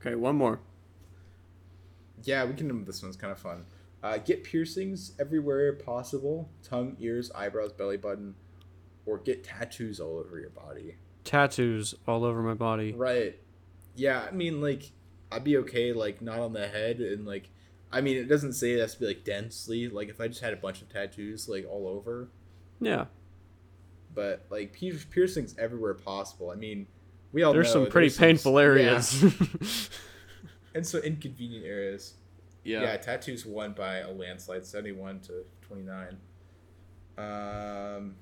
Okay, 0.00 0.14
one 0.14 0.36
more. 0.36 0.60
Yeah, 2.22 2.44
we 2.44 2.54
can. 2.54 2.84
This 2.84 3.02
one's 3.02 3.16
kind 3.16 3.32
of 3.32 3.38
fun. 3.38 3.64
Uh, 4.06 4.18
get 4.18 4.44
piercings 4.44 5.12
everywhere 5.18 5.72
possible: 5.72 6.48
tongue, 6.62 6.96
ears, 7.00 7.30
eyebrows, 7.34 7.72
belly 7.72 7.96
button, 7.96 8.36
or 9.04 9.18
get 9.18 9.42
tattoos 9.42 9.98
all 9.98 10.16
over 10.18 10.38
your 10.38 10.50
body. 10.50 10.94
Tattoos 11.24 11.92
all 12.06 12.22
over 12.24 12.40
my 12.40 12.54
body. 12.54 12.92
Right. 12.92 13.36
Yeah, 13.96 14.24
I 14.28 14.30
mean, 14.30 14.60
like, 14.60 14.92
I'd 15.32 15.42
be 15.42 15.56
okay, 15.58 15.92
like, 15.92 16.22
not 16.22 16.38
on 16.38 16.52
the 16.52 16.68
head, 16.68 17.00
and 17.00 17.26
like, 17.26 17.48
I 17.90 18.00
mean, 18.00 18.16
it 18.16 18.28
doesn't 18.28 18.52
say 18.52 18.72
it 18.74 18.80
has 18.80 18.94
to 18.94 19.00
be 19.00 19.06
like 19.06 19.24
densely. 19.24 19.88
Like, 19.88 20.08
if 20.08 20.20
I 20.20 20.28
just 20.28 20.40
had 20.40 20.52
a 20.52 20.56
bunch 20.56 20.82
of 20.82 20.88
tattoos, 20.88 21.48
like, 21.48 21.66
all 21.68 21.88
over, 21.88 22.28
Yeah. 22.80 23.06
but 24.14 24.46
like 24.50 24.72
piercings 24.72 25.56
everywhere 25.58 25.94
possible. 25.94 26.50
I 26.50 26.54
mean, 26.54 26.86
we 27.32 27.42
all 27.42 27.52
There's 27.52 27.72
some 27.72 27.86
pretty 27.86 28.10
some- 28.10 28.22
painful 28.24 28.52
yeah, 28.52 28.66
areas. 28.66 29.24
and 30.76 30.86
so 30.86 30.98
inconvenient 31.00 31.64
areas. 31.66 32.14
Yeah. 32.66 32.82
Yeah, 32.82 32.96
tattoos 32.96 33.46
won 33.46 33.72
by 33.72 33.98
a 33.98 34.10
landslide, 34.10 34.66
seventy-one 34.66 35.20
to 35.20 35.44
twenty-nine. 35.62 36.16
Um, 37.18 38.16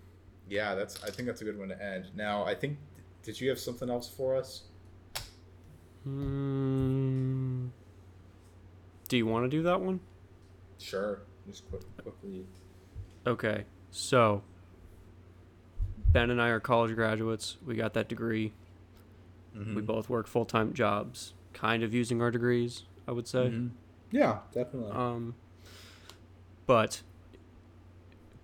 yeah, 0.49 0.74
that's. 0.74 1.03
I 1.03 1.11
think 1.11 1.26
that's 1.26 1.40
a 1.40 1.45
good 1.45 1.59
one 1.59 1.68
to 1.68 1.82
end. 1.84 2.07
Now, 2.14 2.45
I 2.45 2.55
think. 2.55 2.78
Did 3.22 3.40
you 3.40 3.49
have 3.49 3.59
something 3.59 3.88
else 3.88 4.09
for 4.09 4.36
us? 4.36 4.64
Hmm. 6.05 7.68
Do 9.09 9.16
you 9.16 9.26
want 9.26 9.45
to 9.47 9.49
do 9.49 9.62
that 9.62 9.80
one? 9.80 10.01
Sure. 10.78 11.20
Just 11.47 11.68
quick, 11.70 11.82
quickly. 12.03 12.45
Okay. 13.26 13.64
So, 13.90 14.42
Ben 16.12 16.30
and 16.30 16.40
I 16.40 16.49
are 16.49 16.61
college 16.61 16.95
graduates. 16.95 17.57
We 17.64 17.76
got 17.76 17.95
that 17.95 18.09
degree. 18.09 18.53
Mm-hmm. 19.57 19.74
We 19.74 19.82
both 19.82 20.11
work 20.11 20.26
full 20.26 20.45
time 20.45 20.74
jobs, 20.74 21.32
kind 21.53 21.82
of 21.82 21.95
using 21.95 22.20
our 22.20 22.30
degrees, 22.30 22.84
I 23.09 23.12
would 23.12 23.26
say. 23.28 23.47
Mhm. 23.51 23.70
Yeah, 24.14 24.38
definitely. 24.52 24.92
Um, 24.92 25.34
but 26.66 27.02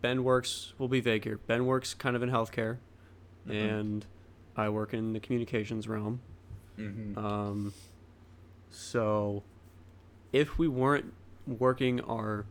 Ben 0.02 0.24
works. 0.24 0.72
We'll 0.78 0.88
be 0.88 1.00
vague 1.00 1.22
here. 1.22 1.38
Ben 1.46 1.64
works 1.64 1.94
kind 1.94 2.16
of 2.16 2.22
in 2.24 2.28
healthcare, 2.30 2.78
Mhm. 3.46 3.54
and 3.54 4.06
I 4.56 4.68
work 4.68 4.92
in 4.92 5.12
the 5.12 5.20
communications 5.20 5.86
realm. 5.86 6.20
mm-hmm. 6.76 7.16
Um, 7.18 7.72
so, 8.70 9.42
if 10.32 10.58
we 10.58 10.66
weren't 10.66 11.12
working 11.46 12.00
our 12.00 12.46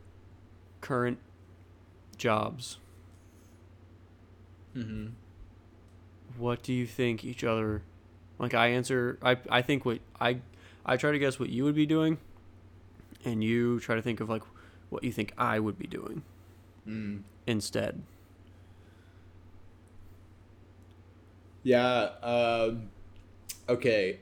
current 0.81 1.17
jobs, 2.15 2.77
mm-hmm. 4.75 5.07
what 6.37 6.61
do 6.63 6.73
you 6.73 6.85
think 6.85 7.25
each 7.25 7.43
other? 7.43 7.81
Like 8.37 8.53
I 8.53 8.67
answer, 8.67 9.17
I 9.21 9.37
I 9.49 9.61
think 9.61 9.83
what 9.83 9.99
I 10.21 10.39
I 10.85 10.95
try 10.95 11.11
to 11.11 11.19
guess 11.19 11.37
what 11.39 11.49
you 11.49 11.63
would 11.65 11.75
be 11.75 11.85
doing, 11.85 12.17
and 13.25 13.43
you 13.43 13.79
try 13.79 13.95
to 13.95 14.01
think 14.01 14.19
of 14.19 14.29
like 14.29 14.43
what 14.89 15.03
you 15.03 15.11
think 15.11 15.33
I 15.37 15.59
would 15.59 15.77
be 15.77 15.87
doing 15.87 16.23
Mm. 16.87 17.21
instead. 17.45 18.01
Yeah. 21.63 22.11
Um, 22.23 22.89
okay. 23.67 24.19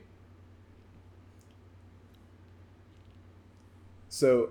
So, 4.08 4.50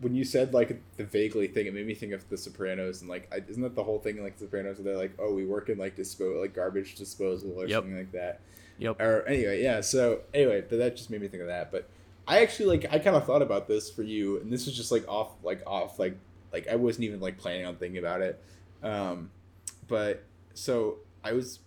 when 0.00 0.14
you 0.14 0.24
said 0.24 0.52
like 0.52 0.80
the 0.96 1.04
vaguely 1.04 1.46
thing, 1.46 1.66
it 1.66 1.74
made 1.74 1.86
me 1.86 1.94
think 1.94 2.12
of 2.12 2.28
The 2.28 2.36
Sopranos 2.36 3.00
and 3.00 3.08
like, 3.08 3.28
I, 3.32 3.42
isn't 3.48 3.62
that 3.62 3.76
the 3.76 3.84
whole 3.84 4.00
thing 4.00 4.22
like 4.22 4.36
The 4.36 4.46
Sopranos 4.46 4.78
where 4.78 4.84
they're 4.84 4.96
like, 5.02 5.12
oh, 5.18 5.32
we 5.32 5.46
work 5.46 5.68
in 5.68 5.78
like 5.78 5.96
dispo 5.96 6.40
like 6.40 6.54
garbage 6.54 6.96
disposal 6.96 7.52
or 7.56 7.66
Yep. 7.66 7.76
something 7.82 7.96
like 7.96 8.12
that. 8.12 8.40
Yep. 8.78 9.00
Or 9.00 9.22
anyway, 9.28 9.62
yeah. 9.62 9.80
So 9.80 10.22
anyway, 10.34 10.62
but 10.68 10.78
that 10.78 10.96
just 10.96 11.08
made 11.10 11.20
me 11.20 11.28
think 11.28 11.42
of 11.42 11.46
that. 11.48 11.70
But 11.70 11.88
I 12.26 12.40
actually 12.40 12.66
like 12.66 12.92
I 12.92 12.98
kind 12.98 13.16
of 13.16 13.26
thought 13.26 13.42
about 13.42 13.68
this 13.68 13.90
for 13.90 14.02
you, 14.02 14.40
and 14.40 14.52
this 14.52 14.66
was 14.66 14.76
just 14.76 14.92
like 14.92 15.06
off, 15.08 15.32
like 15.42 15.62
off, 15.66 15.98
like 15.98 16.16
like 16.52 16.68
I 16.68 16.76
wasn't 16.76 17.04
even 17.04 17.20
like 17.20 17.38
planning 17.38 17.66
on 17.66 17.76
thinking 17.76 17.98
about 17.98 18.22
it. 18.22 18.42
Um, 18.82 19.30
but 19.88 20.22
so 20.54 20.98
I 21.24 21.32
was 21.32 21.60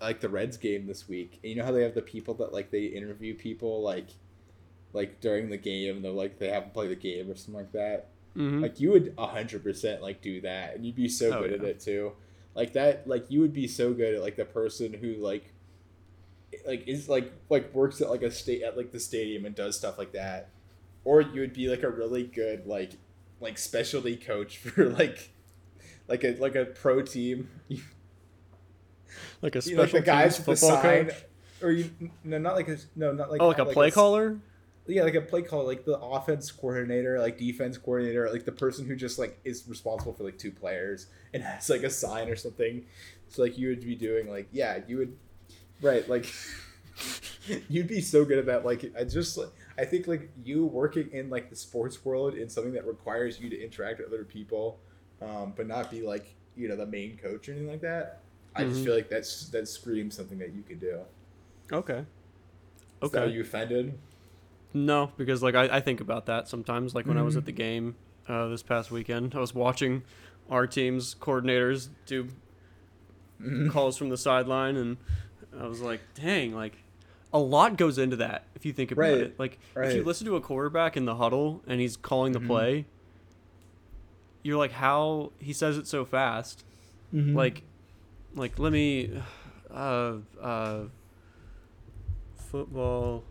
like 0.00 0.20
the 0.20 0.28
Reds 0.28 0.56
game 0.56 0.86
this 0.86 1.08
week. 1.08 1.38
And 1.42 1.50
you 1.50 1.56
know 1.56 1.64
how 1.64 1.72
they 1.72 1.82
have 1.82 1.94
the 1.94 2.02
people 2.02 2.34
that 2.34 2.52
like 2.52 2.70
they 2.70 2.84
interview 2.84 3.34
people 3.34 3.82
like 3.82 4.08
like 4.92 5.20
during 5.20 5.48
the 5.48 5.56
game, 5.56 5.96
and 5.96 6.04
they're 6.04 6.12
like 6.12 6.38
they 6.38 6.48
haven't 6.48 6.74
played 6.74 6.90
the 6.90 6.96
game 6.96 7.30
or 7.30 7.36
something 7.36 7.54
like 7.54 7.72
that. 7.72 8.08
Mm-hmm. 8.36 8.62
Like 8.62 8.80
you 8.80 8.90
would 8.90 9.14
hundred 9.18 9.62
percent 9.62 10.02
like 10.02 10.20
do 10.20 10.40
that, 10.40 10.74
and 10.74 10.84
you'd 10.84 10.96
be 10.96 11.08
so 11.08 11.32
Oh, 11.32 11.42
good 11.42 11.52
at 11.52 11.64
it 11.64 11.80
too. 11.80 12.12
Like 12.54 12.72
that, 12.74 13.06
like 13.06 13.30
you 13.30 13.40
would 13.40 13.52
be 13.52 13.66
so 13.66 13.92
good 13.92 14.14
at 14.14 14.20
like 14.20 14.36
the 14.36 14.44
person 14.44 14.92
who 14.92 15.14
like, 15.14 15.51
like 16.66 16.86
is 16.86 17.08
like 17.08 17.32
like 17.50 17.74
works 17.74 18.00
at 18.00 18.10
like 18.10 18.22
a 18.22 18.30
state 18.30 18.62
at 18.62 18.76
like 18.76 18.92
the 18.92 19.00
stadium 19.00 19.44
and 19.44 19.54
does 19.54 19.76
stuff 19.78 19.98
like 19.98 20.12
that, 20.12 20.48
or 21.04 21.20
you 21.20 21.40
would 21.40 21.52
be 21.52 21.68
like 21.68 21.82
a 21.82 21.90
really 21.90 22.24
good 22.24 22.66
like 22.66 22.92
like 23.40 23.58
specialty 23.58 24.16
coach 24.16 24.58
for 24.58 24.88
like 24.90 25.30
like 26.08 26.24
a 26.24 26.36
like 26.36 26.54
a 26.54 26.64
pro 26.64 27.02
team. 27.02 27.48
like 29.40 29.56
a 29.56 29.60
You 29.64 29.76
know, 29.76 29.82
like 29.82 29.90
special 29.90 30.00
the 30.00 30.06
guys 30.06 30.36
with 30.38 30.46
the 30.46 30.56
football 30.56 30.82
sign, 30.82 31.06
coach. 31.06 31.24
or 31.62 31.70
you 31.72 31.90
no 32.24 32.38
not 32.38 32.54
like 32.54 32.68
a 32.68 32.76
no 32.96 33.12
not 33.12 33.30
like 33.30 33.40
oh, 33.40 33.48
like 33.48 33.58
a 33.58 33.64
not 33.64 33.72
play 33.72 33.88
s- 33.88 33.94
caller. 33.94 34.38
yeah, 34.86 35.02
like 35.02 35.14
a 35.14 35.20
play 35.20 35.42
caller 35.42 35.64
like 35.64 35.84
the 35.84 35.98
offense 35.98 36.50
coordinator, 36.50 37.18
like 37.20 37.38
defense 37.38 37.78
coordinator, 37.78 38.30
like 38.30 38.44
the 38.44 38.52
person 38.52 38.86
who 38.86 38.96
just 38.96 39.18
like 39.18 39.38
is 39.44 39.64
responsible 39.68 40.12
for 40.12 40.24
like 40.24 40.38
two 40.38 40.50
players 40.52 41.06
and 41.34 41.42
has 41.42 41.68
like 41.70 41.82
a 41.82 41.90
sign 41.90 42.28
or 42.28 42.36
something. 42.36 42.84
So 43.28 43.42
like 43.42 43.56
you 43.58 43.68
would 43.68 43.80
be 43.80 43.94
doing 43.94 44.28
like 44.30 44.48
yeah, 44.52 44.80
you 44.86 44.98
would 44.98 45.16
right 45.82 46.08
like 46.08 46.32
you'd 47.68 47.88
be 47.88 48.00
so 48.00 48.24
good 48.24 48.38
at 48.38 48.46
that. 48.46 48.64
Like 48.64 48.92
I 48.98 49.04
just 49.04 49.36
like 49.36 49.48
I 49.78 49.84
think 49.84 50.06
like 50.06 50.30
you 50.44 50.64
working 50.66 51.10
in 51.12 51.28
like 51.30 51.50
the 51.50 51.56
sports 51.56 52.04
world 52.04 52.34
in 52.34 52.48
something 52.48 52.72
that 52.74 52.86
requires 52.86 53.40
you 53.40 53.50
to 53.50 53.60
interact 53.62 53.98
with 53.98 54.08
other 54.08 54.24
people, 54.24 54.78
um, 55.20 55.52
but 55.56 55.66
not 55.66 55.90
be 55.90 56.02
like 56.02 56.34
you 56.56 56.68
know 56.68 56.76
the 56.76 56.86
main 56.86 57.16
coach 57.16 57.48
or 57.48 57.52
anything 57.52 57.70
like 57.70 57.80
that. 57.80 58.20
I 58.54 58.64
just 58.64 58.80
Mhm. 58.80 58.84
feel 58.84 58.94
like 58.94 59.08
that's 59.08 59.48
that 59.48 59.66
screams 59.66 60.14
something 60.14 60.38
that 60.38 60.52
you 60.54 60.62
could 60.62 60.80
do. 60.80 61.00
Okay. 61.72 62.04
Okay. 63.02 63.18
Are 63.18 63.26
you 63.26 63.40
offended? 63.40 63.98
No, 64.74 65.10
because 65.16 65.42
like 65.42 65.54
I, 65.54 65.64
I 65.76 65.80
think 65.80 66.00
about 66.00 66.26
that 66.26 66.48
sometimes. 66.48 66.94
Like 66.94 67.06
when 67.06 67.18
I 67.18 67.22
was 67.22 67.36
at 67.36 67.44
the 67.46 67.52
game 67.52 67.96
uh, 68.28 68.48
this 68.48 68.62
past 68.62 68.90
weekend, 68.90 69.34
I 69.34 69.38
was 69.40 69.54
watching 69.54 70.02
our 70.50 70.66
team's 70.66 71.14
coordinators 71.14 71.88
do 72.06 72.28
Mhm. 73.40 73.70
calls 73.70 73.96
from 73.96 74.08
the 74.08 74.16
sideline, 74.16 74.76
and 74.76 74.98
I 75.58 75.66
was 75.66 75.80
like, 75.80 76.00
dang, 76.14 76.54
like 76.54 76.76
a 77.32 77.38
lot 77.38 77.76
goes 77.78 77.98
into 77.98 78.16
that 78.16 78.44
if 78.54 78.64
you 78.66 78.72
think 78.72 78.90
about 78.92 79.00
Right, 79.02 79.20
it. 79.20 79.38
Like 79.38 79.58
if 79.76 79.94
you 79.96 80.02
listen 80.04 80.26
to 80.26 80.36
a 80.36 80.40
quarterback 80.40 80.96
in 80.96 81.04
the 81.04 81.14
huddle 81.16 81.62
and 81.66 81.80
he's 81.80 81.96
calling 81.96 82.32
the 82.32 82.40
Mhm. 82.40 82.46
play, 82.46 82.86
you're 84.42 84.56
like, 84.58 84.72
how 84.72 85.32
he 85.38 85.52
says 85.52 85.78
it 85.78 85.86
so 85.86 86.04
fast. 86.04 86.64
Mhm. 87.14 87.34
Like, 87.34 87.62
like 88.34 88.58
let 88.58 88.72
me, 88.72 89.10
uh, 89.70 90.16
uh, 90.40 90.84
football. 92.36 93.24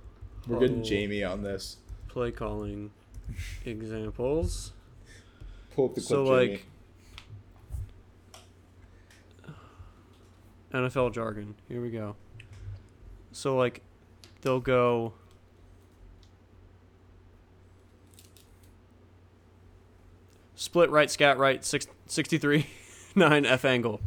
We're 0.47 0.59
getting 0.59 0.83
Jamie 0.83 1.23
on 1.23 1.43
this. 1.43 1.77
play 2.07 2.31
calling 2.31 2.91
examples. 3.65 4.73
Pull 5.75 5.85
up 5.85 5.95
the 5.95 6.01
clip, 6.01 6.07
So 6.09 6.25
Jamie. 6.45 6.61
NFL 10.73 11.13
jargon. 11.13 11.55
Here 11.67 11.81
we 11.81 11.89
go. 11.89 12.15
So 13.31 13.55
like 13.55 13.81
they'll 14.41 14.59
go 14.59 15.13
split 20.55 20.89
right 20.89 21.09
scat 21.09 21.37
right 21.37 21.63
six, 21.63 21.87
63 22.07 22.67
9 23.15 23.45
F 23.45 23.65
angle 23.65 24.01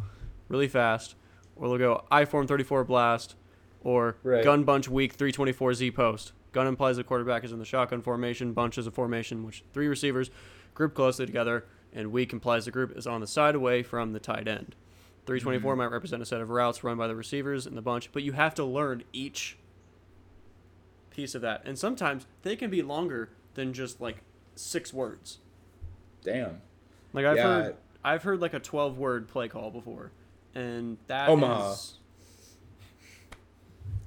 really 0.48 0.68
fast 0.68 1.14
or 1.56 1.68
they'll 1.68 1.78
go 1.78 2.04
I 2.10 2.24
form 2.24 2.46
34 2.46 2.84
blast 2.84 3.34
or 3.82 4.16
Right. 4.22 4.44
gun 4.44 4.64
bunch 4.64 4.88
weak 4.88 5.12
324 5.12 5.74
Z 5.74 5.90
post. 5.90 6.32
Gun 6.52 6.66
implies 6.66 6.96
the 6.96 7.04
quarterback 7.04 7.44
is 7.44 7.52
in 7.52 7.58
the 7.58 7.64
shotgun 7.64 8.00
formation, 8.00 8.52
bunch 8.52 8.78
is 8.78 8.86
a 8.86 8.90
formation 8.90 9.44
which 9.44 9.64
three 9.72 9.88
receivers 9.88 10.30
group 10.72 10.94
closely 10.94 11.26
together 11.26 11.66
and 11.92 12.10
weak 12.12 12.32
implies 12.32 12.64
the 12.64 12.70
group 12.70 12.96
is 12.96 13.06
on 13.06 13.20
the 13.20 13.26
side 13.26 13.54
away 13.54 13.82
from 13.82 14.12
the 14.12 14.20
tight 14.20 14.48
end. 14.48 14.74
324 15.27 15.72
mm-hmm. 15.72 15.79
might 15.79 15.91
represent 15.91 16.22
a 16.22 16.27
set 16.27 16.41
of 16.41 16.51
routes 16.51 16.85
run 16.85 16.97
by 16.97 17.07
the 17.07 17.16
receivers 17.16 17.66
in 17.66 17.75
the 17.75 17.83
bunch, 17.83 18.12
but 18.12 18.22
you 18.22 18.33
have 18.33 18.55
to 18.55 18.64
learn 18.64 19.05
each 19.12 19.57
piece 21.11 21.35
of 21.35 21.43
that. 21.43 21.62
And 21.64 21.79
sometimes 21.79 22.27
they 22.43 22.57
can 22.57 22.70
be 22.70 22.83
longer 22.83 23.31
than 23.55 23.72
just 23.72 24.01
like 24.01 24.18
6 24.57 24.93
words. 24.93 25.39
Damn. 26.22 26.61
Like 27.12 27.25
I've 27.25 27.37
Yeah. 27.37 27.43
heard 27.43 27.77
I've 28.05 28.22
heard 28.22 28.41
like 28.41 28.53
a 28.53 28.61
12 28.61 28.99
word 28.99 29.29
play 29.29 29.49
call 29.49 29.70
before. 29.70 30.12
And 30.55 30.99
that 31.07 31.29
oh 31.29 31.33
Omaha. 31.33 31.72
is- 31.72 31.99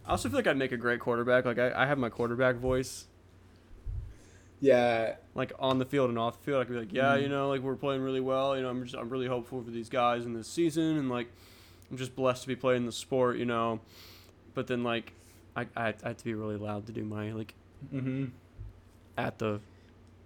I 0.05 0.11
also 0.11 0.29
feel 0.29 0.37
like 0.37 0.47
I'd 0.47 0.57
make 0.57 0.71
a 0.71 0.77
great 0.77 0.99
quarterback. 0.99 1.45
Like 1.45 1.59
I, 1.59 1.83
I 1.83 1.85
have 1.85 1.97
my 1.97 2.09
quarterback 2.09 2.55
voice. 2.55 3.07
Yeah. 4.59 5.15
Like 5.37 5.53
on 5.59 5.77
the 5.79 5.85
field 5.85 6.09
and 6.09 6.19
off 6.19 6.37
the 6.39 6.43
field, 6.43 6.61
I 6.61 6.65
could 6.65 6.73
be 6.73 6.79
like, 6.79 6.91
yeah, 6.93 7.15
you 7.15 7.29
know, 7.29 7.47
like 7.47 7.61
we're 7.61 7.75
playing 7.75 8.01
really 8.01 8.19
well. 8.19 8.57
You 8.57 8.63
know, 8.63 8.69
I'm 8.69 8.83
just 8.83 8.95
I'm 8.95 9.07
really 9.07 9.27
hopeful 9.27 9.63
for 9.63 9.71
these 9.71 9.87
guys 9.87 10.25
in 10.25 10.33
this 10.33 10.47
season, 10.49 10.97
and 10.97 11.09
like 11.09 11.27
I'm 11.89 11.95
just 11.97 12.15
blessed 12.15 12.41
to 12.41 12.47
be 12.49 12.55
playing 12.57 12.85
the 12.85 12.91
sport. 12.91 13.37
You 13.37 13.45
know, 13.45 13.79
but 14.53 14.67
then 14.67 14.83
like 14.83 15.13
I 15.55 15.61
I, 15.77 15.87
I 16.03 16.07
have 16.09 16.17
to 16.17 16.25
be 16.25 16.33
really 16.33 16.57
loud 16.57 16.85
to 16.87 16.91
do 16.91 17.05
my 17.05 17.31
like 17.31 17.53
Mm-hmm. 17.93 18.25
at 19.17 19.37
the 19.37 19.59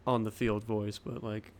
on 0.07 0.23
the 0.23 0.31
field 0.31 0.63
voice, 0.63 0.97
but 0.97 1.21
like 1.23 1.51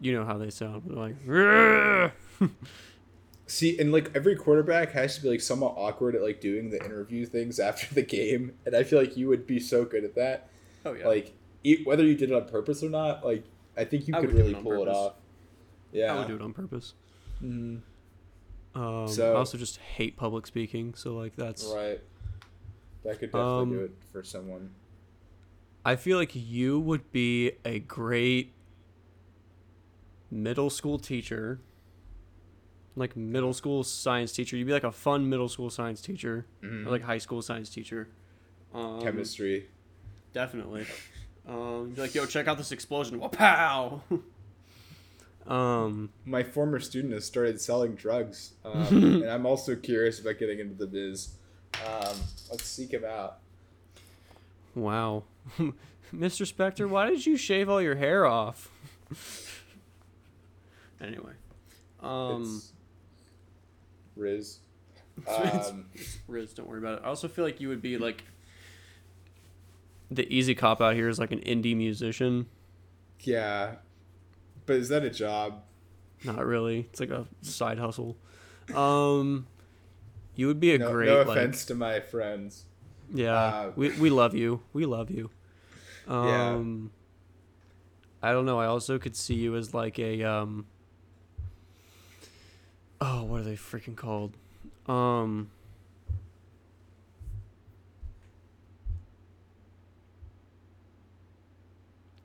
you 0.00 0.12
know 0.12 0.24
how 0.24 0.36
they 0.36 0.50
sound. 0.50 0.82
They're 0.86 0.96
like, 0.96 2.12
See, 3.46 3.78
and 3.78 3.92
like 3.92 4.10
every 4.14 4.34
quarterback 4.34 4.92
has 4.92 5.16
to 5.16 5.22
be 5.22 5.28
like 5.28 5.40
somewhat 5.40 5.74
awkward 5.76 6.14
at 6.14 6.22
like 6.22 6.40
doing 6.40 6.70
the 6.70 6.82
interview 6.84 7.26
things 7.26 7.60
after 7.60 7.92
the 7.94 8.02
game, 8.18 8.54
and 8.64 8.74
I 8.74 8.82
feel 8.82 8.98
like 8.98 9.16
you 9.16 9.28
would 9.28 9.46
be 9.46 9.60
so 9.60 9.84
good 9.84 10.04
at 10.04 10.14
that. 10.14 10.48
oh 10.86 10.94
yeah, 10.94 11.06
Like, 11.06 11.34
whether 11.84 12.04
you 12.04 12.14
did 12.14 12.30
it 12.30 12.34
on 12.34 12.48
purpose 12.48 12.82
or 12.82 12.90
not, 12.90 13.24
like 13.24 13.44
I 13.76 13.84
think 13.84 14.08
you 14.08 14.14
I 14.14 14.20
could 14.20 14.32
really 14.32 14.52
it 14.54 14.62
pull 14.62 14.82
it 14.82 14.88
off. 14.88 15.14
Yeah. 15.92 16.14
I 16.14 16.18
would 16.18 16.28
do 16.28 16.34
it 16.36 16.42
on 16.42 16.52
purpose. 16.52 16.94
Mhm. 17.42 17.80
Um, 18.74 19.08
So- 19.08 19.32
I 19.32 19.36
also 19.36 19.58
just 19.58 19.76
hate 19.78 20.16
public 20.16 20.46
speaking, 20.46 20.94
so 20.94 21.14
like 21.16 21.36
that's 21.36 21.64
Right. 21.66 22.00
That 23.04 23.18
could 23.18 23.32
definitely 23.32 23.62
Um, 23.62 23.70
do 23.70 23.80
it 23.80 23.92
for 24.12 24.22
someone. 24.22 24.70
I 25.84 25.96
feel 25.96 26.16
like 26.16 26.30
you 26.36 26.78
would 26.78 27.10
be 27.10 27.52
a 27.64 27.80
great 27.80 28.52
middle 30.30 30.70
school 30.70 30.98
teacher. 30.98 31.60
Like 32.94 33.16
middle 33.16 33.52
school 33.54 33.82
science 33.84 34.32
teacher. 34.32 34.56
You'd 34.56 34.66
be 34.66 34.72
like 34.72 34.84
a 34.84 34.92
fun 34.92 35.28
middle 35.28 35.48
school 35.48 35.70
science 35.70 36.00
teacher. 36.00 36.46
Mhm. 36.62 36.86
Or 36.86 36.90
like 36.90 37.02
high 37.02 37.18
school 37.18 37.42
science 37.42 37.70
teacher. 37.70 38.08
Um, 38.72 39.00
Chemistry. 39.02 39.68
Definitely. 40.32 40.86
Um, 41.48 41.94
like, 41.96 42.14
yo, 42.14 42.26
check 42.26 42.48
out 42.48 42.58
this 42.58 42.72
explosion. 42.72 43.18
Wow. 43.18 44.02
um, 45.46 46.10
My 46.24 46.42
former 46.42 46.78
student 46.80 47.12
has 47.14 47.24
started 47.24 47.60
selling 47.60 47.94
drugs, 47.94 48.52
um, 48.64 48.86
and 48.90 49.24
I'm 49.24 49.46
also 49.46 49.74
curious 49.74 50.20
about 50.20 50.38
getting 50.38 50.60
into 50.60 50.74
the 50.74 50.86
biz. 50.86 51.34
Um, 51.86 52.16
let's 52.50 52.64
seek 52.64 52.92
him 52.92 53.04
out. 53.04 53.38
wow. 54.74 55.24
Mr. 56.14 56.46
Spectre, 56.46 56.86
why 56.86 57.08
did 57.08 57.24
you 57.24 57.36
shave 57.38 57.70
all 57.70 57.80
your 57.80 57.94
hair 57.96 58.26
off? 58.26 58.70
anyway. 61.00 61.32
Um, 62.00 62.42
it's 62.42 62.72
Riz. 64.14 64.58
Um, 65.26 65.86
Riz, 66.28 66.52
don't 66.52 66.68
worry 66.68 66.78
about 66.78 66.98
it. 66.98 67.02
I 67.04 67.08
also 67.08 67.28
feel 67.28 67.44
like 67.44 67.60
you 67.60 67.68
would 67.68 67.80
be 67.82 67.96
like 67.96 68.24
the 70.14 70.32
easy 70.34 70.54
cop 70.54 70.80
out 70.80 70.94
here 70.94 71.08
is 71.08 71.18
like 71.18 71.32
an 71.32 71.40
indie 71.40 71.76
musician. 71.76 72.46
yeah, 73.20 73.76
but 74.66 74.76
is 74.76 74.88
that 74.88 75.04
a 75.04 75.10
job? 75.10 75.62
Not 76.24 76.44
really. 76.46 76.80
It's 76.90 77.00
like 77.00 77.10
a 77.10 77.26
side 77.40 77.78
hustle. 77.78 78.16
Um, 78.74 79.46
you 80.36 80.46
would 80.46 80.60
be 80.60 80.74
a 80.74 80.78
no, 80.78 80.90
great 80.92 81.08
no 81.08 81.22
like 81.22 81.36
offense 81.36 81.64
to 81.66 81.74
my 81.74 82.00
friends. 82.00 82.64
yeah. 83.12 83.34
Uh, 83.34 83.72
we 83.76 83.90
we 83.98 84.10
love 84.10 84.34
you. 84.34 84.62
We 84.72 84.86
love 84.86 85.10
you. 85.10 85.30
Yeah. 86.08 86.50
Um, 86.50 86.90
I 88.20 88.32
don't 88.32 88.44
know. 88.44 88.58
I 88.58 88.66
also 88.66 88.98
could 88.98 89.14
see 89.14 89.34
you 89.34 89.54
as 89.56 89.72
like 89.72 90.00
a 90.00 90.24
um. 90.24 90.66
Oh, 93.00 93.22
what 93.24 93.40
are 93.40 93.44
they 93.44 93.54
freaking 93.56 93.96
called? 93.96 94.36
Um. 94.86 95.50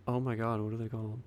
Oh 0.07 0.19
my 0.19 0.35
god, 0.35 0.61
what 0.61 0.73
are 0.73 0.77
they 0.77 0.87
called? 0.87 1.21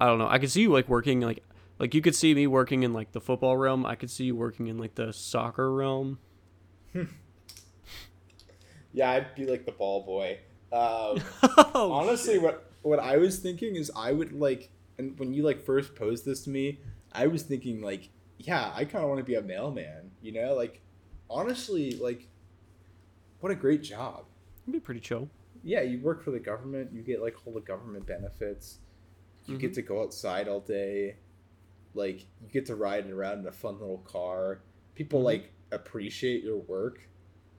I 0.00 0.06
don't 0.06 0.18
know. 0.18 0.28
I 0.28 0.38
could 0.38 0.50
see 0.50 0.62
you 0.62 0.72
like 0.72 0.88
working 0.88 1.20
like 1.20 1.44
like 1.78 1.94
you 1.94 2.00
could 2.02 2.14
see 2.14 2.34
me 2.34 2.46
working 2.46 2.82
in 2.82 2.92
like 2.92 3.12
the 3.12 3.20
football 3.20 3.56
realm. 3.56 3.84
I 3.86 3.94
could 3.94 4.10
see 4.10 4.24
you 4.24 4.36
working 4.36 4.66
in 4.68 4.78
like 4.78 4.94
the 4.94 5.12
soccer 5.12 5.72
realm. 5.72 6.18
Yeah, 8.92 9.10
I'd 9.10 9.34
be 9.34 9.46
like 9.46 9.64
the 9.64 9.72
ball 9.72 10.04
boy. 10.04 10.38
Um, 10.72 11.18
Oh, 11.74 11.92
honestly, 11.92 12.38
what 12.38 12.70
what 12.82 12.98
I 12.98 13.16
was 13.16 13.38
thinking 13.38 13.76
is 13.76 13.90
I 13.96 14.12
would 14.12 14.32
like, 14.32 14.70
and 14.98 15.18
when 15.18 15.32
you 15.32 15.42
like 15.42 15.64
first 15.64 15.94
posed 15.94 16.24
this 16.26 16.44
to 16.44 16.50
me, 16.50 16.80
I 17.12 17.26
was 17.26 17.42
thinking 17.42 17.80
like, 17.80 18.10
yeah, 18.38 18.70
I 18.74 18.84
kind 18.84 19.02
of 19.02 19.08
want 19.08 19.18
to 19.18 19.24
be 19.24 19.36
a 19.36 19.42
mailman. 19.42 20.10
You 20.20 20.32
know, 20.32 20.54
like, 20.54 20.82
honestly, 21.30 21.92
like, 21.92 22.28
what 23.40 23.50
a 23.50 23.54
great 23.54 23.82
job. 23.82 24.24
It'd 24.64 24.72
be 24.72 24.80
pretty 24.80 25.00
chill. 25.00 25.30
Yeah, 25.62 25.82
you 25.82 26.00
work 26.00 26.22
for 26.22 26.30
the 26.30 26.40
government. 26.40 26.92
You 26.92 27.02
get 27.02 27.22
like 27.22 27.36
all 27.46 27.52
the 27.52 27.60
government 27.60 28.06
benefits. 28.06 28.78
You 29.46 29.58
get 29.58 29.72
Mhm. 29.72 29.74
to 29.74 29.82
go 29.82 30.02
outside 30.02 30.48
all 30.48 30.60
day. 30.60 31.16
Like 31.94 32.20
you 32.40 32.48
get 32.52 32.66
to 32.66 32.74
ride 32.76 33.08
around 33.10 33.40
in 33.40 33.46
a 33.46 33.52
fun 33.52 33.78
little 33.78 33.98
car. 33.98 34.62
People 34.94 35.20
Mhm. 35.20 35.24
like 35.24 35.52
appreciate 35.70 36.42
your 36.42 36.58
work. 36.58 37.08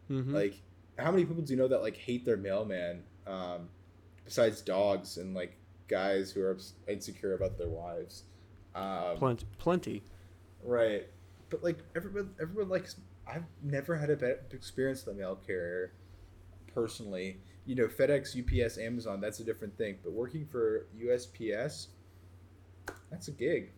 Mm-hmm. 0.10 0.34
Like, 0.36 0.62
how 0.98 1.12
many 1.12 1.26
people 1.26 1.42
do 1.44 1.52
you 1.54 1.58
know 1.58 1.68
that 1.68 1.82
like 1.82 1.96
hate 1.98 2.26
their 2.26 2.38
mailman? 2.38 3.04
Um, 3.26 3.70
besides 4.26 4.62
dogs 4.62 5.18
and 5.18 5.34
like 5.34 5.58
guys 5.88 6.32
who 6.32 6.42
are 6.42 6.58
insecure 6.88 7.34
about 7.34 7.58
their 7.58 7.70
wives. 7.70 8.24
Um, 8.76 9.18
plenty, 9.18 9.46
plenty. 9.58 10.04
right, 10.64 11.08
but 11.50 11.64
like 11.64 11.78
everyone, 11.96 12.34
everyone 12.42 12.70
likes. 12.70 12.96
I've 13.28 13.46
never 13.62 13.96
had 13.96 14.10
a 14.10 14.16
bad 14.18 14.40
experience 14.52 15.06
with 15.06 15.16
a 15.16 15.18
mail 15.20 15.36
carrier, 15.36 15.94
personally. 16.74 17.42
You 17.66 17.76
know, 17.76 17.88
FedEx, 17.88 18.38
UPS, 18.38 18.78
Amazon. 18.78 19.22
That's 19.22 19.40
a 19.40 19.44
different 19.44 19.78
thing. 19.78 19.98
But 20.04 20.12
working 20.12 20.46
for 20.46 20.88
USPS, 21.02 21.88
that's 23.10 23.28
a 23.30 23.32
gig. 23.32 23.72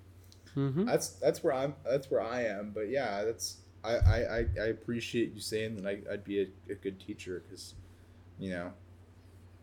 Mm-hmm. 0.56 0.86
That's 0.86 1.10
that's 1.10 1.44
where 1.44 1.54
I'm. 1.54 1.76
That's 1.84 2.10
where 2.10 2.22
I 2.22 2.44
am. 2.44 2.72
But 2.74 2.90
yeah, 2.90 3.24
that's 3.24 3.58
I 3.86 3.96
I, 3.96 4.46
I, 4.60 4.66
appreciate 4.68 5.34
you 5.34 5.42
saying 5.42 5.76
that 5.76 5.86
I, 5.86 6.14
I'd 6.14 6.24
be 6.24 6.42
a, 6.42 6.48
a 6.72 6.76
good 6.76 7.00
teacher 7.00 7.44
because, 7.46 7.76
you 8.40 8.50
know, 8.50 8.72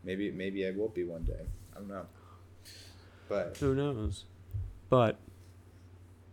maybe 0.05 0.31
maybe 0.31 0.67
I 0.67 0.71
will 0.71 0.89
be 0.89 1.05
one 1.05 1.25
day. 1.25 1.47
I 1.75 1.79
don't 1.79 1.89
know. 1.89 2.07
But 3.29 3.57
Who 3.59 3.75
knows? 3.75 4.25
But 4.89 5.19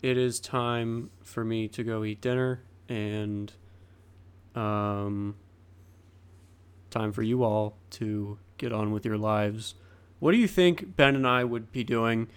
it 0.01 0.17
is 0.17 0.39
time 0.39 1.09
for 1.23 1.43
me 1.43 1.67
to 1.69 1.83
go 1.83 2.03
eat 2.03 2.21
dinner 2.21 2.61
and 2.87 3.51
um 4.55 5.35
time 6.89 7.11
for 7.11 7.23
you 7.23 7.43
all 7.43 7.75
to 7.91 8.37
get 8.57 8.71
on 8.71 8.91
with 8.91 9.05
your 9.05 9.17
lives. 9.17 9.75
What 10.19 10.31
do 10.31 10.37
you 10.37 10.47
think 10.47 10.95
Ben 10.95 11.15
and 11.15 11.25
I 11.27 11.43
would 11.43 11.71
be 11.71 11.83
doing 11.83 12.27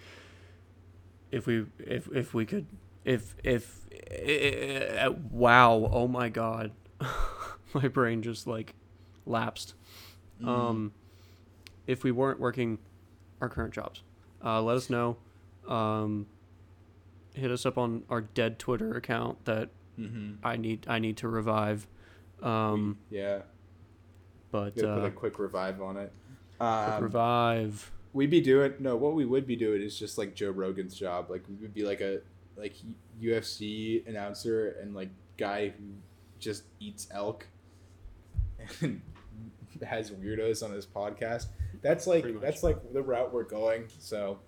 if 1.31 1.45
we 1.47 1.65
if 1.79 2.07
if 2.13 2.33
we 2.33 2.45
could 2.45 2.65
if 3.03 3.35
if 3.43 3.81
uh, 4.99 5.11
wow, 5.31 5.89
oh 5.91 6.07
my 6.07 6.29
god. 6.29 6.71
my 7.73 7.87
brain 7.87 8.21
just 8.21 8.47
like 8.47 8.73
lapsed. 9.25 9.73
mm, 10.41 10.47
Um 10.47 10.93
if 11.85 12.03
we 12.03 12.11
weren't 12.11 12.39
working 12.39 12.77
our 13.41 13.49
current 13.49 13.73
jobs. 13.73 14.01
Uh, 14.43 14.61
let 14.61 14.77
us 14.77 14.89
know. 14.89 15.17
Um, 15.67 16.27
hit 17.33 17.51
us 17.51 17.65
up 17.65 17.77
on 17.77 18.03
our 18.09 18.21
dead 18.21 18.59
Twitter 18.59 18.95
account 18.95 19.43
that 19.45 19.69
mhm. 19.99 20.37
I 20.43 20.57
need 20.57 20.85
I 20.87 20.99
need 20.99 21.17
to 21.17 21.27
revive. 21.27 21.87
Um, 22.41 22.97
yeah, 23.09 23.41
but 24.53 24.75
gotta 24.75 24.93
put 24.93 25.03
uh, 25.03 25.07
a 25.07 25.11
quick 25.11 25.39
revive 25.39 25.81
on 25.81 25.97
it. 25.97 26.13
quick 26.59 26.67
Um, 26.67 27.03
revive. 27.03 27.91
we'd 28.13 28.29
be 28.29 28.39
doing 28.39 28.73
no. 28.79 28.95
What 28.95 29.15
we 29.15 29.25
would 29.25 29.47
be 29.47 29.55
doing 29.55 29.81
is 29.81 29.97
just 29.97 30.17
like 30.17 30.35
Joe 30.35 30.51
Rogan's 30.51 30.93
job. 30.95 31.29
Like 31.29 31.43
we 31.49 31.55
would 31.55 31.73
be 31.73 31.83
like 31.83 32.01
a 32.01 32.21
like 32.55 32.75
UFC 33.21 34.07
announcer 34.07 34.77
and 34.79 34.95
like 34.95 35.09
guy 35.37 35.69
who 35.69 35.83
just 36.39 36.65
eats 36.79 37.07
elk 37.11 37.47
and 38.81 39.01
has 39.85 40.11
weirdos 40.11 40.63
on 40.63 40.71
his 40.71 40.85
podcast. 40.85 41.47
That's 41.81 42.05
like 42.05 42.39
that's 42.39 42.61
like 42.61 42.93
the 42.93 43.01
route 43.01 43.33
we're 43.33 43.43
going. 43.43 43.85
So 43.97 44.39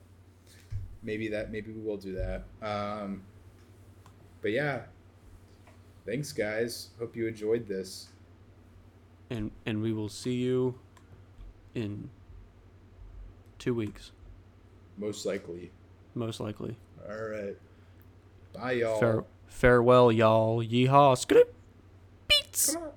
maybe 1.01 1.27
that 1.29 1.51
maybe 1.51 1.71
we 1.71 1.81
will 1.81 1.97
do 1.97 2.13
that. 2.13 2.43
Um, 2.61 3.23
but 4.43 4.51
yeah, 4.51 4.83
thanks 6.05 6.31
guys. 6.31 6.89
Hope 6.99 7.15
you 7.15 7.27
enjoyed 7.27 7.67
this. 7.67 8.09
And 9.29 9.51
and 9.65 9.81
we 9.81 9.91
will 9.93 10.09
see 10.09 10.35
you 10.35 10.75
in 11.73 12.09
two 13.59 13.73
weeks, 13.73 14.11
Most 14.97 15.25
likely. 15.25 15.71
most 16.13 16.39
likely. 16.39 16.77
All 17.09 17.15
right. 17.15 17.55
Bye 18.53 18.71
y'all. 18.73 18.99
Fare, 18.99 19.23
farewell, 19.47 20.11
y'all. 20.11 20.63
Yeehaw. 20.63 21.17
Skip. 21.17 21.53
Beats. 22.27 22.73
Come 22.75 22.83
on. 22.83 22.91